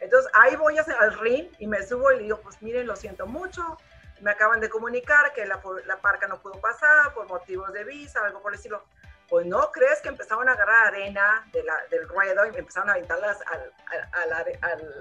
Entonces 0.01 0.31
ahí 0.35 0.57
voy 0.57 0.77
al 0.79 1.19
ring 1.19 1.49
y 1.59 1.67
me 1.67 1.83
subo 1.83 2.13
y 2.13 2.17
le 2.17 2.23
digo, 2.25 2.41
pues 2.41 2.61
miren, 2.63 2.87
lo 2.87 2.97
siento 2.97 3.27
mucho. 3.27 3.79
Me 4.21 4.31
acaban 4.31 4.61
de 4.61 4.69
comunicar 4.69 5.33
que 5.33 5.47
la, 5.47 5.61
la 5.87 5.97
parca 6.01 6.27
no 6.27 6.41
pudo 6.41 6.61
pasar 6.61 7.13
por 7.15 7.29
motivos 7.29 7.73
de 7.73 7.85
visa, 7.85 8.21
algo 8.25 8.43
por 8.43 8.53
el 8.53 8.57
estilo. 8.57 8.85
Pues 9.29 9.47
no 9.47 9.71
crees 9.73 10.01
que 10.01 10.09
empezaron 10.09 10.49
a 10.49 10.53
agarrar 10.53 10.89
arena 10.89 11.47
de 11.53 11.63
la, 11.63 11.75
del 11.91 12.09
ruedo 12.09 12.47
y 12.47 12.51
me 12.53 12.59
empezaron 12.59 12.89
a 12.89 12.93
aventarlas 12.93 13.39
al, 13.47 13.73
al, 14.13 14.59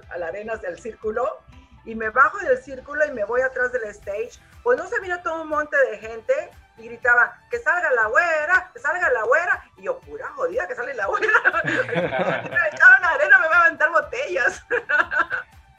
al, 0.10 0.24
arena 0.24 0.58
del 0.58 0.78
círculo 0.80 1.40
y 1.86 1.96
me 1.96 2.10
bajo 2.10 2.38
del 2.40 2.58
círculo 2.58 3.06
y 3.06 3.12
me 3.12 3.24
voy 3.24 3.42
atrás 3.42 3.72
del 3.72 3.86
stage, 3.86 4.32
pues 4.64 4.78
no 4.78 4.86
se 4.88 5.00
vino 5.00 5.22
todo 5.24 5.44
un 5.44 5.48
monte 5.48 5.78
de 5.90 5.98
gente 5.98 6.52
y 6.78 6.88
gritaba, 6.88 7.36
que 7.50 7.58
salga 7.60 7.92
la 7.92 8.08
güera, 8.08 8.70
que 8.74 8.80
salga 8.80 9.10
la 9.12 9.24
güera. 9.24 9.64
Y 9.78 9.84
yo, 9.84 10.00
pura 10.00 10.28
jodida, 10.30 10.68
que 10.68 10.76
sale 10.76 10.94
la 10.94 11.08
güera. 11.08 11.28
me 11.64 11.72
echaron 11.72 13.04
arena, 13.04 13.40
me 13.40 13.48
va 13.48 13.58
a 13.58 13.66
aventar 13.66 13.92
botellas. 13.92 14.64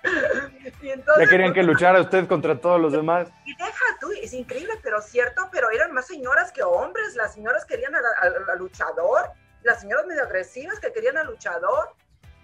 y 0.83 0.91
entonces, 0.91 1.25
ya 1.25 1.31
querían 1.31 1.53
que 1.53 1.63
luchara 1.63 2.01
usted 2.01 2.27
contra 2.27 2.61
todos 2.61 2.81
los 2.81 2.93
demás. 2.93 3.29
Y 3.45 3.57
deja 3.57 3.85
tú, 4.01 4.11
es 4.21 4.33
increíble, 4.33 4.75
pero 4.83 5.01
cierto, 5.01 5.49
pero 5.53 5.71
eran 5.71 5.93
más 5.93 6.07
señoras 6.07 6.51
que 6.53 6.63
hombres. 6.63 7.15
Las 7.15 7.35
señoras 7.35 7.65
querían 7.65 7.95
al 7.95 8.59
luchador, 8.59 9.31
las 9.63 9.81
señoras 9.81 10.07
medio 10.07 10.23
agresivas 10.23 10.81
que 10.81 10.93
querían 10.93 11.17
al 11.17 11.27
luchador. 11.27 11.95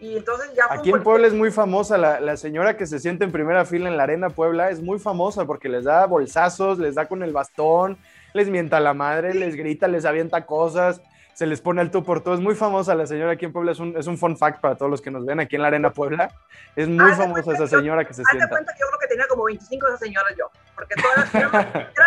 Y 0.01 0.17
entonces 0.17 0.53
ya 0.55 0.67
Aquí 0.71 0.91
en 0.91 1.03
Puebla 1.03 1.27
es 1.27 1.33
muy 1.33 1.51
famosa, 1.51 1.97
la, 1.97 2.21
la, 2.21 2.37
señora 2.37 2.77
que 2.77 2.87
se 2.87 2.99
siente 2.99 3.25
en 3.25 3.33
primera 3.33 3.65
fila 3.65 3.89
en 3.89 3.97
la 3.97 4.03
arena 4.03 4.29
Puebla 4.29 4.71
es 4.71 4.83
muy 4.83 4.99
famosa 4.99 5.47
porque 5.47 5.69
les 5.69 5.85
da 5.85 6.05
bolsazos, 6.07 6.79
les 6.79 6.97
da 6.97 7.07
con 7.07 7.23
el 7.23 7.33
bastón, 7.33 7.97
les 8.35 8.51
mienta 8.51 8.81
la 8.81 8.95
madre, 8.95 9.33
les 9.33 9.55
grita, 9.55 9.87
les 9.87 10.05
avienta 10.05 10.45
cosas, 10.45 11.01
se 11.35 11.47
les 11.47 11.61
pone 11.61 11.81
alto 11.81 12.03
por 12.03 12.21
todo. 12.21 12.35
Es 12.35 12.41
muy 12.41 12.57
famosa 12.57 12.95
la 12.97 13.07
señora 13.07 13.33
aquí 13.33 13.45
en 13.45 13.53
Puebla, 13.53 13.71
es 13.73 13.79
un, 13.79 13.97
es 13.97 14.09
un 14.09 14.19
fun 14.19 14.37
fact 14.37 14.61
para 14.61 14.77
todos 14.77 14.91
los 14.91 15.01
que 15.01 15.13
nos 15.13 15.25
ven 15.25 15.39
aquí 15.39 15.55
en 15.55 15.63
la 15.63 15.69
arena 15.69 15.93
Puebla. 15.93 16.35
Es 16.75 16.89
muy 16.89 17.13
famosa 17.13 17.53
esa 17.53 17.69
señora 17.69 18.05
que 18.05 18.13
se 18.13 18.25
siente. 18.25 18.49
cuenta 18.49 18.73
que 18.73 18.81
yo 18.81 18.87
creo 18.89 18.99
que 18.99 19.07
tenía 19.07 19.27
como 19.29 19.45
25 19.45 19.87
esas 19.87 20.01
señoras 20.01 20.35
yo. 20.37 20.51
porque 20.75 20.97
todas 20.97 21.33
eran, 21.33 21.53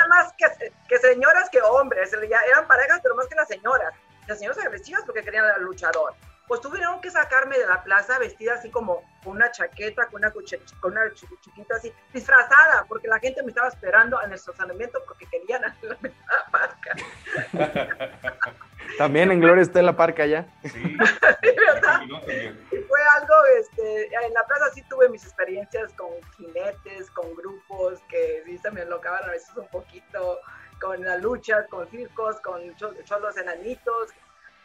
más 0.09 0.33
que, 0.37 0.45
que, 0.89 0.97
señoras 0.97 1.49
que 1.49 1.61
hombres, 1.61 2.11
eran 2.13 2.67
parejas, 2.67 2.99
pero 3.01 3.15
más 3.15 3.27
que 3.27 3.35
las 3.35 3.47
señoras. 3.47 3.93
Las 4.27 4.39
señoras 4.39 4.59
agresivas 4.59 5.03
porque 5.05 5.23
querían 5.23 5.45
al 5.45 5.63
luchador 5.63 6.13
pues 6.47 6.61
tuvieron 6.61 7.01
que 7.01 7.11
sacarme 7.11 7.57
de 7.57 7.67
la 7.67 7.83
plaza 7.83 8.17
vestida 8.19 8.53
así 8.53 8.69
como 8.69 9.03
con 9.23 9.35
una 9.35 9.51
chaqueta, 9.51 10.07
con 10.07 10.23
una, 10.23 10.31
con 10.31 10.91
una 10.91 11.13
chiquita 11.13 11.75
así, 11.75 11.93
disfrazada, 12.13 12.85
porque 12.87 13.07
la 13.07 13.19
gente 13.19 13.43
me 13.43 13.49
estaba 13.49 13.67
esperando 13.67 14.21
en 14.21 14.29
el 14.29 14.35
estacionamiento 14.35 15.03
porque 15.05 15.25
querían 15.25 15.65
a 15.65 15.75
la 15.81 15.97
parca. 16.51 16.95
También 18.97 19.31
en 19.31 19.41
Gloria 19.41 19.61
está 19.61 19.81
la 19.81 19.95
parca 19.95 20.25
ya. 20.25 20.47
Sí, 20.63 21.53
¿verdad? 21.55 22.01
Y 22.71 22.77
fue 22.77 22.99
algo, 23.15 23.33
este, 23.59 24.05
en 24.05 24.33
la 24.33 24.45
plaza 24.45 24.71
sí 24.73 24.81
tuve 24.89 25.09
mis 25.09 25.23
experiencias 25.23 25.93
con 25.93 26.09
jinetes, 26.37 27.09
con 27.11 27.33
grupos 27.35 27.99
que 28.09 28.43
sí 28.45 28.57
se 28.57 28.71
me 28.71 28.81
enlocaban 28.81 29.23
a 29.25 29.31
veces 29.31 29.55
un 29.55 29.67
poquito, 29.67 30.39
con 30.81 31.03
las 31.03 31.21
luchas, 31.21 31.67
con 31.67 31.87
circos, 31.89 32.39
con 32.41 32.75
cholos 32.75 33.37
enanitos. 33.37 34.09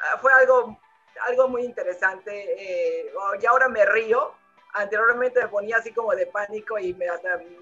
Ah, 0.01 0.19
fue 0.21 0.33
algo 0.33 0.79
algo 1.21 1.49
muy 1.49 1.65
interesante. 1.65 2.33
Eh, 2.59 3.13
y 3.41 3.47
ahora 3.47 3.69
me 3.69 3.85
río. 3.85 4.35
Anteriormente 4.75 5.43
me 5.43 5.49
ponía 5.49 5.77
así 5.77 5.93
como 5.93 6.15
de 6.15 6.27
pánico 6.27 6.79
y 6.79 6.95
me, 6.95 7.07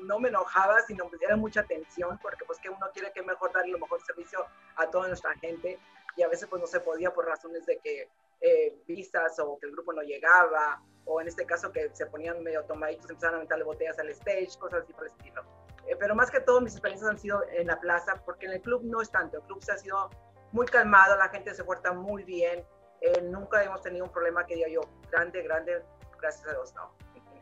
no 0.03 0.21
me 0.21 0.29
enojaba, 0.29 0.81
sino 0.83 1.09
me 1.09 1.19
diera 1.19 1.37
mucha 1.37 1.63
atención, 1.63 2.19
porque 2.23 2.45
pues 2.45 2.61
que 2.61 2.71
uno 2.71 2.89
quiere 2.93 3.13
que 3.13 3.23
mejor 3.23 3.53
darle 3.53 3.73
el 3.73 3.81
mejor 3.81 4.01
servicio 4.03 4.47
a 4.77 4.87
toda 4.89 5.09
nuestra 5.09 5.35
gente 5.39 5.81
y 6.17 6.23
a 6.23 6.29
veces 6.29 6.49
pues 6.49 6.61
no 6.61 6.69
se 6.69 6.79
podía 6.81 7.13
por 7.13 7.27
razones 7.27 7.67
de 7.67 7.79
que 7.79 8.09
eh, 8.41 8.77
vistas 8.87 9.39
o 9.41 9.59
que 9.59 9.67
el 9.67 9.73
grupo 9.73 9.93
no 9.93 10.03
llegaba 10.03 10.81
o 11.05 11.21
en 11.21 11.29
este 11.29 11.45
caso 11.45 11.73
que 11.73 11.91
se 11.93 12.07
ponían 12.07 12.43
medio 12.43 12.65
tomaditos, 12.65 13.11
empezaban 13.11 13.37
a 13.37 13.39
meterle 13.41 13.65
botellas 13.65 13.99
al 13.99 14.09
stage, 14.11 14.51
cosas 14.59 14.83
así 14.85 14.93
por 14.93 15.07
el 15.07 15.13
estilo. 15.13 15.43
Eh, 15.87 15.97
pero 15.99 16.15
más 16.15 16.31
que 16.31 16.41
todo 16.41 16.61
mis 16.61 16.73
experiencias 16.73 17.11
han 17.11 17.19
sido 17.19 17.43
en 17.51 17.67
la 17.67 17.81
plaza 17.81 18.23
porque 18.25 18.47
en 18.47 18.53
el 18.53 18.61
club 18.61 18.83
no 18.85 19.01
es 19.01 19.11
tanto, 19.11 19.39
el 19.39 19.43
club 19.45 19.63
se 19.63 19.73
ha 19.73 19.79
sido 19.79 20.11
muy 20.53 20.67
calmado, 20.67 21.17
la 21.17 21.29
gente 21.29 21.55
se 21.55 21.65
porta 21.65 21.93
muy 21.93 22.23
bien, 22.25 22.65
eh, 23.01 23.23
nunca 23.23 23.63
hemos 23.65 23.81
tenido 23.83 24.05
un 24.05 24.13
problema 24.13 24.45
que 24.47 24.57
diga 24.57 24.69
yo, 24.69 24.81
grande, 25.11 25.43
grande, 25.43 25.83
gracias 26.21 26.47
a 26.47 26.51
Dios, 26.53 26.75
no. 26.75 26.93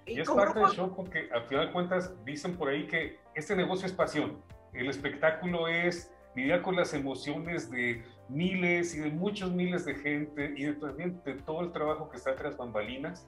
Y, 0.06 0.20
es 0.20 0.30
parte 0.30 0.58
del 0.58 0.70
show 0.70 0.94
porque 0.94 1.28
al 1.32 1.44
final 1.44 1.66
de 1.66 1.72
cuentas 1.72 2.24
dicen 2.24 2.56
por 2.56 2.68
ahí 2.68 2.86
que 2.86 3.20
este 3.34 3.54
negocio 3.54 3.86
es 3.86 3.92
pasión. 3.92 4.42
El 4.72 4.88
espectáculo 4.88 5.68
es 5.68 6.12
lidiar 6.34 6.62
con 6.62 6.76
las 6.76 6.94
emociones 6.94 7.70
de 7.70 8.04
miles 8.28 8.94
y 8.94 9.00
de 9.00 9.10
muchos 9.10 9.50
miles 9.52 9.84
de 9.84 9.94
gente 9.96 10.54
y 10.56 10.64
de, 10.64 10.74
también 10.74 11.20
de 11.24 11.34
todo 11.34 11.60
el 11.60 11.72
trabajo 11.72 12.08
que 12.08 12.16
está 12.16 12.34
tras 12.36 12.56
bambalinas. 12.56 13.26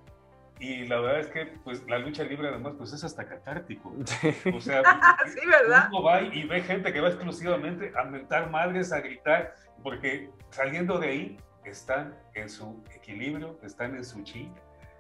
Y 0.59 0.87
la 0.87 1.01
verdad 1.01 1.21
es 1.21 1.27
que 1.29 1.47
pues 1.65 1.83
la 1.89 1.99
lucha 1.99 2.23
libre 2.23 2.49
además 2.49 2.75
pues 2.79 2.93
es 2.93 3.03
hasta 3.03 3.27
catártico. 3.27 3.93
O 4.55 4.61
sea, 4.61 4.83
sí, 5.27 5.47
¿verdad? 5.47 5.89
uno 5.91 6.03
va 6.03 6.23
y 6.23 6.47
ve 6.47 6.63
gente 6.63 6.93
que 6.93 7.01
va 7.01 7.09
exclusivamente 7.09 7.93
a 7.99 8.05
mentar 8.05 8.51
madres, 8.51 8.93
a 8.93 9.01
gritar, 9.01 9.55
porque 9.83 10.31
saliendo 10.51 10.99
de 10.99 11.09
ahí 11.09 11.39
están 11.65 12.17
en 12.35 12.49
su 12.49 12.83
equilibrio, 12.95 13.59
están 13.63 13.95
en 13.95 14.05
su 14.05 14.23
chi. 14.23 14.53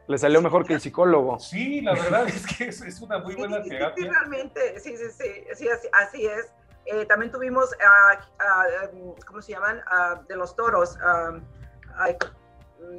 Le 0.06 0.18
salió 0.18 0.42
mejor 0.42 0.66
que 0.66 0.74
el 0.74 0.80
psicólogo. 0.80 1.38
Sí, 1.38 1.80
la 1.80 1.92
verdad 1.94 2.26
es 2.26 2.46
que 2.46 2.68
es, 2.68 3.00
una 3.00 3.18
muy 3.18 3.34
buena 3.34 3.62
terapia. 3.62 4.04
Sí, 4.04 4.08
realmente, 4.10 4.80
sí, 4.80 4.96
sí, 4.96 5.04
sí, 5.54 5.68
así, 5.92 6.26
es. 6.26 6.52
Eh, 6.86 7.06
también 7.06 7.30
tuvimos, 7.30 7.70
uh, 7.72 9.14
¿cómo 9.26 9.40
se 9.40 9.52
llaman? 9.52 9.80
de 10.26 10.36
los 10.36 10.56
toros, 10.56 10.98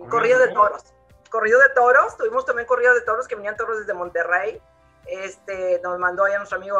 corrido 0.10 0.40
de 0.40 0.48
toros. 0.54 0.84
Corrido 1.30 1.60
de 1.60 1.70
toros, 1.76 2.18
tuvimos 2.18 2.46
también 2.46 2.68
corrido 2.68 2.94
de 2.94 3.02
toros 3.02 3.28
que 3.28 3.36
venían 3.36 3.56
toros 3.58 3.80
desde 3.80 3.94
Monterrey. 3.94 4.62
Este, 5.08 5.80
nos 5.84 5.98
mandó 5.98 6.26
allá 6.26 6.38
nuestro 6.38 6.58
amigo 6.58 6.78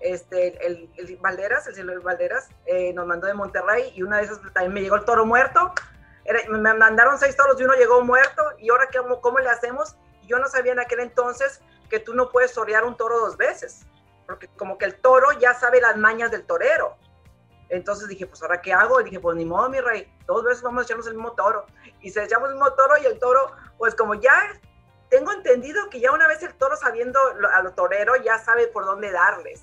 este, 0.00 0.64
el, 0.66 0.90
el 0.96 1.16
Valderas, 1.16 1.66
el 1.66 1.74
cielo 1.74 2.00
Valderas, 2.02 2.48
eh, 2.66 2.92
nos 2.92 3.06
mandó 3.06 3.26
de 3.26 3.34
Monterrey 3.34 3.92
y 3.94 4.02
una 4.02 4.18
de 4.18 4.24
esas 4.24 4.40
también 4.52 4.74
me 4.74 4.82
llegó 4.82 4.96
el 4.96 5.04
toro 5.04 5.24
muerto 5.24 5.72
me 6.48 6.74
mandaron 6.74 7.18
seis 7.18 7.36
toros 7.36 7.60
y 7.60 7.64
uno 7.64 7.74
llegó 7.74 8.02
muerto 8.02 8.42
y 8.58 8.70
ahora 8.70 8.88
¿cómo, 8.92 9.20
cómo 9.20 9.38
le 9.38 9.48
hacemos? 9.48 9.96
yo 10.26 10.38
no 10.38 10.48
sabía 10.48 10.72
en 10.72 10.80
aquel 10.80 11.00
entonces 11.00 11.60
que 11.88 12.00
tú 12.00 12.14
no 12.14 12.30
puedes 12.30 12.52
torear 12.52 12.84
un 12.84 12.96
toro 12.96 13.18
dos 13.18 13.36
veces, 13.36 13.86
porque 14.26 14.48
como 14.48 14.76
que 14.76 14.84
el 14.84 15.00
toro 15.00 15.32
ya 15.38 15.54
sabe 15.54 15.80
las 15.80 15.96
mañas 15.96 16.30
del 16.30 16.44
torero. 16.44 16.96
Entonces 17.68 18.08
dije, 18.08 18.26
pues 18.26 18.42
ahora 18.42 18.60
qué 18.60 18.72
hago? 18.72 19.00
Y 19.00 19.04
dije, 19.04 19.18
pues 19.18 19.36
ni 19.36 19.44
modo, 19.44 19.68
mi 19.68 19.80
rey, 19.80 20.12
dos 20.26 20.44
veces 20.44 20.62
vamos 20.62 20.82
a 20.82 20.84
echarnos 20.84 21.06
el 21.06 21.14
mismo 21.14 21.32
toro. 21.32 21.66
Y 22.00 22.10
se 22.10 22.22
echamos 22.22 22.48
el 22.48 22.54
mismo 22.54 22.72
toro 22.74 22.96
y 22.98 23.06
el 23.06 23.18
toro, 23.18 23.52
pues 23.78 23.94
como 23.94 24.14
ya 24.14 24.52
tengo 25.10 25.32
entendido 25.32 25.88
que 25.90 26.00
ya 26.00 26.12
una 26.12 26.28
vez 26.28 26.42
el 26.42 26.54
toro 26.54 26.76
sabiendo 26.76 27.18
a 27.52 27.62
lo 27.62 27.72
torero 27.72 28.16
ya 28.16 28.38
sabe 28.38 28.68
por 28.68 28.84
dónde 28.84 29.10
darles. 29.10 29.62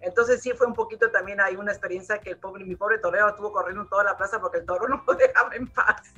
Entonces 0.00 0.40
sí 0.40 0.52
fue 0.52 0.66
un 0.66 0.74
poquito 0.74 1.10
también 1.10 1.40
hay 1.40 1.56
una 1.56 1.72
experiencia 1.72 2.18
que 2.18 2.30
el 2.30 2.36
pobre, 2.36 2.64
mi 2.64 2.76
pobre 2.76 2.98
torero 2.98 3.28
estuvo 3.28 3.52
corriendo 3.52 3.82
en 3.82 3.88
toda 3.88 4.04
la 4.04 4.16
plaza 4.16 4.40
porque 4.40 4.58
el 4.58 4.66
toro 4.66 4.86
no 4.88 5.02
lo 5.06 5.14
dejaba 5.14 5.54
en 5.54 5.66
paz. 5.68 6.14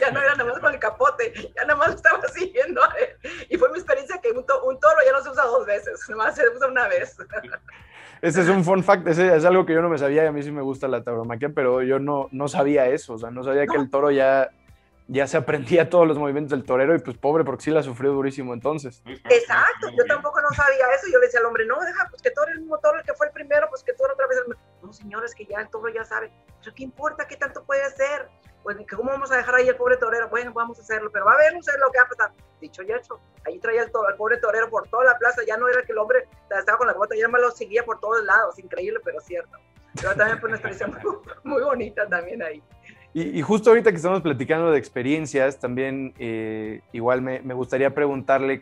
Ya 0.00 0.10
no 0.12 0.20
era 0.20 0.34
nada 0.36 0.50
más 0.50 0.60
con 0.60 0.72
el 0.72 0.78
capote, 0.78 1.32
ya 1.56 1.62
nada 1.62 1.76
más 1.76 1.94
estaba 1.94 2.26
siguiendo 2.34 2.82
a 2.82 2.94
él. 2.98 3.30
Y 3.48 3.56
fue 3.56 3.70
mi 3.70 3.78
experiencia 3.78 4.20
que 4.20 4.30
un, 4.30 4.44
toro 4.44 4.96
ya 5.04 5.12
no 5.12 5.22
se 5.22 5.30
usa 5.30 5.44
dos 5.44 5.66
veces, 5.66 6.00
nada 6.08 6.24
más 6.24 6.36
se 6.36 6.48
usa 6.48 6.68
una 6.68 6.86
vez. 6.88 7.16
Ese 8.22 8.42
es 8.42 8.48
un 8.48 8.64
fun 8.64 8.82
fact, 8.82 9.06
ese 9.08 9.34
es 9.36 9.44
algo 9.44 9.66
que 9.66 9.74
yo 9.74 9.82
no 9.82 9.88
me 9.88 9.98
sabía 9.98 10.24
y 10.24 10.26
a 10.26 10.32
mí 10.32 10.42
sí 10.42 10.50
me 10.50 10.62
gusta 10.62 10.88
la 10.88 11.02
tauromaquia, 11.02 11.50
pero 11.50 11.82
yo 11.82 11.98
no, 11.98 12.28
no 12.30 12.48
sabía 12.48 12.86
eso, 12.86 13.14
o 13.14 13.18
sea, 13.18 13.30
no 13.30 13.42
sabía 13.42 13.66
que 13.66 13.76
el 13.76 13.90
toro 13.90 14.10
ya 14.10 14.50
ya 15.08 15.26
se 15.26 15.36
aprendía 15.36 15.88
todos 15.88 16.06
los 16.06 16.18
movimientos 16.18 16.50
del 16.50 16.66
torero 16.66 16.94
y 16.94 16.98
pues 16.98 17.16
pobre 17.16 17.44
porque 17.44 17.64
sí 17.64 17.70
la 17.70 17.82
sufrió 17.82 18.12
durísimo 18.12 18.52
entonces. 18.54 19.02
Exacto, 19.06 19.88
yo 19.96 20.04
tampoco 20.06 20.40
no 20.40 20.50
sabía 20.50 20.84
eso, 20.96 21.06
yo 21.12 21.18
le 21.18 21.26
decía 21.26 21.40
al 21.40 21.46
hombre, 21.46 21.64
no, 21.66 21.80
deja, 21.80 22.06
pues 22.10 22.22
que 22.22 22.30
toro 22.30 22.50
el 22.50 22.60
mismo 22.60 22.78
toro 22.78 22.98
el 22.98 23.04
que 23.04 23.14
fue 23.14 23.28
el 23.28 23.32
primero, 23.32 23.68
pues 23.68 23.82
que 23.84 23.92
toro 23.92 24.14
otra 24.14 24.26
vez 24.26 24.38
el... 24.46 24.56
No, 24.82 24.92
señores, 24.92 25.34
que 25.34 25.46
ya 25.46 25.60
el 25.60 25.68
toro 25.68 25.88
ya 25.88 26.04
sabe, 26.04 26.32
pero 26.60 26.74
¿qué 26.74 26.82
importa? 26.82 27.26
¿Qué 27.26 27.36
tanto 27.36 27.64
puede 27.64 27.82
hacer? 27.84 28.28
Pues, 28.62 28.76
¿cómo 28.90 29.12
vamos 29.12 29.30
a 29.30 29.36
dejar 29.36 29.54
ahí 29.54 29.68
el 29.68 29.76
pobre 29.76 29.96
torero? 29.96 30.28
Bueno, 30.28 30.52
vamos 30.52 30.78
a 30.80 30.82
hacerlo, 30.82 31.08
pero 31.12 31.24
va 31.24 31.34
a 31.34 31.36
ver, 31.36 31.54
no 31.54 31.62
sé 31.62 31.70
lo 31.78 31.88
que 31.92 31.98
va 31.98 32.04
a 32.04 32.08
pasar. 32.08 32.32
Dicho 32.60 32.82
y 32.82 32.90
hecho, 32.90 33.20
ahí 33.44 33.60
traía 33.60 33.82
el, 33.82 33.88
el 33.88 34.16
pobre 34.16 34.38
torero 34.38 34.68
por 34.68 34.88
toda 34.88 35.04
la 35.04 35.18
plaza, 35.18 35.42
ya 35.46 35.56
no 35.56 35.68
era 35.68 35.82
que 35.82 35.92
el 35.92 35.98
hombre 35.98 36.28
estaba 36.50 36.78
con 36.78 36.88
la 36.88 36.94
bota, 36.94 37.14
ya 37.14 37.28
me 37.28 37.38
lo 37.38 37.52
seguía 37.52 37.84
por 37.84 38.00
todos 38.00 38.24
lados, 38.24 38.58
increíble, 38.58 38.98
pero 39.04 39.20
cierto. 39.20 39.56
Pero 39.94 40.16
también 40.16 40.40
fue 40.40 40.48
una 40.48 40.58
experiencia 40.58 40.86
muy, 41.04 41.16
muy 41.44 41.62
bonita 41.62 42.08
también 42.08 42.42
ahí. 42.42 42.62
Y, 43.18 43.40
justo 43.40 43.70
ahorita 43.70 43.92
que 43.92 43.96
estamos 43.96 44.20
platicando 44.20 44.70
de 44.70 44.78
experiencias, 44.78 45.58
también 45.58 46.12
eh, 46.18 46.82
igual 46.92 47.22
me, 47.22 47.40
me, 47.40 47.54
gustaría 47.54 47.94
preguntarle, 47.94 48.60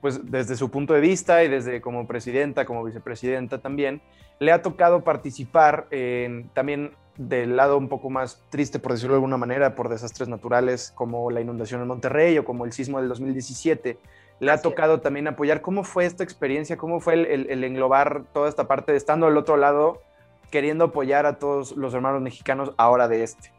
pues 0.00 0.30
desde 0.30 0.54
su 0.54 0.70
punto 0.70 0.94
de 0.94 1.00
vista 1.00 1.42
y 1.42 1.48
desde 1.48 1.80
como 1.80 2.06
presidenta, 2.06 2.64
como 2.64 2.84
vicepresidenta 2.84 3.58
también, 3.58 4.00
le 4.38 4.52
ha 4.52 4.62
tocado 4.62 5.02
participar 5.02 5.88
en, 5.90 6.48
también 6.50 6.92
del 7.16 7.56
lado 7.56 7.76
un 7.76 7.88
poco 7.88 8.08
más 8.08 8.40
triste, 8.50 8.78
por 8.78 8.92
decirlo 8.92 9.14
de 9.14 9.16
alguna 9.16 9.36
manera, 9.36 9.74
por 9.74 9.88
desastres 9.88 10.28
naturales 10.28 10.92
como 10.94 11.28
la 11.32 11.40
inundación 11.40 11.80
en 11.80 11.88
Monterrey 11.88 12.38
o 12.38 12.44
como 12.44 12.64
el 12.64 12.72
sismo 12.72 13.00
del 13.00 13.08
2017. 13.08 13.98
Le 14.38 14.50
ha 14.52 14.62
tocado 14.62 15.00
también 15.00 15.26
apoyar. 15.26 15.60
¿Cómo 15.60 15.82
fue 15.82 16.06
esta 16.06 16.22
experiencia? 16.22 16.76
¿Cómo 16.76 17.00
fue 17.00 17.14
el, 17.14 17.50
el 17.50 17.64
englobar 17.64 18.26
toda 18.32 18.48
esta 18.48 18.68
parte 18.68 18.92
de 18.92 18.98
estando 18.98 19.26
al 19.26 19.36
otro 19.36 19.56
lado 19.56 20.02
queriendo 20.50 20.84
apoyar 20.84 21.26
a 21.26 21.38
todos 21.38 21.72
los 21.72 21.94
hermanos 21.94 22.22
mexicanos 22.22 22.72
ahora 22.76 23.08
de 23.08 23.22
este? 23.22 23.54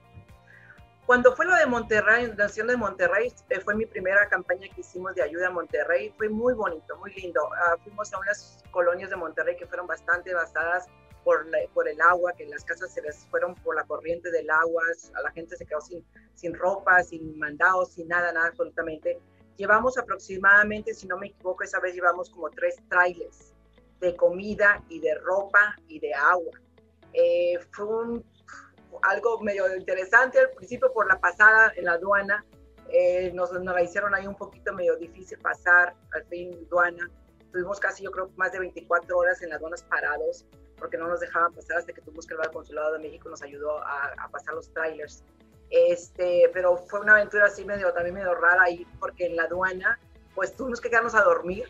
Cuando 1.05 1.35
fue 1.35 1.45
lo 1.45 1.55
de 1.55 1.67
Monterrey, 1.67 2.25
la 2.27 2.33
nación 2.33 2.65
de 2.65 2.77
Monterrey, 2.77 3.31
eh, 3.49 3.59
fue 3.59 3.75
mi 3.75 3.85
primera 3.85 4.27
campaña 4.27 4.67
que 4.73 4.81
hicimos 4.81 5.13
de 5.13 5.21
ayuda 5.21 5.47
a 5.47 5.51
Monterrey. 5.51 6.11
Fue 6.17 6.29
muy 6.29 6.55
bonito, 6.55 6.97
muy 6.97 7.13
lindo. 7.13 7.41
Uh, 7.45 7.79
fuimos 7.83 8.11
a 8.11 8.17
unas 8.17 8.63
colonias 8.71 9.11
de 9.11 9.15
Monterrey 9.15 9.55
que 9.55 9.67
fueron 9.67 9.85
bastante 9.85 10.31
devastadas 10.31 10.87
por, 11.23 11.45
por 11.75 11.87
el 11.87 12.01
agua, 12.01 12.33
que 12.33 12.47
las 12.47 12.65
casas 12.65 12.91
se 12.91 13.03
les 13.03 13.17
fueron 13.27 13.53
por 13.53 13.75
la 13.75 13.83
corriente 13.83 14.31
del 14.31 14.49
agua, 14.49 14.81
a 15.13 15.21
la 15.21 15.31
gente 15.31 15.55
se 15.55 15.65
quedó 15.67 15.79
sin, 15.79 16.03
sin 16.33 16.55
ropa, 16.55 17.03
sin 17.03 17.37
mandados, 17.37 17.93
sin 17.93 18.07
nada, 18.07 18.31
nada 18.31 18.47
absolutamente. 18.47 19.19
Llevamos 19.57 19.99
aproximadamente, 19.99 20.95
si 20.95 21.07
no 21.07 21.17
me 21.17 21.27
equivoco, 21.27 21.63
esa 21.63 21.79
vez 21.79 21.93
llevamos 21.93 22.31
como 22.31 22.49
tres 22.49 22.77
trailers 22.89 23.53
de 23.99 24.15
comida 24.15 24.83
y 24.89 24.99
de 24.99 25.13
ropa 25.19 25.75
y 25.87 25.99
de 25.99 26.13
agua 26.15 26.59
eh, 27.15 27.60
fue 27.71 28.21
algo 29.04 29.39
medio 29.41 29.73
interesante 29.75 30.39
al 30.39 30.49
principio 30.51 30.91
por 30.93 31.07
la 31.07 31.20
pasada 31.20 31.72
en 31.76 31.86
la 31.86 31.93
aduana. 31.93 32.45
Eh, 32.89 33.32
nos, 33.34 33.51
la 33.51 33.82
hicieron 33.82 34.13
ahí 34.13 34.28
un 34.28 34.36
poquito 34.36 34.74
medio 34.74 34.95
difícil 34.97 35.38
pasar 35.39 35.95
al 36.13 36.26
fin 36.26 36.66
aduana. 36.68 37.09
Tuvimos 37.51 37.80
casi, 37.80 38.03
yo 38.03 38.11
creo, 38.11 38.30
más 38.36 38.51
de 38.51 38.59
24 38.59 39.18
horas 39.18 39.41
en 39.41 39.49
las 39.49 39.57
aduanas 39.59 39.84
parados 39.84 40.45
porque 40.78 40.97
no 40.97 41.07
nos 41.07 41.22
dejaban 41.22 41.53
pasar 41.53 41.78
hasta 41.78 41.93
que 41.93 42.01
tuvimos 42.01 42.28
que 42.28 42.36
al 42.36 42.51
Consulado 42.51 42.93
de 42.93 42.99
México 42.99 43.30
nos 43.30 43.41
ayudó 43.41 43.82
a, 43.82 44.13
a, 44.18 44.28
pasar 44.30 44.53
los 44.55 44.70
trailers. 44.74 45.24
Este, 45.70 46.49
pero 46.53 46.78
fue 46.78 46.99
una 46.99 47.13
aventura 47.13 47.45
así 47.45 47.63
medio, 47.63 47.91
también 47.93 48.16
medio 48.16 48.36
rara 48.36 48.63
ahí 48.63 48.86
porque 48.99 49.26
en 49.26 49.38
la 49.38 49.43
aduana 49.43 49.97
pues 50.36 50.55
tuvimos 50.55 50.82
que 50.82 50.89
quedarnos 50.89 51.16
a 51.16 51.22
dormir 51.22 51.68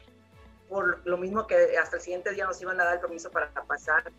por 0.67 1.05
lo 1.07 1.17
mismo 1.17 1.45
que 1.47 1.77
hasta 1.77 1.97
el 1.97 2.01
siguiente 2.01 2.31
día 2.31 2.45
nos 2.45 2.61
iban 2.61 2.79
a 2.81 2.85
dar 2.85 2.95
el 2.95 2.99
permiso 2.99 3.29
para 3.29 3.49
pasar 3.51 4.11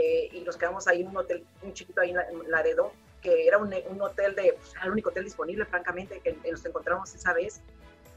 eh, 0.00 0.28
y 0.30 0.40
nos 0.42 0.56
quedamos 0.56 0.86
ahí 0.86 1.00
en 1.00 1.08
un 1.08 1.16
hotel, 1.16 1.44
un 1.62 1.72
chiquito 1.72 2.00
ahí 2.00 2.10
en 2.10 2.50
Laredo, 2.50 2.92
que 3.20 3.48
era 3.48 3.58
un, 3.58 3.74
un 3.88 4.00
hotel 4.00 4.34
de, 4.36 4.54
pues, 4.56 4.72
era 4.74 4.84
el 4.84 4.92
único 4.92 5.10
hotel 5.10 5.24
disponible, 5.24 5.64
francamente, 5.64 6.20
que 6.20 6.36
nos 6.48 6.64
encontramos 6.64 7.12
esa 7.14 7.32
vez. 7.32 7.60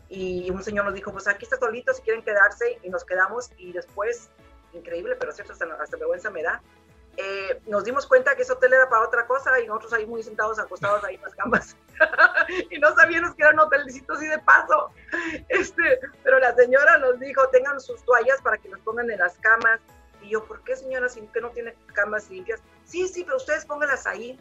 y 0.09 0.49
un 0.51 0.63
señor 0.63 0.85
nos 0.85 0.93
dijo, 0.93 1.11
pues 1.11 1.27
aquí 1.27 1.45
está 1.45 1.57
solito 1.57 1.91
si 1.93 2.03
quieren 2.03 2.23
quedarse 2.23 2.77
y 2.83 2.89
nos 2.89 3.03
quedamos 3.03 3.49
y 3.57 3.71
después, 3.71 4.29
increíble, 4.73 5.15
pero 5.15 5.31
cierto, 5.31 5.53
hasta, 5.53 5.65
hasta 5.81 5.97
vergüenza 5.97 6.29
me 6.29 6.43
da, 6.43 6.61
eh, 7.17 7.61
nos 7.67 7.83
dimos 7.83 8.07
cuenta 8.07 8.35
que 8.35 8.43
ese 8.43 8.53
hotel 8.53 8.73
era 8.73 8.87
para 8.89 9.03
otra 9.03 9.25
cosa 9.27 9.59
y 9.59 9.67
nosotros 9.67 9.93
ahí 9.93 10.05
muy 10.05 10.23
sentados, 10.23 10.59
acostados 10.59 11.03
ahí 11.03 11.15
en 11.15 11.21
las 11.21 11.35
camas. 11.35 11.75
y 12.69 12.79
no 12.79 12.95
sabíamos 12.95 13.35
que 13.35 13.43
era 13.43 13.53
un 13.53 13.59
hotelcito 13.59 14.13
así 14.13 14.27
de 14.27 14.39
paso. 14.39 14.91
Este, 15.49 15.99
pero 16.23 16.39
la 16.39 16.55
señora 16.55 16.97
nos 16.99 17.19
dijo, 17.19 17.47
tengan 17.49 17.79
sus 17.81 18.03
toallas 18.03 18.41
para 18.41 18.57
que 18.57 18.69
las 18.69 18.79
pongan 18.81 19.09
en 19.09 19.19
las 19.19 19.37
camas. 19.39 19.79
Yo, 20.31 20.45
¿por 20.45 20.63
qué 20.63 20.77
señora, 20.77 21.09
si 21.09 21.19
que 21.27 21.41
no 21.41 21.49
tiene 21.49 21.75
camas 21.93 22.29
limpias? 22.29 22.61
Sí, 22.85 23.05
sí, 23.09 23.25
pero 23.25 23.35
ustedes 23.35 23.65
pónganlas 23.65 24.07
ahí. 24.07 24.39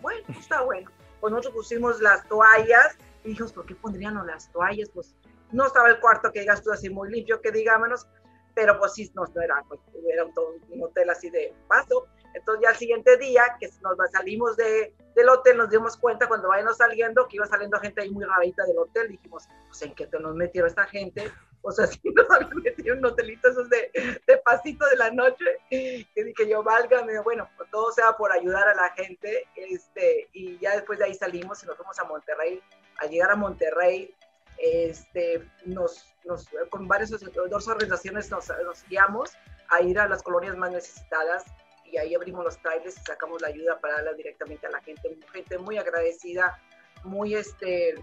Bueno, 0.00 0.24
está 0.38 0.62
bueno. 0.62 0.88
Pues 1.20 1.32
nosotros 1.32 1.54
pusimos 1.54 2.00
las 2.00 2.26
toallas 2.28 2.96
y 3.24 3.30
dijimos, 3.30 3.52
¿por 3.52 3.66
qué 3.66 3.74
pondrían 3.74 4.24
las 4.24 4.50
toallas? 4.52 4.88
Pues 4.90 5.16
no 5.50 5.66
estaba 5.66 5.90
el 5.90 5.98
cuarto 5.98 6.30
que 6.32 6.40
digas 6.40 6.62
tú 6.62 6.70
así 6.70 6.88
muy 6.90 7.10
limpio, 7.10 7.40
que 7.40 7.50
digámonos, 7.50 8.06
pero 8.54 8.78
pues 8.78 8.94
sí, 8.94 9.10
no, 9.14 9.24
era, 9.42 9.64
pues, 9.68 9.80
era 10.12 10.24
un, 10.24 10.82
hotel 10.82 11.10
así 11.10 11.28
de 11.28 11.52
paso. 11.66 12.06
Entonces 12.34 12.62
ya 12.62 12.70
el 12.70 12.76
siguiente 12.76 13.16
día 13.16 13.56
que 13.58 13.68
nos 13.82 13.96
salimos 14.12 14.56
de, 14.56 14.94
del 15.16 15.28
hotel 15.28 15.56
nos 15.58 15.70
dimos 15.70 15.96
cuenta 15.96 16.28
cuando 16.28 16.48
vayamos 16.48 16.76
saliendo 16.76 17.26
que 17.26 17.36
iba 17.36 17.46
saliendo 17.46 17.80
gente 17.80 18.00
ahí 18.00 18.10
muy 18.10 18.24
rarita 18.24 18.64
del 18.64 18.78
hotel. 18.78 19.08
Dijimos, 19.08 19.48
pues 19.66 19.82
en 19.82 19.94
qué 19.94 20.06
te 20.06 20.20
nos 20.20 20.36
metieron 20.36 20.68
esta 20.68 20.86
gente. 20.86 21.32
O 21.62 21.72
sea, 21.72 21.86
sí 21.88 22.00
nos 22.04 22.30
habían 22.30 22.56
metido 22.62 22.96
un 22.96 23.04
hotelito 23.04 23.50
esos 23.50 23.68
de, 23.68 23.90
de 24.26 24.36
pasito 24.38 24.86
de 24.86 24.96
la 24.96 25.10
noche. 25.10 25.44
Que 25.70 26.06
dije 26.14 26.48
yo, 26.48 26.62
válgame, 26.62 27.18
bueno, 27.20 27.48
pues 27.56 27.70
todo 27.70 27.90
sea 27.92 28.12
por 28.16 28.32
ayudar 28.32 28.68
a 28.68 28.74
la 28.74 28.90
gente. 28.90 29.46
Este, 29.56 30.28
y 30.32 30.58
ya 30.58 30.76
después 30.76 30.98
de 30.98 31.06
ahí 31.06 31.14
salimos 31.14 31.62
y 31.62 31.66
nos 31.66 31.76
fuimos 31.76 31.98
a 31.98 32.04
Monterrey. 32.04 32.62
Al 32.98 33.10
llegar 33.10 33.30
a 33.30 33.36
Monterrey, 33.36 34.14
este, 34.58 35.48
nos, 35.64 36.06
nos, 36.24 36.46
con 36.70 36.86
varias 36.86 37.10
dos 37.10 37.68
organizaciones 37.68 38.30
nos, 38.30 38.48
nos, 38.64 38.84
guiamos 38.88 39.32
a 39.68 39.82
ir 39.82 39.98
a 39.98 40.08
las 40.08 40.22
colonias 40.22 40.56
más 40.56 40.70
necesitadas 40.70 41.44
y 41.84 41.96
ahí 41.96 42.14
abrimos 42.14 42.44
los 42.44 42.58
trailers 42.58 42.96
y 42.96 43.00
sacamos 43.00 43.42
la 43.42 43.48
ayuda 43.48 43.80
para 43.80 43.94
darla 43.94 44.12
directamente 44.12 44.66
a 44.66 44.70
la 44.70 44.80
gente, 44.80 45.18
gente 45.32 45.58
muy 45.58 45.78
agradecida, 45.78 46.58
muy, 47.04 47.34
este, 47.34 47.94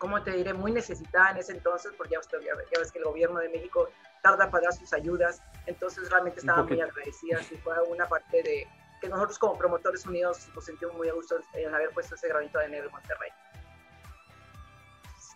¿cómo 0.00 0.22
te 0.22 0.32
diré? 0.32 0.52
Muy 0.54 0.72
necesitada 0.72 1.30
en 1.30 1.36
ese 1.36 1.52
entonces, 1.52 1.92
porque 1.96 2.14
ya, 2.14 2.20
ya, 2.40 2.54
ya 2.72 2.80
ves 2.80 2.90
que 2.90 2.98
el 2.98 3.04
gobierno 3.04 3.38
de 3.38 3.50
México 3.50 3.88
tarda 4.22 4.50
para 4.50 4.64
dar 4.64 4.72
sus 4.72 4.92
ayudas, 4.92 5.42
entonces 5.66 6.10
realmente 6.10 6.40
estaban 6.40 6.66
muy 6.66 6.80
agradecidas 6.80 7.52
y 7.52 7.56
fue 7.58 7.80
una 7.82 8.08
parte 8.08 8.42
de 8.42 8.66
que 9.00 9.08
nosotros 9.08 9.38
como 9.38 9.56
promotores 9.58 10.04
unidos 10.06 10.48
nos 10.54 10.64
sentimos 10.64 10.96
muy 10.96 11.08
a 11.08 11.12
gusto 11.12 11.36
en 11.52 11.74
haber 11.74 11.90
puesto 11.90 12.14
ese 12.14 12.28
granito 12.28 12.58
de 12.58 12.64
enero 12.66 12.86
en 12.86 12.92
Monterrey. 12.92 13.30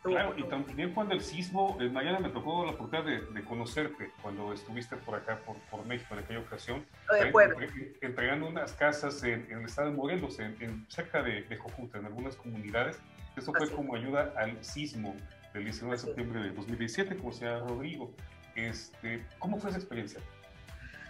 Claro, 0.05 0.35
y 0.37 0.43
también 0.45 0.93
cuando 0.93 1.15
el 1.15 1.23
sismo, 1.23 1.79
eh, 1.81 1.89
mañana 1.89 2.21
me 2.21 2.29
tocó 2.29 2.67
la 2.67 2.73
oportunidad 2.73 3.07
de, 3.07 3.23
de, 3.23 3.43
conocerte 3.43 4.11
cuando 4.21 4.53
estuviste 4.53 4.97
por 4.97 5.15
acá, 5.15 5.39
por, 5.47 5.57
por 5.71 5.87
México 5.87 6.13
en 6.13 6.21
aquella 6.21 6.41
ocasión, 6.41 6.85
de 7.11 7.29
entre, 7.29 7.97
entregando 8.03 8.47
unas 8.47 8.75
casas 8.75 9.23
en, 9.23 9.47
en, 9.51 9.61
el 9.61 9.65
estado 9.65 9.89
de 9.91 9.97
Morelos, 9.97 10.39
en, 10.41 10.57
en 10.61 10.85
cerca 10.91 11.23
de, 11.23 11.45
de, 11.45 11.57
Jojuta, 11.57 11.99
en 11.99 12.05
algunas 12.05 12.37
comunidades. 12.37 13.01
Eso 13.35 13.51
fue 13.55 13.65
Así. 13.65 13.75
como 13.75 13.95
ayuda 13.95 14.35
al 14.37 14.63
sismo 14.63 15.17
del 15.55 15.65
19 15.65 15.97
de 15.97 16.03
septiembre 16.03 16.41
de 16.43 16.51
2017, 16.51 17.17
como 17.17 17.31
decía 17.31 17.61
Rodrigo. 17.61 18.13
Este, 18.57 19.25
¿Cómo 19.39 19.59
fue 19.59 19.71
esa 19.71 19.79
experiencia? 19.79 20.21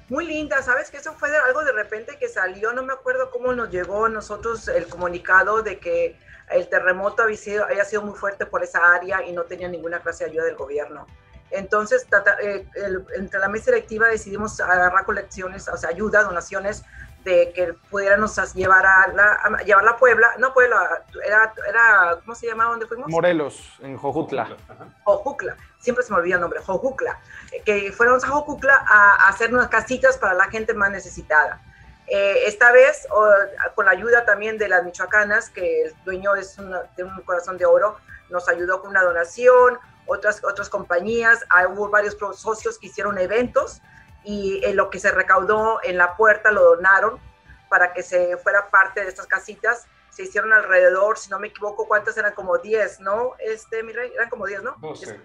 Muy 0.09 0.26
linda, 0.26 0.62
¿sabes? 0.62 0.90
Que 0.90 0.98
eso 0.98 1.14
fue 1.14 1.30
de, 1.30 1.38
algo 1.38 1.64
de 1.64 1.72
repente 1.72 2.18
que 2.18 2.28
salió, 2.28 2.72
no 2.72 2.82
me 2.82 2.92
acuerdo 2.92 3.30
cómo 3.30 3.55
nos 3.55 3.70
llegó 3.70 4.05
a 4.05 4.09
nosotros 4.09 4.68
el 4.68 4.86
comunicado 4.86 5.62
de 5.62 5.78
que 5.78 6.18
el 6.50 6.68
terremoto 6.68 7.22
había 7.22 7.36
sido, 7.38 7.64
había 7.64 7.84
sido 7.84 8.02
muy 8.02 8.16
fuerte 8.16 8.44
por 8.44 8.62
esa 8.62 8.92
área 8.92 9.26
y 9.26 9.32
no 9.32 9.44
tenía 9.44 9.68
ninguna 9.68 10.00
clase 10.00 10.24
de 10.24 10.30
ayuda 10.30 10.44
del 10.44 10.57
gobierno. 10.57 11.07
Entonces, 11.50 12.07
tata, 12.07 12.36
eh, 12.42 12.66
el, 12.74 13.07
entre 13.16 13.38
la 13.40 13.48
mesa 13.48 13.70
directiva 13.70 14.09
decidimos 14.09 14.61
agarrar 14.61 15.05
colecciones, 15.05 15.68
o 15.68 15.76
sea, 15.76 15.90
ayuda, 15.90 16.22
donaciones, 16.22 16.82
de 17.25 17.53
que 17.53 17.72
pudiéramos 17.91 18.37
llevar 18.55 18.85
a, 18.85 19.09
la, 19.09 19.33
a 19.33 19.62
llevar 19.62 19.89
a 19.89 19.97
Puebla, 19.97 20.35
no 20.39 20.53
Puebla, 20.53 21.05
era, 21.25 21.53
era, 21.68 22.18
¿cómo 22.20 22.35
se 22.35 22.47
llamaba? 22.47 22.70
¿Dónde 22.70 22.87
fuimos? 22.87 23.09
Morelos, 23.09 23.79
en 23.81 23.97
Jojutla. 23.97 24.57
Jojutla, 25.05 25.57
siempre 25.79 26.05
se 26.05 26.12
me 26.12 26.18
olvida 26.18 26.35
el 26.37 26.43
nombre, 26.43 26.61
Jojutla, 26.61 27.18
que 27.64 27.91
fuéramos 27.93 28.25
a 28.25 28.29
Jojutla 28.29 28.85
a, 28.87 29.25
a 29.25 29.29
hacer 29.29 29.53
unas 29.53 29.68
casitas 29.68 30.18
para 30.18 30.35
la 30.35 30.45
gente 30.51 30.75
más 30.75 30.91
necesitada. 30.91 31.61
Eh, 32.07 32.47
esta 32.47 32.70
vez, 32.70 33.07
o, 33.11 33.27
con 33.75 33.87
la 33.87 33.93
ayuda 33.93 34.27
también 34.27 34.59
de 34.59 34.68
las 34.68 34.85
michoacanas, 34.85 35.49
que 35.49 35.85
el 35.85 35.95
dueño 36.05 36.35
es 36.35 36.59
una, 36.59 36.83
de 36.97 37.05
un 37.05 37.18
corazón 37.22 37.57
de 37.57 37.64
oro, 37.64 37.97
nos 38.29 38.49
ayudó 38.49 38.83
con 38.83 38.91
una 38.91 39.03
donación, 39.03 39.79
otras, 40.07 40.45
otras 40.45 40.68
compañías, 40.68 41.43
hay, 41.49 41.64
hubo 41.66 41.89
varios 41.89 42.18
socios 42.35 42.79
que 42.79 42.89
hicieron 42.89 43.16
eventos 43.16 43.81
y 44.25 44.64
en 44.64 44.77
lo 44.77 44.91
que 44.91 44.99
se 44.99 45.11
recaudó 45.11 45.81
en 45.83 45.99
la 45.99 46.16
puerta 46.16 46.51
lo 46.51 46.62
donaron 46.62 47.20
para 47.68 47.93
que 47.93 48.03
se 48.03 48.37
fuera 48.39 48.70
parte 48.70 49.03
de 49.03 49.09
estas 49.09 49.27
casitas. 49.27 49.87
Se 50.11 50.22
hicieron 50.22 50.53
alrededor, 50.53 51.18
si 51.18 51.31
no 51.31 51.39
me 51.39 51.49
equivoco, 51.49 51.87
¿cuántas 51.89 52.16
eran? 52.16 52.35
Como 52.35 52.59
10, 52.59 53.01
¿no? 53.01 53.33
Este, 53.39 53.83
mi 53.83 53.93
rey, 53.93 54.12
eran 54.14 54.31
como 54.31 54.47
10, 54.47 54.62
¿no? 54.62 54.77
12. 54.81 55.20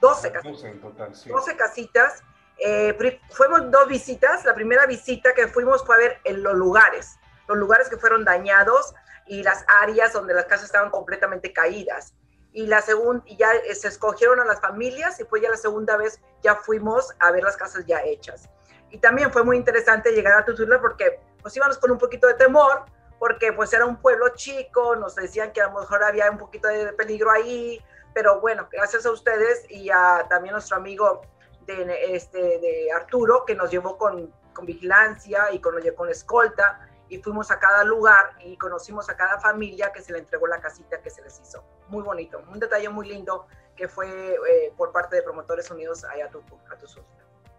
12 0.00 0.32
casitas. 0.32 0.52
12 0.52 0.68
en 0.68 0.80
total, 0.80 1.14
sí. 1.14 1.28
12 1.28 1.56
casitas 1.56 2.22
eh, 2.58 3.20
fuimos 3.30 3.70
dos 3.70 3.88
visitas. 3.88 4.44
La 4.44 4.54
primera 4.54 4.86
visita 4.86 5.32
que 5.34 5.46
fuimos 5.48 5.84
fue 5.84 5.94
a 5.94 5.98
ver 5.98 6.20
en 6.24 6.42
los 6.42 6.54
lugares, 6.54 7.18
los 7.46 7.56
lugares 7.56 7.88
que 7.88 7.96
fueron 7.96 8.24
dañados 8.24 8.94
y 9.26 9.42
las 9.42 9.64
áreas 9.68 10.12
donde 10.12 10.34
las 10.34 10.46
casas 10.46 10.66
estaban 10.66 10.90
completamente 10.90 11.52
caídas. 11.52 12.14
Y 12.58 12.66
la 12.66 12.82
segunda, 12.82 13.22
y 13.24 13.36
ya 13.36 13.52
eh, 13.52 13.72
se 13.72 13.86
escogieron 13.86 14.40
a 14.40 14.44
las 14.44 14.60
familias 14.60 15.20
y 15.20 15.24
fue 15.24 15.40
ya 15.40 15.48
la 15.48 15.56
segunda 15.56 15.96
vez 15.96 16.20
ya 16.42 16.56
fuimos 16.56 17.14
a 17.20 17.30
ver 17.30 17.44
las 17.44 17.56
casas 17.56 17.86
ya 17.86 18.02
hechas. 18.02 18.48
Y 18.90 18.98
también 18.98 19.32
fue 19.32 19.44
muy 19.44 19.56
interesante 19.56 20.10
llegar 20.10 20.36
a 20.36 20.44
Tutula 20.44 20.80
porque 20.80 21.20
pues 21.40 21.56
íbamos 21.56 21.78
con 21.78 21.92
un 21.92 21.98
poquito 21.98 22.26
de 22.26 22.34
temor, 22.34 22.86
porque 23.20 23.52
pues 23.52 23.72
era 23.72 23.86
un 23.86 23.96
pueblo 23.98 24.30
chico, 24.30 24.96
nos 24.96 25.14
decían 25.14 25.52
que 25.52 25.60
a 25.62 25.68
lo 25.68 25.78
mejor 25.78 26.02
había 26.02 26.28
un 26.32 26.38
poquito 26.38 26.66
de 26.66 26.92
peligro 26.94 27.30
ahí, 27.30 27.80
pero 28.12 28.40
bueno, 28.40 28.68
gracias 28.72 29.06
a 29.06 29.12
ustedes 29.12 29.64
y 29.68 29.88
a 29.90 30.26
también 30.28 30.54
nuestro 30.54 30.78
amigo 30.78 31.22
de, 31.64 32.16
este, 32.16 32.40
de 32.40 32.90
Arturo, 32.90 33.44
que 33.44 33.54
nos 33.54 33.70
llevó 33.70 33.96
con, 33.96 34.34
con 34.52 34.66
vigilancia 34.66 35.52
y 35.52 35.60
con, 35.60 35.76
con 35.96 36.08
escolta, 36.08 36.87
y 37.08 37.18
fuimos 37.18 37.50
a 37.50 37.58
cada 37.58 37.84
lugar 37.84 38.36
y 38.44 38.56
conocimos 38.56 39.08
a 39.08 39.16
cada 39.16 39.38
familia 39.40 39.92
que 39.92 40.02
se 40.02 40.12
le 40.12 40.18
entregó 40.18 40.46
la 40.46 40.60
casita 40.60 41.00
que 41.00 41.10
se 41.10 41.22
les 41.22 41.40
hizo. 41.40 41.64
Muy 41.88 42.02
bonito, 42.02 42.42
un 42.50 42.58
detalle 42.58 42.88
muy 42.88 43.08
lindo 43.08 43.46
que 43.76 43.88
fue 43.88 44.34
eh, 44.34 44.72
por 44.76 44.92
parte 44.92 45.16
de 45.16 45.22
Promotores 45.22 45.70
Unidos 45.70 46.04
allá 46.04 46.26
a 46.26 46.30
tu, 46.30 46.42
a 46.70 46.76
tu 46.76 46.86
sur. 46.86 47.04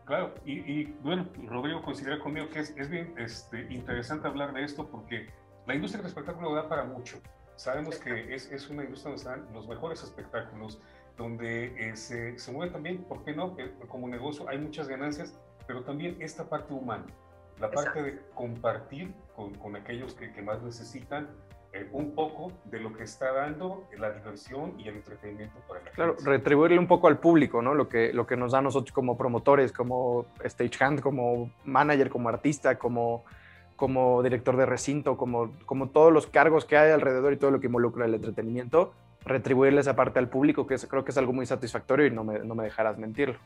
Claro, 0.05 0.33
y, 0.43 0.59
y, 0.59 0.85
bueno, 1.03 1.29
Rodrigo 1.45 1.81
considera 1.83 2.19
conmigo 2.19 2.49
que 2.49 2.59
es, 2.59 2.71
es 2.77 2.89
bien 2.89 3.13
este, 3.17 3.61
interesante 3.69 4.27
hablar 4.27 4.53
de 4.53 4.63
esto 4.63 4.87
porque 4.87 5.29
la 5.67 5.75
industria 5.75 6.01
del 6.01 6.07
espectáculo 6.07 6.53
da 6.55 6.67
para 6.67 6.83
mucho. 6.83 7.21
Sabemos 7.55 7.97
que 7.99 8.33
es, 8.33 8.51
es 8.51 8.69
una 8.69 8.83
industria 8.83 9.11
donde 9.15 9.21
están 9.21 9.53
los 9.53 9.67
mejores 9.67 10.01
espectáculos, 10.01 10.81
donde 11.15 11.65
eh, 11.77 11.95
se, 11.95 12.39
se, 12.39 12.51
mueve 12.51 12.71
también, 12.71 13.03
¿por 13.03 13.23
qué 13.23 13.33
no? 13.33 13.55
Que 13.55 13.71
como 13.87 14.07
negocio 14.07 14.49
hay 14.49 14.57
muchas 14.57 14.87
ganancias, 14.87 15.37
pero 15.67 15.83
también 15.83 16.17
esta 16.21 16.49
parte 16.49 16.73
humana, 16.73 17.05
la 17.59 17.69
parte 17.69 18.01
de 18.01 18.19
compartir 18.33 19.13
con, 19.39 19.53
con 19.53 19.75
aquellos 19.77 20.13
que, 20.15 20.33
que, 20.33 20.41
más 20.41 20.61
necesitan 20.61 21.29
eh, 21.71 21.87
un 21.93 22.13
poco 22.13 22.51
de 22.65 22.81
lo 22.81 22.91
que 22.91 23.03
está 23.03 23.31
dando 23.31 23.87
la 23.97 24.11
diversión 24.11 24.77
y 24.77 24.89
el 24.89 24.97
entretenimiento 24.97 25.57
para 25.65 25.81
la 25.81 25.91
Claro, 25.91 26.15
gente. 26.15 26.29
retribuirle 26.29 26.77
un 26.77 26.87
poco 26.87 27.07
al 27.07 27.19
público, 27.19 27.61
¿no? 27.61 27.73
Lo 27.73 27.87
que, 27.87 28.11
lo 28.11 28.27
que 28.27 28.35
nos 28.35 28.51
da 28.51 28.57
a 28.57 28.61
nosotros 28.61 28.91
como 28.91 29.17
promotores, 29.17 29.71
como 29.71 30.25
stagehand, 30.43 30.99
como 30.99 31.53
manager, 31.63 32.09
como 32.09 32.27
artista, 32.27 32.77
como, 32.77 33.23
como 33.77 34.21
director 34.23 34.57
de 34.57 34.65
recinto, 34.65 35.15
como, 35.15 35.53
como 35.65 35.87
todos 35.89 36.11
los 36.11 36.27
cargos 36.27 36.65
que 36.65 36.75
hay 36.75 36.91
alrededor 36.91 37.31
y 37.31 37.37
todo 37.37 37.51
lo 37.51 37.61
que 37.61 37.67
involucra 37.67 38.07
el 38.07 38.15
entretenimiento, 38.15 38.93
retribuirle 39.23 39.79
esa 39.79 39.95
parte 39.95 40.19
al 40.19 40.27
público, 40.27 40.67
que 40.67 40.73
es, 40.73 40.85
creo 40.85 41.05
que 41.05 41.11
es 41.11 41.17
algo 41.17 41.31
muy 41.31 41.45
satisfactorio 41.45 42.07
y 42.07 42.11
no 42.11 42.25
me, 42.25 42.39
no 42.39 42.55
me 42.55 42.65
dejarás 42.65 42.97
mentirlo. 42.97 43.39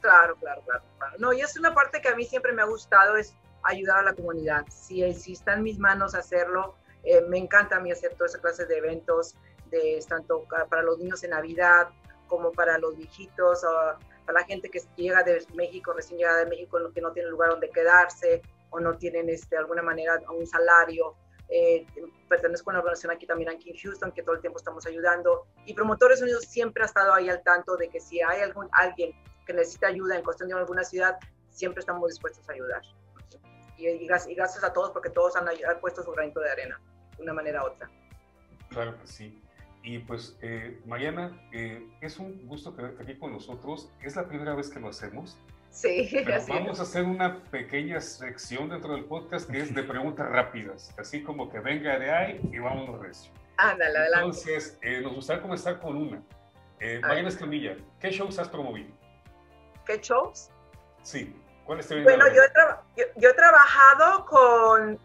Claro, 0.00 0.36
claro, 0.36 0.62
claro, 0.64 0.84
claro. 0.96 1.16
No, 1.18 1.32
y 1.32 1.40
es 1.40 1.58
una 1.58 1.74
parte 1.74 2.00
que 2.00 2.08
a 2.08 2.14
mí 2.14 2.24
siempre 2.24 2.52
me 2.52 2.62
ha 2.62 2.66
gustado, 2.66 3.16
es 3.16 3.34
ayudar 3.62 3.98
a 3.98 4.02
la 4.02 4.14
comunidad. 4.14 4.64
Si, 4.70 5.12
si 5.14 5.32
está 5.32 5.54
en 5.54 5.62
mis 5.62 5.78
manos 5.78 6.14
hacerlo, 6.14 6.74
eh, 7.02 7.22
me 7.22 7.38
encanta 7.38 7.76
a 7.76 7.80
mí 7.80 7.90
hacer 7.90 8.14
toda 8.14 8.26
esa 8.26 8.40
clase 8.40 8.66
de 8.66 8.78
eventos, 8.78 9.34
de, 9.70 10.04
tanto 10.08 10.44
para 10.68 10.82
los 10.82 10.98
niños 10.98 11.22
en 11.24 11.30
Navidad 11.30 11.88
como 12.26 12.52
para 12.52 12.78
los 12.78 12.96
viejitos, 12.96 13.64
o 13.64 13.98
para 14.26 14.40
la 14.40 14.46
gente 14.46 14.70
que 14.70 14.80
llega 14.96 15.22
de 15.22 15.44
México, 15.54 15.92
recién 15.92 16.18
llegada 16.18 16.44
de 16.44 16.46
México, 16.46 16.78
que 16.94 17.00
no 17.00 17.12
tiene 17.12 17.28
lugar 17.28 17.50
donde 17.50 17.70
quedarse 17.70 18.42
o 18.70 18.78
no 18.78 18.96
tienen 18.96 19.28
este, 19.28 19.56
de 19.56 19.58
alguna 19.58 19.82
manera 19.82 20.20
un 20.30 20.46
salario. 20.46 21.16
Eh, 21.48 21.84
pertenezco 22.28 22.70
a 22.70 22.74
una 22.74 22.78
organización 22.78 23.12
aquí 23.12 23.26
también 23.26 23.50
aquí 23.50 23.70
en 23.70 23.76
Houston 23.76 24.12
que 24.12 24.22
todo 24.22 24.36
el 24.36 24.40
tiempo 24.40 24.58
estamos 24.58 24.86
ayudando 24.86 25.48
y 25.66 25.74
Promotores 25.74 26.22
Unidos 26.22 26.44
siempre 26.44 26.84
ha 26.84 26.86
estado 26.86 27.12
ahí 27.12 27.28
al 27.28 27.42
tanto 27.42 27.76
de 27.76 27.88
que 27.88 27.98
si 27.98 28.22
hay 28.22 28.40
algún, 28.40 28.68
alguien 28.70 29.12
que 29.44 29.52
necesita 29.52 29.88
ayuda 29.88 30.16
en 30.16 30.22
cuestión 30.22 30.48
de 30.48 30.54
alguna 30.54 30.84
ciudad, 30.84 31.18
siempre 31.48 31.80
estamos 31.80 32.08
dispuestos 32.08 32.48
a 32.48 32.52
ayudar. 32.52 32.82
Y, 33.80 33.86
y, 33.88 34.06
gracias, 34.06 34.62
a 34.62 34.72
todos 34.72 34.90
porque 34.90 35.10
todos 35.10 35.34
han, 35.36 35.48
han, 35.48 35.80
puesto 35.80 36.02
su 36.02 36.12
granito 36.12 36.40
de 36.40 36.50
arena 36.50 36.80
de 37.16 37.22
una 37.22 37.32
manera 37.32 37.62
u 37.64 37.68
otra. 37.68 37.90
Claro 38.68 38.98
que 39.00 39.06
sí. 39.06 39.42
Y 39.82 39.98
pues, 40.00 40.36
eh, 40.42 40.78
Mariana, 40.84 41.48
eh, 41.52 41.86
es 42.00 42.18
un 42.18 42.46
gusto 42.46 42.74
tenerte 42.74 43.02
aquí 43.02 43.16
con 43.16 43.32
nosotros. 43.32 43.90
Es 44.02 44.16
la 44.16 44.28
primera 44.28 44.54
vez 44.54 44.68
que 44.68 44.78
lo 44.78 44.88
hacemos. 44.88 45.38
Sí, 45.70 46.08
pero 46.24 46.44
vamos 46.48 46.80
a 46.80 46.82
hacer 46.82 47.04
una 47.04 47.42
pequeña 47.44 48.00
sección 48.00 48.68
dentro 48.68 48.92
del 48.92 49.04
podcast 49.04 49.50
que 49.50 49.58
es 49.58 49.74
de 49.74 49.82
preguntas 49.82 50.28
rápidas, 50.28 50.92
así 50.98 51.22
como 51.22 51.48
que 51.48 51.60
venga 51.60 51.98
de 51.98 52.10
ahí 52.10 52.40
y 52.52 52.58
a 52.58 52.98
recio. 52.98 53.32
Ándale, 53.56 53.98
adelante. 53.98 54.26
Entonces, 54.26 54.78
eh, 54.82 55.00
nos 55.00 55.14
gustaría 55.14 55.42
comenzar 55.42 55.80
con 55.80 55.96
una. 55.96 56.22
Mariana 57.02 57.28
Escamilla, 57.28 57.76
¿qué 58.00 58.10
shows 58.10 58.38
has 58.38 58.48
promovido? 58.48 58.88
¿Qué 59.84 59.98
shows? 59.98 60.50
Sí, 61.02 61.34
¿cuáles 61.70 61.86
te 61.86 62.02
Bueno, 62.02 62.26
yo 62.34 62.42
he, 62.42 63.06
yo, 63.16 63.28
he, 63.30 63.34
trabajado 63.34 64.26
con, 64.26 64.98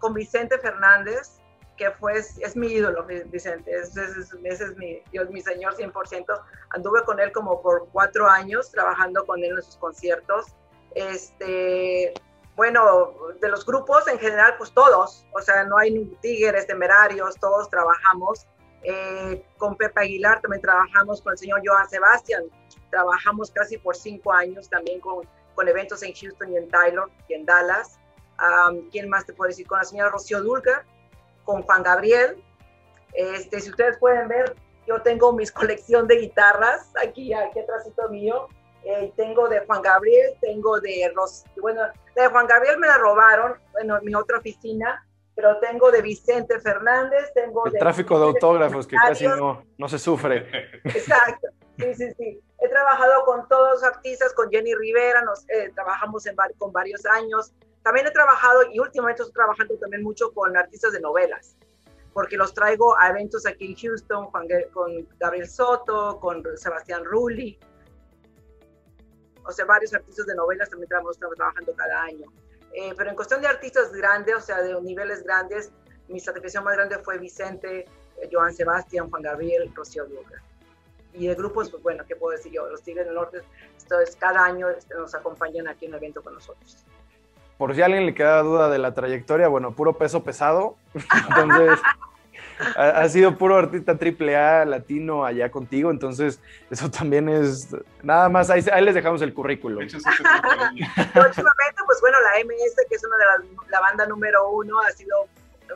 con 0.00 0.14
Vicente 0.14 0.58
Fernández, 0.58 1.38
que 1.76 1.92
fue, 1.92 2.18
es 2.18 2.56
mi 2.56 2.66
ídolo, 2.66 3.04
Vicente, 3.04 3.70
ese 3.70 4.02
es, 4.02 4.76
mi, 4.76 5.00
mi 5.30 5.40
señor 5.40 5.76
100%. 5.76 6.42
Anduve 6.70 7.04
con 7.04 7.20
él 7.20 7.30
como 7.30 7.62
por 7.62 7.88
cuatro 7.92 8.28
años 8.28 8.72
trabajando 8.72 9.24
con 9.24 9.44
él 9.44 9.52
en 9.52 9.62
sus 9.62 9.76
conciertos. 9.76 10.46
Este, 10.96 12.14
bueno, 12.56 13.14
de 13.40 13.48
los 13.48 13.64
grupos 13.64 14.08
en 14.08 14.18
general, 14.18 14.56
pues 14.58 14.72
todos, 14.74 15.24
o 15.32 15.40
sea, 15.40 15.62
no 15.62 15.78
hay 15.78 16.04
tigres, 16.20 16.66
temerarios, 16.66 17.36
todos 17.36 17.70
trabajamos. 17.70 18.44
Eh, 18.82 19.46
con 19.56 19.76
Pepe 19.76 20.00
Aguilar 20.00 20.40
también 20.40 20.62
trabajamos 20.62 21.22
con 21.22 21.32
el 21.32 21.38
señor 21.38 21.60
Joan 21.62 21.88
Sebastián, 21.88 22.42
trabajamos 22.90 23.50
casi 23.50 23.76
por 23.76 23.94
cinco 23.94 24.32
años 24.32 24.70
también 24.70 25.00
con, 25.00 25.28
con 25.60 25.68
eventos 25.68 26.02
en 26.02 26.14
Houston 26.14 26.54
y 26.54 26.56
en 26.56 26.70
Taylor 26.70 27.10
y 27.28 27.34
en 27.34 27.44
Dallas. 27.44 27.98
¿Quién 28.90 29.10
más 29.10 29.26
te 29.26 29.34
puedo 29.34 29.48
decir? 29.48 29.66
Con 29.66 29.76
la 29.76 29.84
señora 29.84 30.08
Rocío 30.08 30.42
Dulca, 30.42 30.86
con 31.44 31.60
Juan 31.64 31.82
Gabriel. 31.82 32.42
Este, 33.12 33.60
si 33.60 33.68
ustedes 33.68 33.98
pueden 33.98 34.26
ver, 34.26 34.56
yo 34.86 35.02
tengo 35.02 35.34
mis 35.34 35.52
colección 35.60 36.06
de 36.06 36.16
guitarras 36.16 36.90
aquí, 37.04 37.34
aquí 37.34 37.58
atrásito 37.58 38.08
mío. 38.08 38.48
Eh, 38.84 39.12
tengo 39.16 39.50
de 39.50 39.60
Juan 39.66 39.82
Gabriel, 39.82 40.32
tengo 40.40 40.80
de 40.80 41.12
Ros 41.14 41.44
bueno, 41.60 41.82
de 42.16 42.26
Juan 42.28 42.46
Gabriel 42.46 42.78
me 42.78 42.86
la 42.86 42.96
robaron, 42.96 43.58
bueno, 43.72 43.98
en 43.98 44.04
mi 44.06 44.14
otra 44.14 44.38
oficina, 44.38 45.06
pero 45.34 45.58
tengo 45.58 45.90
de 45.90 46.00
Vicente 46.00 46.58
Fernández, 46.60 47.34
tengo 47.34 47.66
El 47.66 47.72
de... 47.72 47.78
tráfico 47.78 48.18
de 48.18 48.24
autógrafos 48.24 48.86
que 48.86 48.96
casi 48.96 49.26
no, 49.26 49.66
no 49.76 49.88
se 49.90 49.98
sufre. 49.98 50.48
Exacto, 50.84 51.48
sí, 51.76 51.94
sí, 51.94 52.10
sí. 52.16 52.40
He 52.60 52.68
trabajado 52.68 53.24
con 53.24 53.48
todos 53.48 53.70
los 53.70 53.82
artistas, 53.82 54.34
con 54.34 54.50
Jenny 54.50 54.74
Rivera, 54.74 55.22
nos, 55.22 55.48
eh, 55.48 55.72
trabajamos 55.74 56.26
en, 56.26 56.36
con 56.58 56.72
varios 56.72 57.06
años, 57.06 57.54
también 57.82 58.06
he 58.06 58.10
trabajado 58.10 58.62
y 58.70 58.78
últimamente 58.78 59.22
estoy 59.22 59.34
trabajando 59.34 59.76
también 59.78 60.02
mucho 60.02 60.32
con 60.32 60.54
artistas 60.56 60.92
de 60.92 61.00
novelas, 61.00 61.56
porque 62.12 62.36
los 62.36 62.52
traigo 62.52 62.98
a 62.98 63.08
eventos 63.08 63.46
aquí 63.46 63.66
en 63.66 63.76
Houston 63.76 64.30
con 64.30 64.46
Gabriel 65.18 65.48
Soto, 65.48 66.18
con 66.20 66.44
Sebastián 66.56 67.04
Rulli. 67.04 67.58
O 69.46 69.52
sea, 69.52 69.64
varios 69.64 69.94
artistas 69.94 70.26
de 70.26 70.34
novelas 70.34 70.68
también 70.68 70.84
estamos 70.84 71.18
trabajando 71.18 71.74
cada 71.74 72.02
año. 72.02 72.30
Eh, 72.72 72.92
pero 72.96 73.10
en 73.10 73.16
cuestión 73.16 73.40
de 73.40 73.48
artistas 73.48 73.90
grandes, 73.92 74.36
o 74.36 74.40
sea, 74.40 74.62
de 74.62 74.80
niveles 74.82 75.24
grandes, 75.24 75.72
mi 76.08 76.20
satisfacción 76.20 76.64
más 76.64 76.76
grande 76.76 76.98
fue 76.98 77.18
Vicente, 77.18 77.80
eh, 77.80 78.28
Joan 78.30 78.54
Sebastián, 78.54 79.08
Juan 79.08 79.22
Gabriel, 79.22 79.72
Rocío 79.74 80.04
Dúrcal. 80.04 80.40
Y 81.12 81.26
de 81.26 81.34
grupos, 81.34 81.70
pues 81.70 81.82
bueno, 81.82 82.04
¿qué 82.06 82.16
puedo 82.16 82.36
decir 82.36 82.52
yo? 82.52 82.68
Los 82.68 82.82
Tigres 82.82 83.06
del 83.06 83.14
Norte, 83.14 83.38
entonces 83.82 84.16
cada 84.16 84.44
año 84.44 84.68
este, 84.68 84.94
nos 84.94 85.14
acompañan 85.14 85.68
aquí 85.68 85.86
en 85.86 85.92
un 85.92 85.98
evento 85.98 86.22
con 86.22 86.34
nosotros 86.34 86.84
por 87.60 87.74
si 87.74 87.82
a 87.82 87.84
alguien 87.84 88.06
le 88.06 88.14
queda 88.14 88.40
duda 88.40 88.70
de 88.70 88.78
la 88.78 88.94
trayectoria, 88.94 89.46
bueno, 89.46 89.72
puro 89.72 89.92
peso 89.92 90.24
pesado. 90.24 90.76
Entonces, 91.28 91.78
ha, 92.74 93.06
sido 93.10 93.36
puro 93.36 93.58
artista 93.58 93.98
triple 93.98 94.34
A 94.34 94.64
latino 94.64 95.26
allá 95.26 95.50
contigo. 95.50 95.90
Entonces, 95.90 96.40
eso 96.70 96.90
también 96.90 97.28
es 97.28 97.68
nada 98.02 98.30
más. 98.30 98.48
Ahí, 98.48 98.62
les 98.82 98.94
dejamos 98.94 99.20
el 99.20 99.34
currículum. 99.34 99.82
Últimamente, 99.84 101.82
pues 101.84 102.00
bueno, 102.00 102.16
la 102.22 102.42
MS, 102.46 102.76
que 102.88 102.94
es 102.94 103.04
una 103.04 103.16
de 103.18 103.24
las, 103.26 103.68
la 103.68 103.80
banda 103.80 104.06
número 104.06 104.48
uno, 104.52 104.80
ha 104.80 104.90
sido 104.92 105.28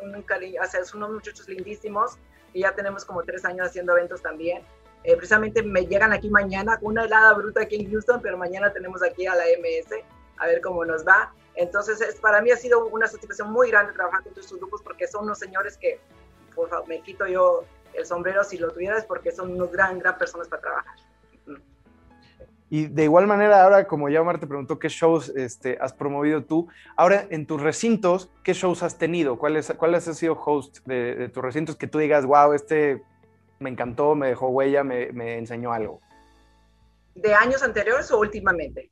un 0.02 0.22
cariño, 0.22 0.62
o 0.64 0.66
sea, 0.66 0.82
son 0.86 1.02
unos 1.02 1.16
muchachos 1.16 1.46
lindísimos 1.50 2.16
y 2.54 2.60
ya 2.60 2.74
tenemos 2.74 3.04
como 3.04 3.22
tres 3.24 3.44
años 3.44 3.66
haciendo 3.66 3.94
eventos 3.94 4.22
también. 4.22 4.62
Eh, 5.04 5.16
precisamente 5.16 5.62
me 5.62 5.86
llegan 5.86 6.12
aquí 6.12 6.30
mañana, 6.30 6.78
una 6.80 7.04
helada 7.04 7.34
bruta 7.34 7.62
aquí 7.62 7.76
en 7.76 7.90
Houston, 7.90 8.20
pero 8.22 8.38
mañana 8.38 8.72
tenemos 8.72 9.02
aquí 9.02 9.26
a 9.26 9.34
la 9.34 9.44
MS, 9.44 10.02
a 10.38 10.46
ver 10.46 10.60
cómo 10.62 10.84
nos 10.84 11.06
va. 11.06 11.32
Entonces, 11.54 12.00
es, 12.00 12.16
para 12.16 12.40
mí 12.40 12.50
ha 12.50 12.56
sido 12.56 12.86
una 12.86 13.06
satisfacción 13.06 13.52
muy 13.52 13.70
grande 13.70 13.92
trabajar 13.92 14.22
con 14.22 14.32
todos 14.32 14.46
estos 14.46 14.58
grupos 14.58 14.82
porque 14.82 15.06
son 15.06 15.24
unos 15.24 15.38
señores 15.38 15.76
que, 15.76 16.00
por 16.54 16.68
favor, 16.68 16.88
me 16.88 17.00
quito 17.02 17.26
yo 17.26 17.64
el 17.92 18.06
sombrero 18.06 18.42
si 18.44 18.58
lo 18.58 18.70
tuvieras 18.70 19.04
porque 19.04 19.30
son 19.30 19.52
unos 19.52 19.70
gran, 19.70 19.98
gran 19.98 20.18
personas 20.18 20.48
para 20.48 20.62
trabajar. 20.62 20.94
Y 22.70 22.86
de 22.86 23.04
igual 23.04 23.26
manera, 23.26 23.62
ahora 23.62 23.86
como 23.86 24.08
ya 24.08 24.20
Omar 24.20 24.40
te 24.40 24.46
preguntó 24.46 24.78
qué 24.78 24.88
shows 24.88 25.28
este, 25.28 25.78
has 25.80 25.92
promovido 25.92 26.42
tú, 26.42 26.66
ahora 26.96 27.26
en 27.30 27.46
tus 27.46 27.60
recintos, 27.60 28.32
¿qué 28.42 28.52
shows 28.52 28.82
has 28.82 28.98
tenido? 28.98 29.38
¿Cuáles 29.38 29.72
cuál 29.76 29.94
has 29.94 30.04
sido 30.04 30.32
host 30.34 30.78
de, 30.86 31.28
tus 31.28 31.42
recintos 31.42 31.76
que 31.76 31.86
tú 31.86 31.98
digas, 31.98 32.24
wow, 32.26 32.52
este 32.52 33.02
me 33.58 33.70
encantó, 33.70 34.14
me 34.14 34.28
dejó 34.28 34.48
huella, 34.48 34.84
me, 34.84 35.12
me 35.12 35.38
enseñó 35.38 35.72
algo? 35.72 36.00
¿De 37.14 37.34
años 37.34 37.62
anteriores 37.62 38.10
o 38.10 38.18
últimamente? 38.18 38.90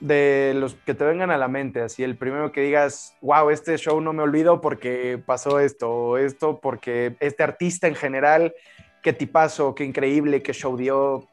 de 0.00 0.52
los 0.56 0.74
que 0.74 0.94
te 0.94 1.04
vengan 1.04 1.30
a 1.30 1.36
la 1.36 1.48
mente, 1.48 1.82
así 1.82 2.02
el 2.02 2.16
primero 2.16 2.52
que 2.52 2.62
digas, 2.62 3.14
wow, 3.20 3.50
este 3.50 3.76
show 3.76 4.00
no 4.00 4.14
me 4.14 4.22
olvido 4.22 4.60
porque 4.62 5.22
pasó 5.24 5.60
esto, 5.60 5.90
o 5.90 6.16
esto 6.16 6.58
porque 6.58 7.16
este 7.20 7.42
artista 7.42 7.86
en 7.86 7.94
general, 7.94 8.54
qué 9.02 9.12
tipazo, 9.12 9.74
qué 9.74 9.84
increíble, 9.84 10.42
qué 10.42 10.54
show 10.54 10.76
dio, 10.76 11.28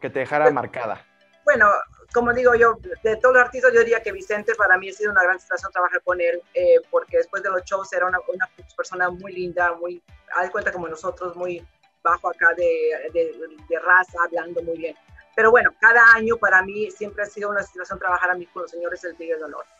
que 0.00 0.10
te 0.10 0.18
dejara 0.18 0.50
marcada. 0.50 1.06
Bueno, 1.44 1.70
como 2.12 2.32
digo 2.32 2.54
yo, 2.56 2.76
de 3.04 3.16
todos 3.16 3.36
los 3.36 3.44
artistas, 3.44 3.72
yo 3.72 3.80
diría 3.80 4.02
que 4.02 4.10
Vicente 4.10 4.54
para 4.56 4.76
mí 4.78 4.88
ha 4.88 4.92
sido 4.92 5.12
una 5.12 5.22
gran 5.22 5.38
situación 5.38 5.70
trabajar 5.70 6.02
con 6.02 6.20
él, 6.20 6.42
eh, 6.54 6.76
porque 6.90 7.18
después 7.18 7.42
de 7.44 7.50
los 7.50 7.62
shows 7.64 7.92
era 7.92 8.06
una, 8.06 8.18
una 8.28 8.48
persona 8.76 9.10
muy 9.10 9.32
linda, 9.32 9.74
muy, 9.74 10.02
haz 10.36 10.50
cuenta 10.50 10.72
como 10.72 10.88
nosotros, 10.88 11.36
muy 11.36 11.64
bajo 12.02 12.30
acá 12.30 12.54
de, 12.56 13.10
de, 13.12 13.56
de 13.68 13.78
raza, 13.80 14.18
hablando 14.24 14.62
muy 14.62 14.78
bien. 14.78 14.96
Pero 15.38 15.50
bueno, 15.50 15.70
cada 15.80 16.02
año 16.14 16.36
para 16.36 16.62
mí 16.62 16.90
siempre 16.90 17.22
ha 17.22 17.26
sido 17.26 17.50
una 17.50 17.62
situación 17.62 17.98
trabajar 17.98 18.30
a 18.30 18.34
mí 18.34 18.46
con 18.46 18.62
los 18.62 18.70
señores 18.70 19.00
del 19.02 19.16
Tigre 19.16 19.38
del 19.38 19.50
Norte. 19.50 19.70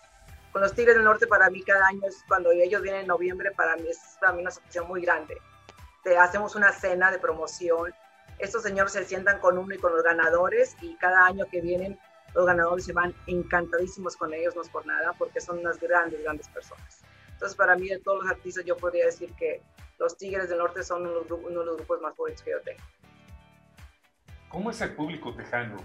Con 0.53 0.63
los 0.63 0.73
Tigres 0.73 0.95
del 0.95 1.05
Norte 1.05 1.27
para 1.27 1.51
mí 1.51 1.63
cada 1.63 1.87
año 1.87 2.03
es 2.07 2.25
cuando 2.29 2.53
ellos 2.53 2.81
vienen 2.81 3.03
en 3.03 3.07
noviembre, 3.09 3.51
para 3.53 3.77
mí 3.77 3.89
es 3.89 3.99
para 4.21 4.33
mí 4.33 4.43
una 4.43 4.51
situación 4.51 4.87
muy 4.87 5.03
grande. 5.03 5.37
Te 6.05 6.17
hacemos 6.17 6.55
una 6.55 6.73
cena 6.73 7.11
de 7.11 7.19
promoción. 7.19 7.93
Estos 8.39 8.63
señores 8.63 8.93
se 8.93 9.05
sientan 9.05 9.41
con 9.41 9.59
uno 9.59 9.75
y 9.75 9.79
con 9.79 9.93
los 9.93 10.03
ganadores 10.03 10.77
y 10.81 10.95
cada 10.97 11.27
año 11.27 11.45
que 11.51 11.61
vienen 11.61 11.99
los 12.35 12.47
ganadores 12.47 12.85
se 12.85 12.93
van 12.93 13.15
encantadísimos 13.27 14.17
con 14.17 14.33
ellos, 14.33 14.55
no 14.55 14.63
es 14.63 14.69
por 14.69 14.87
nada, 14.87 15.13
porque 15.19 15.41
son 15.41 15.59
unas 15.59 15.81
grandes, 15.81 16.23
grandes 16.23 16.49
personas. 16.49 17.01
Entonces, 17.39 17.57
para 17.57 17.77
mí, 17.77 17.89
de 17.89 18.01
todos 18.01 18.25
los 18.25 18.33
artistas, 18.33 18.65
yo 18.65 18.77
podría 18.77 19.05
decir 19.05 19.33
que 19.35 19.63
los 20.01 20.17
Tigres 20.19 20.49
del 20.49 20.59
Norte 20.59 20.83
son 20.83 21.07
uno 21.07 21.61
de 21.61 21.67
los 21.67 21.77
grupos 21.77 22.01
más 22.01 22.17
fuertes 22.17 22.43
que 22.43 22.51
yo 22.51 22.61
tengo. 22.63 22.83
¿Cómo 24.49 24.73
es 24.73 24.81
el 24.81 24.97
público 24.97 25.33
tejano 25.33 25.77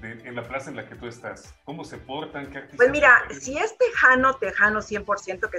en 0.00 0.34
la 0.34 0.48
plaza 0.48 0.70
en 0.70 0.76
la 0.76 0.88
que 0.88 0.94
tú 0.94 1.06
estás? 1.06 1.54
¿Cómo 1.66 1.84
se 1.84 1.98
portan? 1.98 2.50
¿Qué 2.50 2.60
pues 2.74 2.90
mira, 2.90 3.22
si 3.38 3.58
es 3.58 3.76
tejano, 3.76 4.34
tejano 4.38 4.80
100%, 4.80 5.50
que 5.50 5.58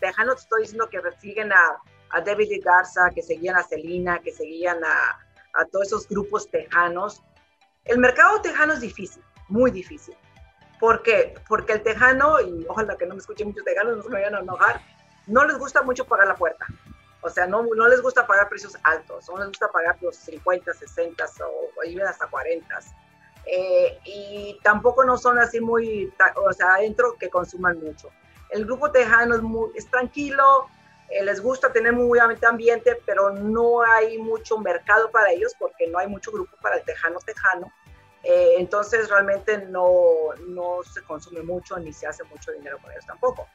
tejano 0.00 0.34
te 0.34 0.40
estoy 0.40 0.62
diciendo 0.62 0.88
que 0.88 0.98
siguen 1.20 1.52
a, 1.52 1.76
a 2.08 2.20
David 2.22 2.62
Garza, 2.64 3.10
que 3.14 3.20
seguían 3.20 3.56
a 3.56 3.64
Celina, 3.64 4.18
que 4.20 4.32
seguían 4.32 4.82
a, 4.82 5.18
a 5.60 5.64
todos 5.66 5.88
esos 5.88 6.08
grupos 6.08 6.50
tejanos. 6.50 7.22
El 7.84 7.98
mercado 7.98 8.40
tejano 8.40 8.72
es 8.72 8.80
difícil, 8.80 9.22
muy 9.48 9.70
difícil. 9.70 10.16
¿Por 10.78 11.02
qué? 11.02 11.34
Porque 11.48 11.74
el 11.74 11.82
tejano, 11.82 12.40
y 12.40 12.66
ojalá 12.68 12.96
que 12.96 13.06
no 13.06 13.14
me 13.14 13.20
escuchen 13.20 13.48
muchos 13.48 13.64
tejanos, 13.64 13.96
no 13.96 14.02
se 14.02 14.08
me 14.08 14.16
vayan 14.16 14.34
a 14.34 14.40
enojar, 14.40 14.80
no 15.26 15.44
les 15.44 15.58
gusta 15.58 15.82
mucho 15.82 16.04
pagar 16.04 16.28
la 16.28 16.36
puerta. 16.36 16.66
O 17.22 17.30
sea, 17.30 17.46
no, 17.46 17.62
no 17.62 17.88
les 17.88 18.02
gusta 18.02 18.26
pagar 18.26 18.48
precios 18.48 18.76
altos, 18.84 19.28
no 19.28 19.38
les 19.38 19.48
gusta 19.48 19.68
pagar 19.68 19.96
los 20.00 20.16
50, 20.16 20.72
60 20.72 21.24
o, 21.44 21.70
o 21.76 22.06
hasta 22.06 22.26
40. 22.26 22.78
Eh, 23.46 23.98
y 24.04 24.58
tampoco 24.62 25.04
no 25.04 25.16
son 25.16 25.38
así 25.38 25.60
muy, 25.60 26.12
o 26.36 26.52
sea, 26.52 26.74
adentro 26.74 27.16
que 27.18 27.30
consuman 27.30 27.80
mucho. 27.80 28.10
El 28.50 28.64
grupo 28.64 28.90
tejano 28.90 29.36
es, 29.36 29.42
muy, 29.42 29.70
es 29.74 29.88
tranquilo, 29.90 30.68
eh, 31.08 31.24
les 31.24 31.40
gusta 31.40 31.72
tener 31.72 31.92
muy 31.92 32.18
ambiente, 32.18 33.00
pero 33.06 33.30
no 33.30 33.82
hay 33.82 34.18
mucho 34.18 34.58
mercado 34.58 35.10
para 35.10 35.30
ellos 35.30 35.54
porque 35.58 35.86
no 35.88 35.98
hay 35.98 36.08
mucho 36.08 36.32
grupo 36.32 36.56
para 36.60 36.76
el 36.76 36.84
tejano 36.84 37.18
tejano. 37.20 37.72
Eh, 38.28 38.56
entonces 38.58 39.08
realmente 39.08 39.56
no, 39.68 40.34
no 40.48 40.82
se 40.82 41.00
consume 41.02 41.42
mucho 41.42 41.78
ni 41.78 41.92
se 41.92 42.08
hace 42.08 42.24
mucho 42.24 42.50
dinero 42.50 42.76
con 42.82 42.90
ellos 42.90 43.06
tampoco. 43.06 43.46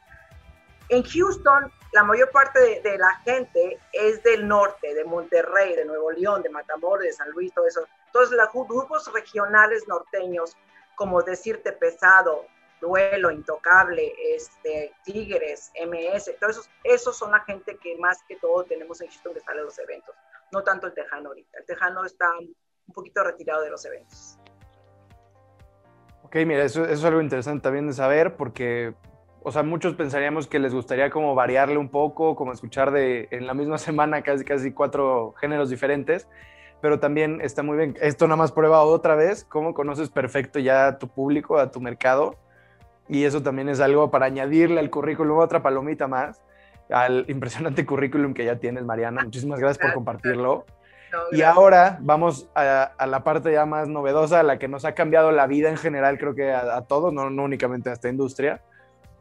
En 0.88 1.04
Houston, 1.04 1.70
la 1.92 2.04
mayor 2.06 2.32
parte 2.32 2.80
de, 2.82 2.98
la 2.98 3.14
gente 3.26 3.80
es 3.92 4.24
del 4.24 4.48
norte, 4.48 4.94
de 4.94 5.04
Monterrey, 5.04 5.76
de 5.76 5.84
Nuevo 5.84 6.12
León, 6.12 6.42
de 6.42 6.50
Matamoros, 6.50 7.04
de 7.04 7.12
San 7.12 7.30
Luis, 7.32 7.54
todo 7.54 7.68
eso. 7.68 7.86
Entonces, 8.06 8.38
los 8.38 8.68
grupos 8.68 9.12
regionales 9.12 9.86
norteños, 9.90 10.56
como 10.96 11.22
Decirte 11.22 11.74
Pesado, 11.74 12.46
Duelo, 12.80 13.30
Intocable, 13.30 14.14
este, 14.34 14.94
Tigres, 15.04 15.72
MS, 15.86 16.32
todos 16.40 16.58
esos, 16.58 16.70
esos 16.86 17.18
son 17.18 17.32
la 17.32 17.42
gente 17.42 17.78
que 17.78 17.98
más 17.98 18.20
que 18.26 18.38
todo 18.38 18.64
tenemos 18.64 19.02
en 19.02 19.10
Houston 19.10 19.34
que 19.34 19.42
sale 19.42 19.60
a 19.60 19.64
los 19.64 19.78
eventos. 19.80 20.16
no 20.54 20.64
tanto 20.64 20.88
el 20.88 20.94
tejano 20.94 21.30
ahorita. 21.30 21.60
El 21.60 21.66
tejano 21.66 22.06
está 22.06 22.32
un 22.38 22.94
poquito 22.94 23.22
retirado 23.24 23.62
de 23.64 23.70
los 23.70 23.86
eventos. 23.86 24.41
Ok, 26.32 26.38
mira, 26.48 26.64
eso, 26.64 26.86
eso, 26.86 26.94
es 26.94 27.04
algo 27.04 27.20
interesante 27.20 27.62
también 27.62 27.88
de 27.88 27.94
saber 27.94 28.38
porque, 28.38 28.94
o 29.44 29.52
sea, 29.52 29.64
muchos 29.64 29.96
pensaríamos 29.96 30.48
que 30.48 30.60
les 30.60 30.74
gustaría 30.74 31.10
como 31.10 31.36
variarle 31.36 31.78
un 31.78 31.90
poco, 31.90 32.38
como 32.38 32.54
escuchar 32.54 32.92
de 32.92 33.28
en 33.32 33.48
la 33.48 33.54
misma 33.54 33.78
semana 33.78 34.22
casi, 34.22 34.46
casi 34.46 34.72
cuatro 34.72 35.34
géneros 35.42 35.70
diferentes, 35.70 36.30
pero 36.82 37.02
también 37.02 37.42
está 37.42 37.64
muy 37.64 37.76
bien. 37.76 37.98
Esto 38.00 38.28
nada 38.28 38.38
más 38.38 38.54
prueba 38.54 38.82
otra 38.82 39.16
vez 39.16 39.44
cómo 39.44 39.74
conoces 39.74 40.10
perfecto 40.10 40.58
ya 40.58 40.88
a 40.88 41.00
tu 41.00 41.10
público, 41.10 41.58
a 41.58 41.70
tu 41.70 41.82
mercado, 41.82 42.38
y 43.10 43.26
eso 43.26 43.44
también 43.44 43.68
es 43.68 43.82
algo 43.82 44.10
para 44.10 44.28
añadirle 44.28 44.80
al 44.80 44.90
currículum 44.90 45.40
otra 45.40 45.62
palomita 45.62 46.08
más, 46.08 46.42
al 46.90 47.26
impresionante 47.28 47.86
currículum 47.86 48.34
que 48.34 48.46
ya 48.46 48.56
tienes, 48.56 48.86
Mariana. 48.86 49.22
Muchísimas 49.22 49.60
gracias 49.60 49.86
por 49.86 49.96
compartirlo 49.96 50.64
y 51.32 51.42
ahora 51.42 51.98
vamos 52.02 52.48
a, 52.56 52.94
la 53.06 53.24
parte 53.24 53.52
ya 53.52 53.66
más 53.66 53.88
novedosa, 53.88 54.44
la 54.44 54.60
que 54.60 54.68
nos 54.68 54.86
ha 54.86 54.94
cambiado 54.94 55.32
la 55.32 55.48
vida 55.48 55.70
en 55.70 55.78
general, 55.78 56.18
creo 56.18 56.36
que 56.36 56.52
a, 56.52 56.82
todos, 56.82 57.14
no, 57.14 57.30
no, 57.30 57.44
únicamente 57.44 57.90
a 57.90 57.94
esta 57.94 58.10
industria. 58.10 58.62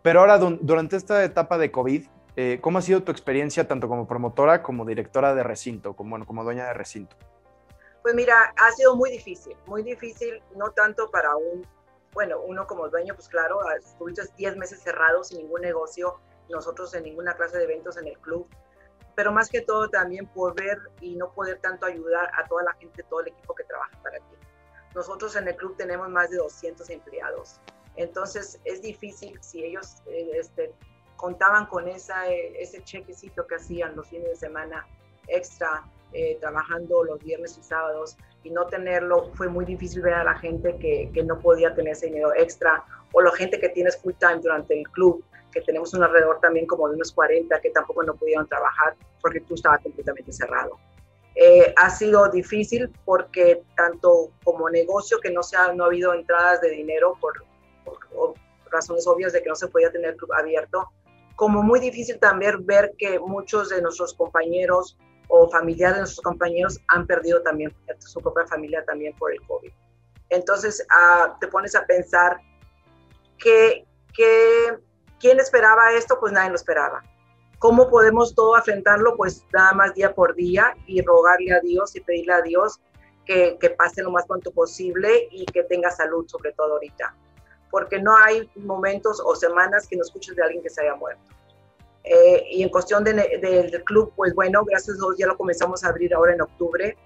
Pero 0.02 0.20
ahora, 0.20 0.38
durante 0.38 0.96
esta 0.96 1.22
etapa 1.24 1.58
de 1.58 1.70
COVID, 1.70 2.06
eh, 2.36 2.58
¿cómo 2.60 2.78
ha 2.78 2.82
sido 2.82 3.02
tu 3.02 3.12
experiencia 3.12 3.68
tanto 3.68 3.88
como 3.88 4.06
promotora 4.06 4.62
como 4.62 4.84
directora 4.84 5.34
de 5.34 5.42
recinto, 5.42 5.94
como, 5.94 6.10
bueno, 6.10 6.26
como 6.26 6.44
dueña 6.44 6.66
de 6.66 6.74
recinto? 6.74 7.16
Pues 8.02 8.14
mira, 8.14 8.54
ha 8.56 8.70
sido 8.72 8.96
muy 8.96 9.10
difícil, 9.10 9.56
muy 9.66 9.82
difícil, 9.82 10.42
no 10.56 10.70
tanto 10.70 11.10
para 11.10 11.36
un, 11.36 11.66
bueno, 12.14 12.40
uno 12.40 12.66
como 12.66 12.88
dueño, 12.88 13.14
pues 13.14 13.28
claro, 13.28 13.58
estuviste 13.76 14.22
10 14.36 14.56
meses 14.56 14.80
cerrados 14.80 15.28
sin 15.28 15.38
ningún 15.38 15.60
negocio, 15.60 16.18
nosotros 16.48 16.94
en 16.94 17.04
ninguna 17.04 17.34
clase 17.34 17.58
de 17.58 17.64
eventos 17.64 17.98
en 17.98 18.06
el 18.08 18.18
club, 18.18 18.48
pero 19.20 19.32
más 19.32 19.50
que 19.50 19.60
todo 19.60 19.86
también 19.90 20.26
por 20.28 20.54
ver 20.54 20.78
y 21.02 21.14
no 21.14 21.30
poder 21.30 21.58
tanto 21.58 21.84
ayudar 21.84 22.30
a 22.38 22.48
toda 22.48 22.62
la 22.62 22.72
gente, 22.72 23.02
todo 23.02 23.20
el 23.20 23.28
equipo 23.28 23.54
que 23.54 23.64
trabaja 23.64 23.94
para 24.02 24.16
ti. 24.16 24.34
Nosotros 24.94 25.36
en 25.36 25.46
el 25.46 25.56
club 25.56 25.76
tenemos 25.76 26.08
más 26.08 26.30
de 26.30 26.38
200 26.38 26.88
empleados, 26.88 27.60
entonces 27.96 28.58
es 28.64 28.80
difícil 28.80 29.38
si 29.42 29.62
ellos 29.62 29.96
eh, 30.06 30.30
este, 30.36 30.72
contaban 31.16 31.66
con 31.66 31.86
esa, 31.86 32.30
eh, 32.30 32.62
ese 32.62 32.82
chequecito 32.82 33.46
que 33.46 33.56
hacían 33.56 33.94
los 33.94 34.08
fines 34.08 34.30
de 34.30 34.36
semana 34.36 34.86
extra, 35.28 35.84
eh, 36.14 36.38
trabajando 36.40 37.04
los 37.04 37.18
viernes 37.18 37.58
y 37.58 37.62
sábados, 37.62 38.16
y 38.42 38.48
no 38.48 38.68
tenerlo, 38.68 39.30
fue 39.34 39.48
muy 39.48 39.66
difícil 39.66 40.00
ver 40.00 40.14
a 40.14 40.24
la 40.24 40.38
gente 40.38 40.78
que, 40.78 41.10
que 41.12 41.22
no 41.24 41.38
podía 41.40 41.74
tener 41.74 41.92
ese 41.92 42.06
dinero 42.06 42.32
extra, 42.34 42.82
o 43.12 43.20
la 43.20 43.32
gente 43.32 43.60
que 43.60 43.68
tienes 43.68 43.98
full 43.98 44.14
time 44.18 44.38
durante 44.38 44.80
el 44.80 44.88
club, 44.88 45.22
que 45.50 45.60
tenemos 45.60 45.92
un 45.94 46.02
alrededor 46.02 46.40
también 46.40 46.66
como 46.66 46.88
de 46.88 46.94
unos 46.94 47.12
40 47.12 47.60
que 47.60 47.70
tampoco 47.70 48.02
no 48.02 48.14
pudieron 48.14 48.46
trabajar 48.46 48.96
porque 49.20 49.40
tú 49.40 49.54
estaba 49.54 49.78
completamente 49.78 50.32
cerrado. 50.32 50.78
Eh, 51.34 51.72
ha 51.76 51.90
sido 51.90 52.28
difícil 52.28 52.90
porque 53.04 53.62
tanto 53.76 54.30
como 54.44 54.68
negocio 54.68 55.18
que 55.20 55.30
no, 55.30 55.42
se 55.42 55.56
ha, 55.56 55.72
no 55.72 55.84
ha 55.84 55.86
habido 55.86 56.12
entradas 56.12 56.60
de 56.60 56.70
dinero 56.70 57.16
por, 57.20 57.44
por, 57.84 58.34
razones 58.70 59.06
obvias 59.06 59.32
de 59.32 59.42
que 59.42 59.48
no 59.48 59.54
se 59.54 59.68
podía 59.68 59.90
tener 59.90 60.16
club 60.16 60.32
abierto, 60.32 60.88
como 61.36 61.62
muy 61.62 61.80
difícil 61.80 62.18
también 62.18 62.64
ver 62.66 62.92
que 62.98 63.18
muchos 63.18 63.70
de 63.70 63.80
nuestros 63.80 64.14
compañeros 64.14 64.96
o 65.28 65.48
familiares 65.48 65.96
de 65.96 66.00
nuestros 66.00 66.24
compañeros 66.24 66.78
han 66.88 67.06
perdido 67.06 67.42
también 67.42 67.74
su 67.98 68.20
propia 68.20 68.46
familia 68.46 68.84
también 68.84 69.14
por 69.16 69.32
el 69.32 69.40
COVID. 69.46 69.72
Entonces 70.28 70.84
ah, 70.90 71.36
te 71.40 71.48
pones 71.48 71.74
a 71.74 71.86
pensar 71.86 72.40
que, 73.38 73.86
que 74.14 74.78
¿Quién 75.20 75.38
esperaba 75.38 75.92
esto? 75.92 76.18
Pues 76.18 76.32
nadie 76.32 76.50
lo 76.50 76.56
esperaba. 76.56 77.02
¿Cómo 77.58 77.90
podemos 77.90 78.34
todo 78.34 78.56
afrontarlo? 78.56 79.16
Pues 79.16 79.44
nada 79.52 79.72
más 79.72 79.94
día 79.94 80.14
por 80.14 80.34
día 80.34 80.74
y 80.86 81.02
rogarle 81.02 81.52
a 81.52 81.60
Dios 81.60 81.94
y 81.94 82.00
pedirle 82.00 82.32
a 82.32 82.40
Dios 82.40 82.80
que, 83.26 83.58
que 83.60 83.70
pase 83.70 84.02
lo 84.02 84.10
más 84.10 84.26
pronto 84.26 84.50
posible 84.50 85.28
y 85.30 85.44
que 85.44 85.62
tenga 85.64 85.90
salud, 85.90 86.26
sobre 86.26 86.52
todo 86.52 86.72
ahorita. 86.72 87.14
Porque 87.70 88.00
no 88.00 88.16
hay 88.16 88.50
momentos 88.56 89.22
o 89.24 89.36
semanas 89.36 89.86
que 89.86 89.96
no 89.96 90.02
escuches 90.02 90.34
de 90.34 90.42
alguien 90.42 90.62
que 90.62 90.70
se 90.70 90.80
haya 90.80 90.94
muerto. 90.94 91.22
Eh, 92.02 92.46
y 92.50 92.62
en 92.62 92.70
cuestión 92.70 93.04
del 93.04 93.84
club, 93.84 94.12
pues 94.16 94.34
bueno, 94.34 94.64
gracias 94.64 94.96
a 94.96 94.98
Dios 94.98 95.16
ya 95.18 95.26
lo 95.26 95.36
comenzamos 95.36 95.84
a 95.84 95.88
abrir 95.88 96.14
ahora 96.14 96.32
en 96.32 96.40
octubre 96.40 96.96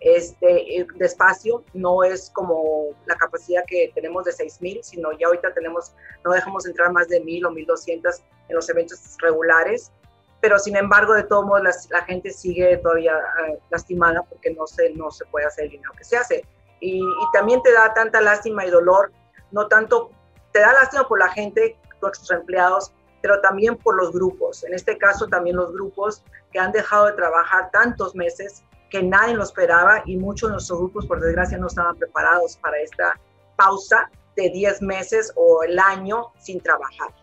este, 0.00 0.80
eh, 0.80 0.86
despacio, 0.96 1.62
no 1.74 2.02
es 2.02 2.30
como 2.30 2.86
la 3.06 3.16
capacidad 3.16 3.62
que 3.66 3.92
tenemos 3.94 4.24
de 4.24 4.32
6.000, 4.32 4.82
sino 4.82 5.12
ya 5.12 5.26
ahorita 5.26 5.52
tenemos, 5.52 5.94
no 6.24 6.32
dejamos 6.32 6.66
entrar 6.66 6.90
más 6.90 7.08
de 7.08 7.22
1.000 7.22 7.46
o 7.46 7.50
1.200 7.50 8.22
en 8.48 8.56
los 8.56 8.68
eventos 8.70 9.16
regulares, 9.20 9.92
pero 10.40 10.58
sin 10.58 10.76
embargo, 10.76 11.12
de 11.12 11.24
todos 11.24 11.44
modos, 11.44 11.88
la, 11.90 12.02
gente 12.04 12.30
sigue 12.30 12.78
todavía 12.78 13.12
eh, 13.46 13.58
lastimada 13.68 14.22
porque 14.22 14.54
no 14.54 14.66
se, 14.66 14.90
no 14.94 15.10
se 15.10 15.26
puede 15.26 15.46
hacer 15.46 15.64
el 15.64 15.72
dinero 15.72 15.92
que 15.96 16.04
se 16.04 16.16
hace. 16.16 16.46
Y, 16.80 17.00
y, 17.02 17.32
también 17.34 17.62
te 17.62 17.70
da 17.72 17.92
tanta 17.92 18.22
lástima 18.22 18.64
y 18.64 18.70
dolor, 18.70 19.12
no 19.50 19.68
tanto, 19.68 20.10
te 20.52 20.60
da 20.60 20.72
lástima 20.72 21.06
por 21.06 21.18
la 21.18 21.28
gente, 21.28 21.78
nuestros 22.00 22.30
empleados, 22.30 22.94
pero 23.20 23.38
también 23.42 23.76
por 23.76 23.96
los 23.96 24.12
grupos. 24.12 24.64
En 24.64 24.72
este 24.72 24.96
caso, 24.96 25.28
también 25.28 25.56
los 25.56 25.74
grupos 25.74 26.24
que 26.52 26.58
han 26.58 26.72
dejado 26.72 27.06
de 27.06 27.12
trabajar 27.12 27.70
tantos 27.70 28.14
meses 28.14 28.64
que 28.90 29.02
nadie 29.02 29.34
lo 29.34 29.44
esperaba 29.44 30.02
y 30.04 30.16
muchos 30.16 30.48
de 30.48 30.54
nuestros 30.54 30.80
grupos, 30.80 31.06
por 31.06 31.20
desgracia, 31.20 31.56
no 31.58 31.68
estaban 31.68 31.96
preparados 31.96 32.56
para 32.56 32.78
esta 32.80 33.18
pausa 33.56 34.10
de 34.36 34.50
10 34.50 34.82
meses 34.82 35.32
o 35.36 35.62
el 35.62 35.78
año 35.78 36.32
sin 36.38 36.60
trabajar. 36.60 37.14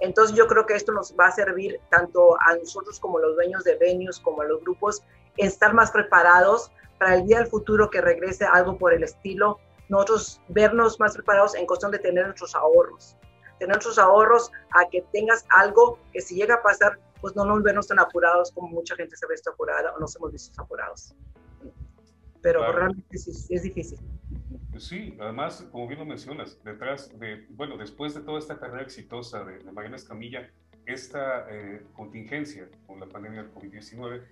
Entonces 0.00 0.36
yo 0.36 0.46
creo 0.46 0.64
que 0.64 0.74
esto 0.74 0.92
nos 0.92 1.14
va 1.18 1.26
a 1.26 1.32
servir 1.32 1.80
tanto 1.90 2.36
a 2.46 2.56
nosotros 2.56 3.00
como 3.00 3.18
los 3.18 3.34
dueños 3.34 3.64
de 3.64 3.76
venues, 3.76 4.20
como 4.20 4.42
a 4.42 4.44
los 4.44 4.60
grupos, 4.60 5.02
estar 5.36 5.74
más 5.74 5.90
preparados 5.90 6.70
para 6.98 7.16
el 7.16 7.26
día 7.26 7.38
del 7.38 7.48
futuro 7.48 7.90
que 7.90 8.00
regrese 8.00 8.44
algo 8.44 8.78
por 8.78 8.92
el 8.92 9.02
estilo, 9.02 9.58
nosotros 9.88 10.40
vernos 10.48 11.00
más 11.00 11.14
preparados 11.14 11.54
en 11.54 11.66
cuestión 11.66 11.90
de 11.90 11.98
tener 11.98 12.26
nuestros 12.26 12.54
ahorros. 12.54 13.16
Tener 13.58 13.76
nuestros 13.76 13.98
ahorros 13.98 14.52
a 14.70 14.88
que 14.88 15.02
tengas 15.12 15.44
algo 15.50 15.98
que 16.12 16.20
si 16.20 16.36
llega 16.36 16.56
a 16.56 16.62
pasar 16.62 16.98
pues 17.20 17.34
no 17.36 17.44
nos 17.44 17.62
vemos 17.62 17.86
tan 17.86 17.98
apurados 17.98 18.52
como 18.52 18.68
mucha 18.68 18.94
gente 18.96 19.16
se 19.16 19.26
ve 19.26 19.34
esto 19.34 19.50
apurada 19.50 19.94
o 19.94 20.00
nos 20.00 20.14
hemos 20.16 20.32
visto 20.32 20.60
apurados. 20.60 21.14
Pero 22.40 22.72
realmente 22.72 23.18
sí, 23.18 23.30
es 23.54 23.62
difícil. 23.62 23.98
Sí, 24.78 25.16
además, 25.20 25.66
como 25.72 25.88
bien 25.88 25.98
lo 25.98 26.06
mencionas, 26.06 26.62
detrás 26.62 27.16
de, 27.18 27.46
bueno, 27.50 27.76
después 27.76 28.14
de 28.14 28.20
toda 28.20 28.38
esta 28.38 28.58
carrera 28.58 28.82
exitosa 28.82 29.44
de, 29.44 29.58
de 29.58 29.72
Mariana 29.72 29.96
Escamilla, 29.96 30.48
esta 30.86 31.46
eh, 31.50 31.84
contingencia 31.94 32.68
con 32.86 33.00
la 33.00 33.06
pandemia 33.06 33.42
del 33.42 33.52
COVID-19 33.52 34.22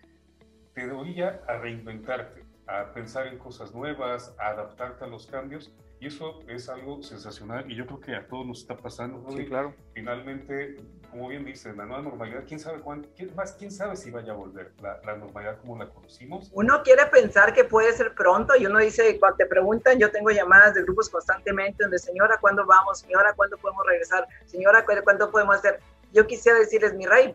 te 0.72 0.90
orilla 0.90 1.42
a 1.48 1.58
reinventarte, 1.58 2.44
a 2.66 2.92
pensar 2.92 3.26
en 3.26 3.38
cosas 3.38 3.74
nuevas, 3.74 4.34
a 4.38 4.48
adaptarte 4.48 5.04
a 5.04 5.08
los 5.08 5.26
cambios 5.26 5.72
y 5.98 6.08
eso 6.08 6.40
es 6.48 6.68
algo 6.68 7.02
sensacional 7.02 7.70
y 7.70 7.74
yo 7.74 7.86
creo 7.86 8.00
que 8.00 8.14
a 8.14 8.26
todos 8.26 8.46
nos 8.46 8.60
está 8.60 8.76
pasando. 8.76 9.24
Sí, 9.30 9.46
claro. 9.46 9.74
Finalmente, 9.94 10.76
como 11.10 11.28
bien 11.28 11.44
dices, 11.44 11.74
la 11.74 11.86
nueva 11.86 12.02
normalidad, 12.02 12.44
quién 12.46 12.60
sabe 12.60 12.80
cuándo, 12.80 13.08
quién, 13.16 13.34
más, 13.34 13.52
quién 13.52 13.70
sabe 13.70 13.96
si 13.96 14.10
vaya 14.10 14.32
a 14.32 14.36
volver 14.36 14.72
la, 14.82 15.00
la, 15.04 15.16
normalidad 15.16 15.58
como 15.60 15.78
la 15.78 15.88
conocimos. 15.88 16.50
Uno 16.52 16.82
quiere 16.82 17.06
pensar 17.06 17.54
que 17.54 17.64
puede 17.64 17.92
ser 17.94 18.14
pronto 18.14 18.54
y 18.56 18.66
uno 18.66 18.78
dice, 18.78 19.18
cuando 19.18 19.38
te 19.38 19.46
preguntan, 19.46 19.98
yo 19.98 20.10
tengo 20.10 20.30
llamadas 20.30 20.74
de 20.74 20.82
grupos 20.82 21.08
constantemente 21.08 21.82
donde, 21.82 21.98
señora, 21.98 22.36
¿cuándo 22.40 22.66
vamos? 22.66 22.98
Señora, 22.98 23.32
¿cuándo 23.34 23.56
podemos 23.56 23.86
regresar? 23.86 24.26
Señora, 24.44 24.84
¿cuándo 24.84 25.30
podemos 25.30 25.56
hacer? 25.56 25.80
Yo 26.12 26.26
quisiera 26.26 26.58
decirles, 26.58 26.94
mi 26.94 27.06
rey, 27.06 27.34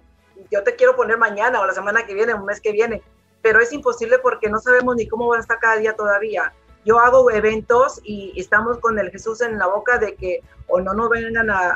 yo 0.51 0.63
te 0.63 0.75
quiero 0.75 0.95
poner 0.95 1.17
mañana 1.17 1.59
o 1.59 1.65
la 1.65 1.73
semana 1.73 2.05
que 2.05 2.13
viene, 2.13 2.33
un 2.35 2.45
mes 2.45 2.61
que 2.61 2.71
viene, 2.71 3.01
pero 3.41 3.59
es 3.59 3.73
imposible 3.73 4.19
porque 4.19 4.49
no 4.49 4.59
sabemos 4.59 4.95
ni 4.95 5.07
cómo 5.07 5.27
van 5.27 5.39
a 5.39 5.41
estar 5.41 5.59
cada 5.59 5.77
día 5.77 5.95
todavía 5.95 6.53
yo 6.85 6.99
hago 6.99 7.29
eventos 7.31 7.99
y 8.03 8.33
estamos 8.39 8.79
con 8.79 8.97
el 8.97 9.11
Jesús 9.11 9.41
en 9.41 9.57
la 9.57 9.67
boca 9.67 9.97
de 9.97 10.15
que 10.15 10.41
o 10.67 10.79
no 10.79 10.93
nos 10.93 11.09
vengan 11.09 11.49
a, 11.49 11.75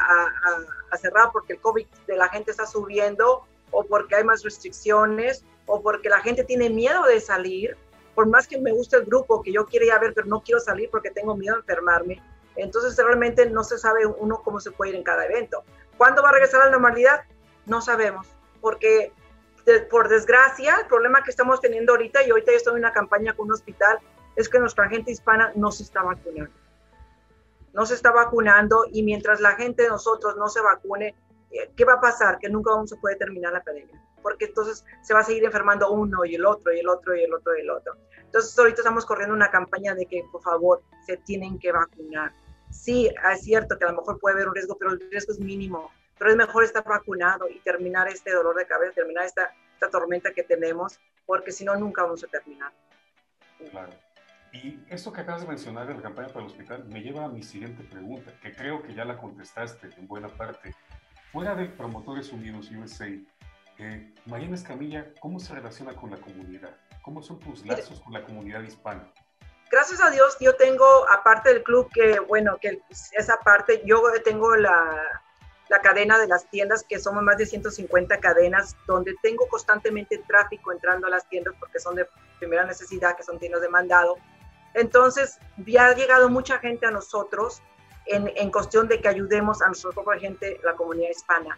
cerrar 0.98 1.30
porque 1.34 1.54
el 1.54 1.60
COVID 1.60 1.86
de 2.08 2.16
la 2.16 2.30
gente 2.30 2.52
está 2.52 2.66
subiendo 2.66 3.44
o 3.72 3.84
porque 3.84 4.16
hay 4.16 4.24
más 4.24 4.44
restricciones 4.44 5.44
o 5.66 5.82
porque 5.82 6.08
la 6.08 6.22
gente 6.22 6.46
tiene 6.46 6.70
miedo 6.70 7.04
de 7.04 7.20
salir, 7.20 7.76
por 8.14 8.28
más 8.28 8.48
que 8.48 8.58
me 8.58 8.72
guste 8.72 8.96
el 8.96 9.04
grupo, 9.04 9.42
que 9.42 9.52
yo 9.52 9.66
quiero 9.66 9.86
ir 9.86 9.92
a 9.92 10.00
ver, 10.00 10.14
pero 10.14 10.28
no 10.28 10.40
quiero 10.40 10.62
salir 10.62 10.90
porque 10.90 11.12
tengo 11.12 11.36
miedo 11.36 11.56
de 11.56 11.60
enfermarme. 11.60 12.24
Entonces 12.56 12.96
realmente 12.96 13.46
no 13.50 13.66
se 13.66 13.78
sabe 13.78 14.06
uno 14.06 14.42
cómo 14.42 14.62
se 14.62 14.72
puede 14.72 14.92
ir 14.92 14.96
en 14.96 15.04
cada 15.04 15.26
evento. 15.26 15.66
¿Cuándo 15.98 16.24
va 16.24 16.30
a 16.30 16.32
regresar 16.32 16.62
a 16.62 16.66
la 16.66 16.72
normalidad? 16.72 17.26
No 17.66 17.82
sabemos, 17.82 18.28
porque 18.62 19.12
por 19.90 20.08
desgracia, 20.08 20.78
el 20.80 20.88
problema 20.88 21.24
que 21.24 21.32
estamos 21.32 21.60
teniendo 21.60 21.92
ahorita, 21.92 22.24
y 22.24 22.30
ahorita 22.30 22.52
yo 22.52 22.58
estoy 22.58 22.74
en 22.74 22.80
una 22.80 22.94
campaña 22.94 23.34
con 23.34 23.48
un 23.48 23.54
hospital 23.54 24.00
es 24.36 24.50
que 24.50 24.60
nuestra 24.60 24.90
gente 24.90 25.12
hispana 25.12 25.52
no 25.56 25.72
se 25.72 25.84
está 25.84 26.02
vacunando. 26.02 26.52
No 27.74 27.86
se 27.86 27.94
está 27.94 28.12
vacunando 28.12 28.86
y 28.92 29.04
mientras 29.04 29.42
la 29.42 29.56
gente 29.56 29.84
de 29.84 29.90
nosotros 29.90 30.38
no 30.38 30.48
se 30.48 30.62
vacune, 30.62 31.16
eh, 31.52 31.72
¿qué 31.76 31.86
va 31.86 31.94
a 31.94 32.02
pasar? 32.02 32.40
Que 32.40 32.50
nunca 32.50 32.72
vamos 32.72 32.94
a 32.94 32.98
poder 32.98 33.18
terminar 33.18 33.52
la 33.54 33.64
pandemia, 33.64 34.02
porque 34.22 34.46
entonces 34.46 34.86
se 35.02 35.14
va 35.14 35.20
a 35.20 35.24
seguir 35.24 35.44
enfermando 35.44 35.92
uno 35.92 36.24
y 36.24 36.36
el 36.36 36.46
otro 36.46 36.74
y 36.74 36.80
el 36.80 36.88
otro 36.88 37.16
y 37.16 37.24
el 37.24 37.34
otro 37.34 37.58
y 37.58 37.62
el 37.62 37.70
otro. 37.70 37.96
Entonces 38.18 38.58
ahorita 38.58 38.82
estamos 38.82 39.06
corriendo 39.06 39.36
una 39.36 39.52
campaña 39.52 39.94
de 39.94 40.06
que 40.06 40.24
por 40.32 40.42
favor 40.42 40.84
se 41.06 41.18
tienen 41.18 41.60
que 41.60 41.72
vacunar. 41.72 42.34
Sí, 42.72 43.10
es 43.32 43.42
cierto 43.42 43.78
que 43.78 43.86
a 43.86 43.92
lo 43.92 43.98
mejor 43.98 44.20
puede 44.20 44.36
haber 44.36 44.48
un 44.48 44.56
riesgo, 44.56 44.78
pero 44.78 44.92
el 44.92 45.10
riesgo 45.10 45.34
es 45.34 45.40
mínimo. 45.40 45.92
Pero 46.18 46.32
es 46.32 46.38
mejor 46.38 46.64
estar 46.64 46.84
vacunado 46.86 47.50
y 47.50 47.60
terminar 47.60 48.08
este 48.08 48.32
dolor 48.32 48.56
de 48.56 48.66
cabeza, 48.66 48.94
terminar 48.94 49.26
esta 49.26 49.54
esta 49.76 49.90
tormenta 49.90 50.34
que 50.34 50.44
tenemos, 50.44 51.00
porque 51.26 51.52
si 51.52 51.66
no, 51.66 51.76
nunca 51.76 52.04
vamos 52.04 52.24
a 52.24 52.28
terminar. 52.28 52.72
Claro. 53.72 53.92
Y 54.64 54.80
esto 54.90 55.12
que 55.12 55.22
acabas 55.22 55.42
de 55.42 55.48
mencionar 55.48 55.86
de 55.88 55.96
la 55.96 56.02
campaña 56.02 56.30
para 56.30 56.42
el 56.42 56.46
hospital 56.46 56.86
me 56.86 57.02
lleva 57.02 57.26
a 57.26 57.28
mi 57.28 57.44
siguiente 57.44 57.84
pregunta, 57.84 58.32
que 58.42 58.56
creo 58.56 58.82
que 58.82 58.94
ya 58.94 59.04
la 59.04 59.18
contestaste 59.18 59.90
en 59.98 60.08
buena 60.08 60.30
parte. 60.30 60.74
Fuera 61.34 61.56
de 61.56 61.66
Promotores 61.66 62.32
Unidos 62.32 62.72
USA, 62.72 63.08
eh, 63.78 64.14
Mariana 64.26 64.56
Escamilla, 64.56 65.14
¿cómo 65.20 65.40
se 65.40 65.54
relaciona 65.54 65.94
con 65.94 66.12
la 66.12 66.18
comunidad? 66.18 66.78
¿Cómo 67.02 67.22
son 67.22 67.40
tus 67.40 67.66
lazos 67.66 68.00
con 68.00 68.14
la 68.14 68.24
comunidad 68.24 68.62
hispana? 68.62 69.12
Gracias 69.70 70.00
a 70.00 70.10
Dios, 70.10 70.38
yo 70.40 70.56
tengo, 70.56 70.86
aparte 71.12 71.50
del 71.50 71.64
club, 71.64 71.90
que 71.94 72.20
bueno, 72.20 72.58
que 72.62 72.82
esa 73.12 73.38
parte, 73.40 73.82
yo 73.86 74.02
tengo 74.24 74.56
la, 74.56 75.22
la 75.68 75.82
cadena 75.82 76.18
de 76.18 76.28
las 76.28 76.50
tiendas, 76.50 76.86
que 76.88 77.00
somos 77.00 77.24
más 77.24 77.38
de 77.38 77.46
150 77.46 78.20
cadenas, 78.22 78.78
donde 78.88 79.16
tengo 79.22 79.48
constantemente 79.50 80.20
tráfico 80.20 80.72
entrando 80.72 81.08
a 81.08 81.10
las 81.10 81.28
tiendas 81.28 81.56
porque 81.60 81.80
son 81.80 81.96
de 81.96 82.08
primera 82.40 82.64
necesidad, 82.66 83.18
que 83.18 83.24
son 83.24 83.38
tiendas 83.38 83.62
de 83.62 83.68
mandado. 83.68 84.16
Entonces, 84.76 85.40
ya 85.66 85.88
ha 85.88 85.96
llegado 85.96 86.30
mucha 86.30 86.60
gente 86.60 86.86
a 86.86 86.92
nosotros 86.92 87.62
en, 88.06 88.32
en 88.36 88.52
cuestión 88.52 88.88
de 88.88 89.02
que 89.02 89.08
ayudemos 89.08 89.62
a 89.62 89.68
nuestra 89.68 89.92
propia 89.92 90.20
gente, 90.20 90.60
la 90.64 90.74
comunidad 90.74 91.10
hispana. 91.10 91.58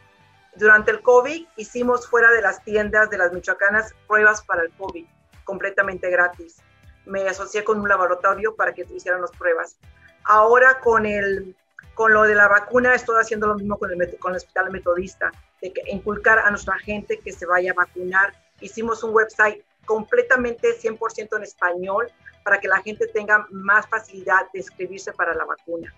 Durante 0.56 0.92
el 0.92 1.02
COVID 1.02 1.48
hicimos 1.58 2.08
fuera 2.08 2.32
de 2.32 2.42
las 2.42 2.64
tiendas 2.64 3.10
de 3.10 3.18
las 3.18 3.34
michoacanas 3.34 3.94
pruebas 4.08 4.44
para 4.44 4.64
el 4.64 4.72
COVID, 4.72 5.06
completamente 5.44 6.10
gratis. 6.10 6.58
Me 7.06 7.28
asocié 7.28 7.64
con 7.64 7.80
un 7.80 7.90
laboratorio 7.90 8.56
para 8.56 8.74
que 8.74 8.86
hicieran 8.96 9.22
las 9.22 9.32
pruebas. 9.32 9.78
Ahora 10.24 10.80
con 10.80 11.06
el 11.06 11.56
con 11.98 12.14
lo 12.14 12.24
de 12.24 12.36
la 12.36 12.48
vacuna 12.48 12.94
estoy 12.94 13.20
haciendo 13.20 13.48
lo 13.48 13.56
mismo 13.56 13.80
con 13.80 13.92
el, 13.92 14.20
con 14.20 14.32
el 14.32 14.38
hospital 14.38 14.70
metodista, 14.70 15.32
de 15.64 15.74
que 15.74 15.82
inculcar 15.88 16.38
a 16.38 16.52
nuestra 16.52 16.78
gente 16.78 17.20
que 17.20 17.32
se 17.32 17.48
vaya 17.48 17.72
a 17.72 17.74
vacunar. 17.74 18.36
Hicimos 18.62 19.04
un 19.04 19.16
website 19.16 19.64
completamente 19.86 20.80
100% 20.80 21.38
en 21.38 21.44
español 21.44 22.12
para 22.48 22.62
que 22.62 22.70
la 22.70 22.82
gente 22.82 23.08
tenga 23.08 23.46
más 23.52 23.90
facilidad 23.90 24.50
de 24.54 24.60
inscribirse 24.60 25.12
para 25.12 25.36
la 25.36 25.44
vacuna. 25.44 25.94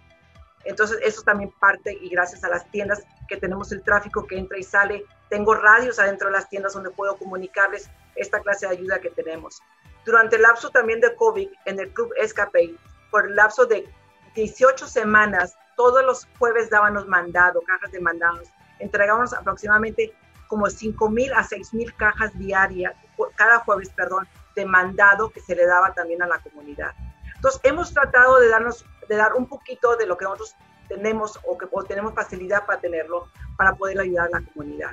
Entonces, 0.65 0.97
eso 1.03 1.21
también 1.21 1.51
parte 1.59 1.95
y 2.01 2.09
gracias 2.09 2.43
a 2.43 2.49
las 2.49 2.67
tiendas 2.71 3.03
que 3.27 3.37
tenemos 3.37 3.71
el 3.71 3.83
tráfico 3.83 4.25
que 4.25 4.35
entra 4.35 4.57
y 4.57 4.63
sale. 4.63 5.05
Tengo 5.29 5.53
radios 5.53 5.99
adentro 5.99 6.29
de 6.29 6.33
las 6.33 6.49
tiendas 6.49 6.73
donde 6.73 6.89
puedo 6.89 7.15
comunicarles 7.17 7.91
esta 8.15 8.39
clase 8.39 8.65
de 8.65 8.71
ayuda 8.71 8.99
que 8.99 9.11
tenemos. 9.11 9.61
Durante 10.05 10.37
el 10.37 10.41
lapso 10.41 10.71
también 10.71 10.99
de 11.01 11.13
COVID 11.13 11.49
en 11.65 11.79
el 11.81 11.93
Club 11.93 12.11
Escape, 12.19 12.75
por 13.11 13.27
el 13.27 13.35
lapso 13.35 13.67
de 13.67 13.87
18 14.33 14.87
semanas, 14.87 15.55
todos 15.77 16.03
los 16.03 16.27
jueves 16.39 16.71
dábamos 16.71 17.05
mandado, 17.05 17.61
cajas 17.61 17.91
de 17.91 17.99
mandados. 17.99 18.47
Entregamos 18.79 19.33
aproximadamente 19.33 20.15
como 20.47 20.67
5 20.67 21.09
mil 21.11 21.31
a 21.31 21.43
6 21.43 21.75
mil 21.75 21.95
cajas 21.95 22.35
diarias, 22.39 22.95
cada 23.35 23.59
jueves, 23.59 23.91
perdón, 23.91 24.27
de 24.59 24.65
mandado 24.65 25.29
que 25.29 25.39
se 25.39 25.55
le 25.55 25.65
daba 25.65 25.93
también 25.93 26.21
a 26.21 26.27
la 26.27 26.39
comunidad. 26.39 26.93
Entonces, 27.35 27.61
hemos 27.63 27.93
tratado 27.93 28.39
de 28.39 28.49
darnos, 28.49 28.85
de 29.07 29.15
dar 29.15 29.33
un 29.33 29.47
poquito 29.47 29.95
de 29.95 30.05
lo 30.05 30.17
que 30.17 30.25
nosotros 30.25 30.55
tenemos 30.89 31.39
o 31.45 31.57
que 31.57 31.67
tenemos 31.87 32.13
facilidad 32.13 32.65
para 32.65 32.81
tenerlo, 32.81 33.29
para 33.57 33.75
poder 33.75 33.99
ayudar 33.99 34.27
a 34.27 34.39
la 34.39 34.45
comunidad. 34.45 34.91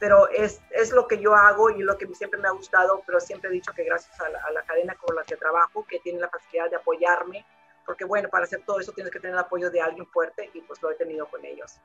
Pero 0.00 0.28
es, 0.30 0.60
es 0.70 0.90
lo 0.92 1.06
que 1.06 1.18
yo 1.18 1.34
hago 1.34 1.68
y 1.70 1.82
lo 1.82 1.98
que 1.98 2.06
siempre 2.14 2.40
me 2.40 2.48
ha 2.48 2.52
gustado, 2.52 3.02
pero 3.06 3.20
siempre 3.20 3.50
he 3.50 3.52
dicho 3.52 3.72
que 3.72 3.84
gracias 3.84 4.18
a 4.20 4.28
la, 4.30 4.40
a 4.40 4.50
la 4.52 4.62
cadena 4.62 4.94
con 4.94 5.14
la 5.14 5.22
que 5.22 5.36
trabajo, 5.36 5.84
que 5.86 6.00
tiene 6.00 6.18
la 6.18 6.28
facilidad 6.28 6.70
de 6.70 6.76
apoyarme, 6.76 7.44
porque 7.84 8.04
bueno, 8.04 8.28
para 8.30 8.44
hacer 8.44 8.62
todo 8.64 8.80
eso 8.80 8.92
tienes 8.92 9.12
que 9.12 9.20
tener 9.20 9.34
el 9.34 9.40
apoyo 9.40 9.70
de 9.70 9.80
alguien 9.80 10.06
fuerte 10.06 10.50
y 10.54 10.60
pues 10.62 10.80
lo 10.82 10.90
he 10.90 10.94
tenido 10.94 11.26
con 11.26 11.44
ellos. 11.44 11.78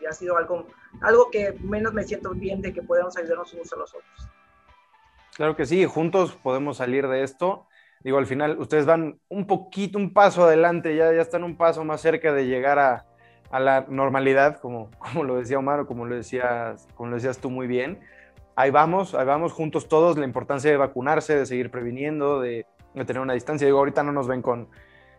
Y 0.00 0.06
ha 0.06 0.12
sido 0.12 0.36
algo, 0.36 0.66
algo 1.02 1.30
que 1.30 1.52
menos 1.60 1.92
me 1.92 2.04
siento 2.04 2.30
bien 2.30 2.62
de 2.62 2.72
que 2.72 2.82
podamos 2.82 3.16
ayudarnos 3.16 3.52
unos 3.52 3.72
a 3.72 3.76
los 3.76 3.94
otros. 3.94 4.28
Claro 5.36 5.56
que 5.56 5.66
sí, 5.66 5.84
juntos 5.86 6.32
podemos 6.42 6.76
salir 6.76 7.08
de 7.08 7.22
esto. 7.22 7.66
Digo, 8.00 8.18
al 8.18 8.26
final 8.26 8.58
ustedes 8.58 8.86
van 8.86 9.20
un 9.28 9.46
poquito, 9.46 9.98
un 9.98 10.12
paso 10.12 10.44
adelante, 10.44 10.96
ya, 10.96 11.12
ya 11.12 11.22
están 11.22 11.44
un 11.44 11.56
paso 11.56 11.84
más 11.84 12.00
cerca 12.00 12.32
de 12.32 12.46
llegar 12.46 12.78
a, 12.78 13.06
a 13.50 13.60
la 13.60 13.86
normalidad, 13.88 14.58
como, 14.58 14.90
como 14.98 15.24
lo 15.24 15.36
decía 15.36 15.58
Omar 15.58 15.80
o 15.80 15.86
como 15.86 16.04
lo 16.06 16.16
decías, 16.16 16.88
como 16.94 17.10
lo 17.10 17.16
decías 17.16 17.38
tú 17.38 17.50
muy 17.50 17.66
bien. 17.66 18.00
Ahí 18.56 18.70
vamos, 18.70 19.14
ahí 19.14 19.24
vamos 19.24 19.52
juntos 19.52 19.88
todos, 19.88 20.18
la 20.18 20.26
importancia 20.26 20.70
de 20.70 20.76
vacunarse, 20.76 21.36
de 21.36 21.46
seguir 21.46 21.70
previniendo, 21.70 22.40
de, 22.40 22.66
de 22.94 23.04
tener 23.04 23.22
una 23.22 23.32
distancia. 23.32 23.66
Digo, 23.66 23.78
ahorita 23.78 24.02
no 24.02 24.12
nos 24.12 24.28
ven 24.28 24.42
con, 24.42 24.68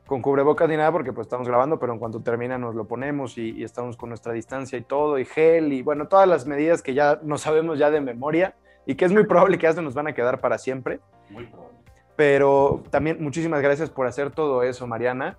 con 0.05 0.21
cubrebocas 0.21 0.69
ni 0.69 0.77
nada 0.77 0.91
porque 0.91 1.13
pues 1.13 1.25
estamos 1.25 1.47
grabando, 1.47 1.79
pero 1.79 1.93
en 1.93 1.99
cuanto 1.99 2.21
termina 2.21 2.57
nos 2.57 2.75
lo 2.75 2.85
ponemos 2.85 3.37
y, 3.37 3.63
estamos 3.63 3.97
con 3.97 4.09
nuestra 4.09 4.33
distancia 4.33 4.77
y 4.77 4.83
todo, 4.83 5.17
y 5.17 5.25
gel 5.25 5.73
y 5.73 5.81
bueno, 5.81 6.07
todas 6.07 6.27
las 6.27 6.45
medidas 6.45 6.81
que 6.81 6.93
ya 6.93 7.19
no 7.23 7.37
sabemos 7.37 7.79
ya 7.79 7.89
de 7.89 8.01
memoria 8.01 8.55
y 8.85 8.95
que 8.95 9.05
es 9.05 9.11
muy 9.11 9.25
probable 9.25 9.57
que 9.57 9.63
ya 9.63 9.73
se 9.73 9.81
nos 9.81 9.93
van 9.93 10.07
a 10.07 10.13
quedar 10.13 10.39
para 10.39 10.57
siempre. 10.57 10.99
Muy 11.29 11.45
probable. 11.45 11.77
Pero 12.15 12.83
también 12.89 13.17
muchísimas 13.21 13.61
gracias 13.61 13.89
por 13.89 14.07
hacer 14.07 14.31
todo 14.31 14.63
eso, 14.63 14.85
Mariana. 14.87 15.37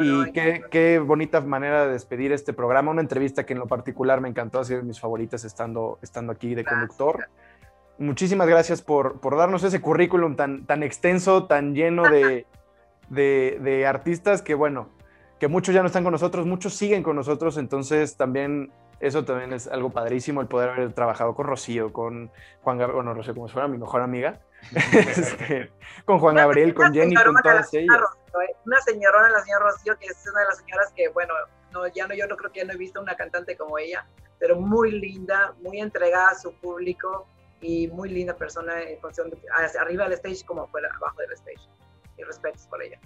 y 0.00 0.32
qué, 0.32 0.62
qué, 0.70 0.98
bonita 0.98 1.40
manera 1.40 1.86
de 1.86 1.92
despedir 1.92 2.32
este 2.32 2.52
programa, 2.52 2.90
una 2.90 3.00
entrevista 3.00 3.44
que 3.44 3.52
en 3.52 3.58
lo 3.58 3.66
particular 3.66 4.20
me 4.20 4.28
encantó, 4.28 4.60
ha 4.60 4.64
sido 4.64 4.80
de 4.80 4.86
mis 4.86 5.00
favoritas 5.00 5.44
estando, 5.44 5.98
estando 6.02 6.32
aquí 6.32 6.54
de 6.54 6.64
conductor 6.64 7.26
muchísimas 7.98 8.48
gracias 8.48 8.80
por, 8.80 9.20
por, 9.20 9.36
darnos 9.36 9.64
ese 9.64 9.80
currículum 9.80 10.36
tan, 10.36 10.64
tan 10.64 10.82
extenso, 10.82 11.44
tan 11.44 11.74
lleno 11.74 12.08
de, 12.08 12.46
de, 13.10 13.58
de, 13.60 13.86
artistas 13.86 14.40
que, 14.40 14.54
bueno, 14.54 14.88
que 15.38 15.48
muchos 15.48 15.74
ya 15.74 15.82
no 15.82 15.88
están 15.88 16.04
con 16.04 16.12
nosotros, 16.12 16.46
muchos 16.46 16.74
siguen 16.74 17.02
con 17.02 17.16
nosotros, 17.16 17.58
entonces 17.58 18.16
también 18.16 18.70
eso 19.00 19.24
también 19.24 19.52
es 19.52 19.66
algo 19.68 19.90
padrísimo, 19.90 20.40
el 20.40 20.48
poder 20.48 20.70
haber 20.70 20.92
trabajado 20.92 21.34
con 21.34 21.46
Rocío, 21.46 21.92
con 21.92 22.30
Juan 22.62 22.78
Gabriel, 22.78 22.96
bueno, 22.96 23.14
Rocío 23.14 23.34
como 23.34 23.48
si 23.48 23.52
fuera 23.52 23.68
mi 23.68 23.78
mejor 23.78 24.02
amiga, 24.02 24.40
este, 24.94 25.70
con 26.04 26.18
Juan 26.18 26.36
Gabriel, 26.36 26.74
con 26.74 26.92
Jenny, 26.92 27.14
con 27.14 27.36
todas 27.42 27.72
ellas. 27.74 27.96
¿eh? 27.96 28.56
Una 28.66 28.80
señorona, 28.80 29.30
la 29.30 29.40
señora 29.40 29.66
Rocío, 29.66 29.96
que 29.98 30.06
es 30.06 30.24
una 30.30 30.40
de 30.40 30.46
las 30.46 30.58
señoras 30.58 30.92
que, 30.94 31.08
bueno, 31.08 31.34
no, 31.72 31.86
ya 31.88 32.06
no, 32.06 32.14
yo 32.14 32.26
no 32.26 32.36
creo 32.36 32.52
que 32.52 32.60
ya 32.60 32.66
no 32.66 32.72
he 32.72 32.76
visto 32.76 33.00
una 33.00 33.14
cantante 33.14 33.56
como 33.56 33.78
ella, 33.78 34.06
pero 34.38 34.60
muy 34.60 34.92
linda, 34.92 35.54
muy 35.62 35.80
entregada 35.80 36.30
a 36.30 36.34
su 36.34 36.52
público, 36.54 37.26
y 37.60 37.88
muy 37.88 38.08
linda 38.08 38.36
persona 38.36 38.82
en 38.82 39.00
función 39.00 39.30
de, 39.30 39.38
arriba 39.80 40.04
del 40.04 40.12
stage 40.14 40.44
como 40.44 40.66
fuera 40.68 40.88
abajo 40.94 41.20
del 41.20 41.32
stage. 41.32 41.68
Y 42.16 42.22
respetos 42.22 42.66
por 42.66 42.82
ella. 42.82 42.98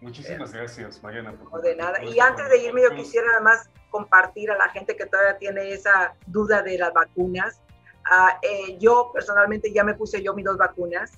Muchísimas 0.00 0.52
gracias, 0.52 1.02
Mariana. 1.02 1.32
No, 1.32 1.58
de 1.60 1.76
nada. 1.76 2.02
Y 2.04 2.18
antes 2.20 2.48
de 2.48 2.58
irme, 2.58 2.82
yo 2.82 2.94
quisiera 2.94 3.26
además 3.34 3.68
compartir 3.90 4.50
a 4.50 4.56
la 4.56 4.68
gente 4.70 4.96
que 4.96 5.06
todavía 5.06 5.38
tiene 5.38 5.72
esa 5.72 6.14
duda 6.26 6.62
de 6.62 6.78
las 6.78 6.92
vacunas. 6.92 7.60
Uh, 8.10 8.38
eh, 8.42 8.78
yo 8.78 9.10
personalmente 9.12 9.72
ya 9.72 9.84
me 9.84 9.94
puse 9.94 10.22
yo 10.22 10.32
mis 10.34 10.44
dos 10.44 10.56
vacunas 10.56 11.12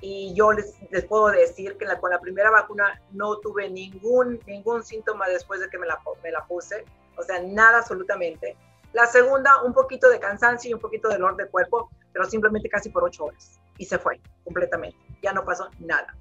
y 0.00 0.34
yo 0.34 0.52
les, 0.52 0.74
les 0.90 1.04
puedo 1.06 1.28
decir 1.28 1.78
que 1.78 1.86
la, 1.86 1.98
con 1.98 2.10
la 2.10 2.20
primera 2.20 2.50
vacuna 2.50 3.00
no 3.12 3.38
tuve 3.38 3.70
ningún, 3.70 4.38
ningún 4.46 4.82
síntoma 4.82 5.26
después 5.28 5.60
de 5.60 5.70
que 5.70 5.78
me 5.78 5.86
la, 5.86 5.98
me 6.22 6.30
la 6.30 6.44
puse, 6.44 6.84
o 7.16 7.22
sea, 7.22 7.40
nada 7.40 7.78
absolutamente. 7.78 8.56
La 8.92 9.06
segunda, 9.06 9.62
un 9.62 9.72
poquito 9.72 10.10
de 10.10 10.20
cansancio 10.20 10.70
y 10.70 10.74
un 10.74 10.80
poquito 10.80 11.08
de 11.08 11.14
dolor 11.14 11.36
de 11.36 11.48
cuerpo, 11.48 11.90
pero 12.12 12.26
simplemente 12.26 12.68
casi 12.68 12.90
por 12.90 13.04
ocho 13.04 13.24
horas 13.24 13.58
y 13.78 13.86
se 13.86 13.98
fue 13.98 14.20
completamente. 14.44 14.98
Ya 15.22 15.32
no 15.32 15.44
pasó 15.44 15.70
nada. 15.78 16.14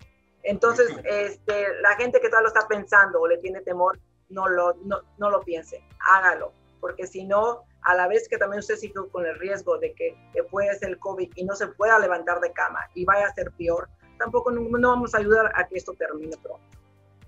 Entonces, 0.43 0.93
este, 1.05 1.81
la 1.81 1.95
gente 1.95 2.19
que 2.19 2.27
todavía 2.27 2.49
lo 2.49 2.53
está 2.55 2.67
pensando 2.67 3.21
o 3.21 3.27
le 3.27 3.37
tiene 3.37 3.61
temor, 3.61 3.99
no 4.29 4.47
lo, 4.47 4.73
no, 4.83 5.01
no 5.17 5.29
lo 5.29 5.41
piense, 5.41 5.83
hágalo, 6.11 6.51
porque 6.79 7.07
si 7.07 7.23
no, 7.23 7.63
a 7.83 7.95
la 7.95 8.07
vez 8.07 8.27
que 8.27 8.37
también 8.37 8.59
usted 8.59 8.75
sigue 8.75 8.93
con 9.11 9.25
el 9.25 9.37
riesgo 9.39 9.77
de 9.77 9.93
que 9.93 10.15
puede 10.51 10.73
ser 10.77 10.89
el 10.89 10.99
COVID 10.99 11.31
y 11.35 11.45
no 11.45 11.55
se 11.55 11.67
pueda 11.67 11.97
levantar 11.99 12.39
de 12.39 12.51
cama 12.51 12.79
y 12.93 13.05
vaya 13.05 13.27
a 13.27 13.33
ser 13.33 13.51
peor, 13.57 13.89
tampoco 14.17 14.51
no, 14.51 14.61
no 14.61 14.89
vamos 14.89 15.15
a 15.15 15.19
ayudar 15.19 15.51
a 15.55 15.67
que 15.67 15.77
esto 15.77 15.93
termine 15.93 16.35
pronto. 16.37 16.77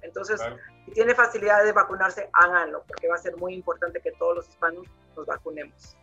Entonces, 0.01 0.39
si 0.85 0.91
tiene 0.91 1.15
facilidad 1.15 1.63
de 1.63 1.71
vacunarse, 1.71 2.29
háganlo, 2.33 2.83
porque 2.87 3.07
va 3.07 3.15
a 3.15 3.19
ser 3.19 3.35
muy 3.37 3.53
importante 3.53 3.99
que 4.01 4.11
todos 4.13 4.35
los 4.35 4.49
hispanos 4.49 4.85
nos 5.15 5.25
vacunemos. 5.25 5.97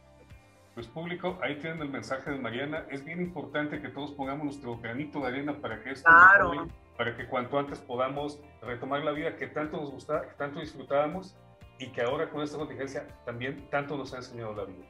Pues 0.75 0.87
público, 0.87 1.39
ahí 1.43 1.59
tienen 1.59 1.83
el 1.83 1.91
mensaje 1.91 2.31
de 2.31 2.39
Mariana. 2.39 2.87
Es 2.91 3.05
bien 3.05 3.21
importante 3.21 3.81
que 3.83 3.89
todos 3.89 4.13
pongamos 4.13 4.45
nuestro 4.45 4.79
granito 4.79 5.21
de 5.21 5.27
arena 5.27 5.61
para 5.61 5.83
que 5.83 5.91
esto 5.91 6.09
claro. 6.09 6.67
para 6.97 7.15
que 7.15 7.27
cuanto 7.27 7.59
antes 7.59 7.79
podamos 7.79 8.41
retomar 8.63 9.05
la 9.05 9.13
vida 9.13 9.37
que 9.37 9.49
tanto 9.49 9.77
nos 9.77 9.91
gusta, 9.91 10.23
que 10.23 10.35
tanto 10.35 10.61
disfrutábamos 10.61 11.37
y 11.79 11.93
que 11.93 12.01
ahora 12.01 12.31
con 12.31 12.43
esta 12.43 12.57
contingencia 12.57 13.07
también 13.27 13.69
tanto 13.69 13.99
nos 13.99 14.15
ha 14.15 14.19
enseñado 14.19 14.55
la 14.55 14.65
vida. 14.65 14.87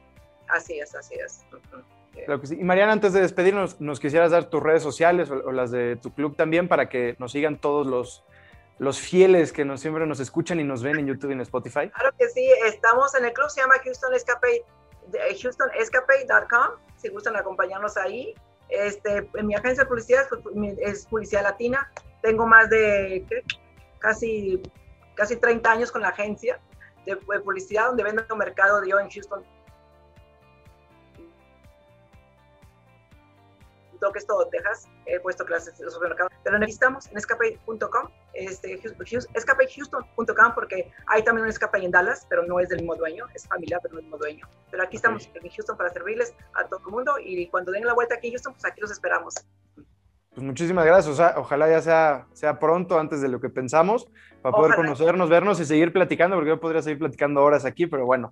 Así 0.47 0.79
es, 0.79 0.95
así 0.95 1.15
es. 1.15 1.45
Claro 2.13 2.39
que 2.39 2.47
sí. 2.47 2.57
Y 2.59 2.63
Mariana, 2.63 2.93
antes 2.93 3.11
de 3.11 3.21
despedirnos, 3.21 3.81
nos 3.81 3.99
quisieras 3.99 4.31
dar 4.31 4.45
tus 4.45 4.63
redes 4.63 4.83
sociales 4.83 5.29
o, 5.31 5.35
o, 5.35 5.51
las 5.51 5.71
de 5.71 5.97
tu 5.97 6.13
club 6.13 6.37
también 6.37 6.69
para 6.69 6.87
que 6.87 7.15
nos 7.19 7.33
sigan 7.33 7.59
todos 7.59 7.87
los, 7.87 8.23
los 8.77 8.99
fieles 8.99 9.51
que 9.51 9.65
nos, 9.65 9.81
siempre 9.81 10.05
nos 10.05 10.19
escuchan 10.19 10.59
y 10.59 10.63
nos 10.63 10.83
ven 10.83 10.99
en 10.99 11.07
YouTube 11.07 11.31
y 11.31 11.33
en 11.33 11.41
Spotify. 11.41 11.89
Claro 11.89 12.15
que 12.17 12.29
sí, 12.29 12.47
estamos 12.65 13.15
en 13.15 13.25
el 13.25 13.33
club, 13.33 13.49
se 13.49 13.61
llama 13.61 13.75
Houston 13.83 14.13
Escape 14.13 14.63
HoustonEscape.com, 15.19 16.79
si 16.97 17.09
gustan 17.09 17.35
acompañarnos 17.35 17.97
ahí. 17.97 18.33
Este, 18.69 19.29
en 19.33 19.47
mi 19.47 19.55
agencia 19.55 19.83
de 19.83 19.89
publicidad 19.89 20.25
es 20.79 21.05
Publicidad 21.05 21.43
Latina. 21.43 21.91
Tengo 22.21 22.47
más 22.47 22.69
de 22.69 23.25
casi, 23.99 24.61
casi 25.15 25.35
30 25.35 25.71
años 25.71 25.91
con 25.91 26.01
la 26.01 26.09
agencia 26.09 26.59
de, 27.05 27.17
publicidad 27.17 27.87
donde 27.87 28.03
vendo 28.03 28.35
mercado 28.35 28.83
yo 28.85 28.99
en 28.99 29.09
Houston. 29.09 29.43
Todo 34.03 34.11
que 34.11 34.19
es 34.19 34.27
todo 34.27 34.47
Texas. 34.49 34.87
He 35.05 35.19
puesto 35.19 35.45
clases 35.45 35.77
de 35.77 35.89
supermercado, 35.89 36.29
pero 36.43 36.59
necesitamos 36.59 37.07
en 37.07 37.17
escape.com, 37.17 38.09
este, 38.33 38.79
escapehouston.com, 39.33 40.53
porque 40.53 40.91
hay 41.07 41.23
también 41.23 41.45
un 41.45 41.49
escape 41.49 41.83
en 41.83 41.91
Dallas, 41.91 42.25
pero 42.29 42.43
no 42.43 42.59
es 42.59 42.69
del 42.69 42.79
mismo 42.79 42.95
dueño, 42.95 43.25
es 43.33 43.47
familiar, 43.47 43.79
pero 43.81 43.93
no 43.93 43.99
es 43.99 44.03
del 44.03 44.11
mismo 44.11 44.17
dueño. 44.17 44.47
Pero 44.69 44.83
aquí 44.83 44.97
estamos 44.97 45.29
en 45.33 45.49
Houston 45.49 45.77
para 45.77 45.89
servirles 45.89 46.33
a 46.53 46.67
todo 46.67 46.81
el 46.85 46.91
mundo 46.91 47.13
y 47.23 47.47
cuando 47.47 47.71
den 47.71 47.85
la 47.85 47.93
vuelta 47.93 48.15
aquí 48.15 48.27
en 48.27 48.33
Houston, 48.33 48.53
pues 48.53 48.65
aquí 48.65 48.81
los 48.81 48.91
esperamos. 48.91 49.35
Pues 49.75 50.45
muchísimas 50.45 50.85
gracias. 50.85 51.13
O 51.13 51.15
sea, 51.15 51.35
ojalá 51.37 51.69
ya 51.69 51.81
sea, 51.81 52.27
sea 52.33 52.59
pronto, 52.59 52.99
antes 52.99 53.21
de 53.21 53.29
lo 53.29 53.39
que 53.39 53.49
pensamos, 53.49 54.07
para 54.41 54.55
poder 54.55 54.75
conocernos, 54.75 55.29
vernos 55.29 55.59
y 55.59 55.65
seguir 55.65 55.93
platicando, 55.93 56.35
porque 56.35 56.49
yo 56.49 56.59
podría 56.59 56.81
seguir 56.81 56.99
platicando 56.99 57.41
horas 57.41 57.65
aquí, 57.65 57.87
pero 57.87 58.05
bueno, 58.05 58.31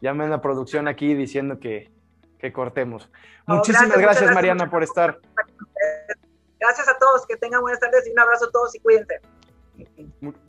ya 0.00 0.14
me 0.14 0.26
la 0.28 0.40
producción 0.40 0.88
aquí 0.88 1.14
diciendo 1.14 1.58
que, 1.58 1.90
que 2.40 2.52
cortemos. 2.52 3.08
muchísimas 3.46 3.98
gracias, 3.98 4.32
Mariana, 4.34 4.70
por 4.70 4.82
estar. 4.82 5.18
Gracias 6.58 6.88
a 6.88 6.98
todos, 6.98 7.26
que 7.26 7.36
tengan 7.36 7.60
buenas 7.60 7.80
tardes 7.80 8.06
y 8.06 8.10
un 8.10 8.18
abrazo 8.18 8.46
a 8.46 8.50
todos 8.50 8.74
y 8.74 8.80
cuídense. 8.80 9.20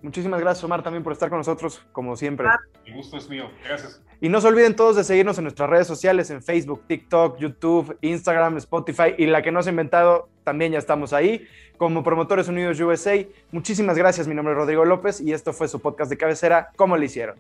Muchísimas 0.02 0.42
gracias, 0.42 0.64
Omar, 0.64 0.84
también 0.84 1.04
por 1.04 1.14
estar 1.14 1.30
con 1.30 1.38
nosotros, 1.38 1.86
como 1.92 2.16
siempre. 2.18 2.50
El 2.86 2.96
gusto 2.96 3.18
es 3.18 3.30
mío. 3.30 3.50
Gracias. 3.64 4.02
Y 4.20 4.30
no 4.30 4.42
se 4.42 4.48
olviden 4.48 4.76
todos 4.76 4.96
de 4.98 5.04
seguirnos 5.04 5.38
en 5.38 5.46
nuestras 5.46 5.70
redes 5.70 5.88
sociales, 5.88 6.30
en 6.30 6.44
Facebook, 6.44 6.84
TikTok, 6.88 7.38
YouTube, 7.38 7.98
Instagram, 8.02 8.58
Spotify 8.58 9.16
y 9.18 9.28
la 9.28 9.42
que 9.42 9.52
no 9.52 9.64
se 9.64 9.70
ha 9.70 9.72
inventado, 9.72 10.30
también 10.44 10.74
ya 10.74 10.80
estamos 10.80 11.14
ahí, 11.14 11.48
como 11.78 12.04
Promotores 12.04 12.48
Unidos 12.48 12.80
USA. 12.80 13.26
Muchísimas 13.52 13.98
gracias, 13.98 14.28
mi 14.28 14.36
nombre 14.36 14.54
es 14.54 14.58
Rodrigo 14.58 14.86
López 14.86 15.22
y 15.22 15.34
esto 15.34 15.54
fue 15.54 15.68
su 15.68 15.80
podcast 15.80 16.10
de 16.10 16.18
cabecera, 16.18 16.70
¿Cómo 16.76 16.98
le 16.98 17.06
hicieron? 17.06 17.38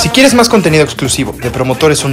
Si 0.00 0.08
quieres 0.08 0.32
más 0.32 0.48
contenido 0.48 0.82
exclusivo 0.82 1.32
de 1.32 1.50
Promotores 1.50 2.02
Unidos, 2.06 2.08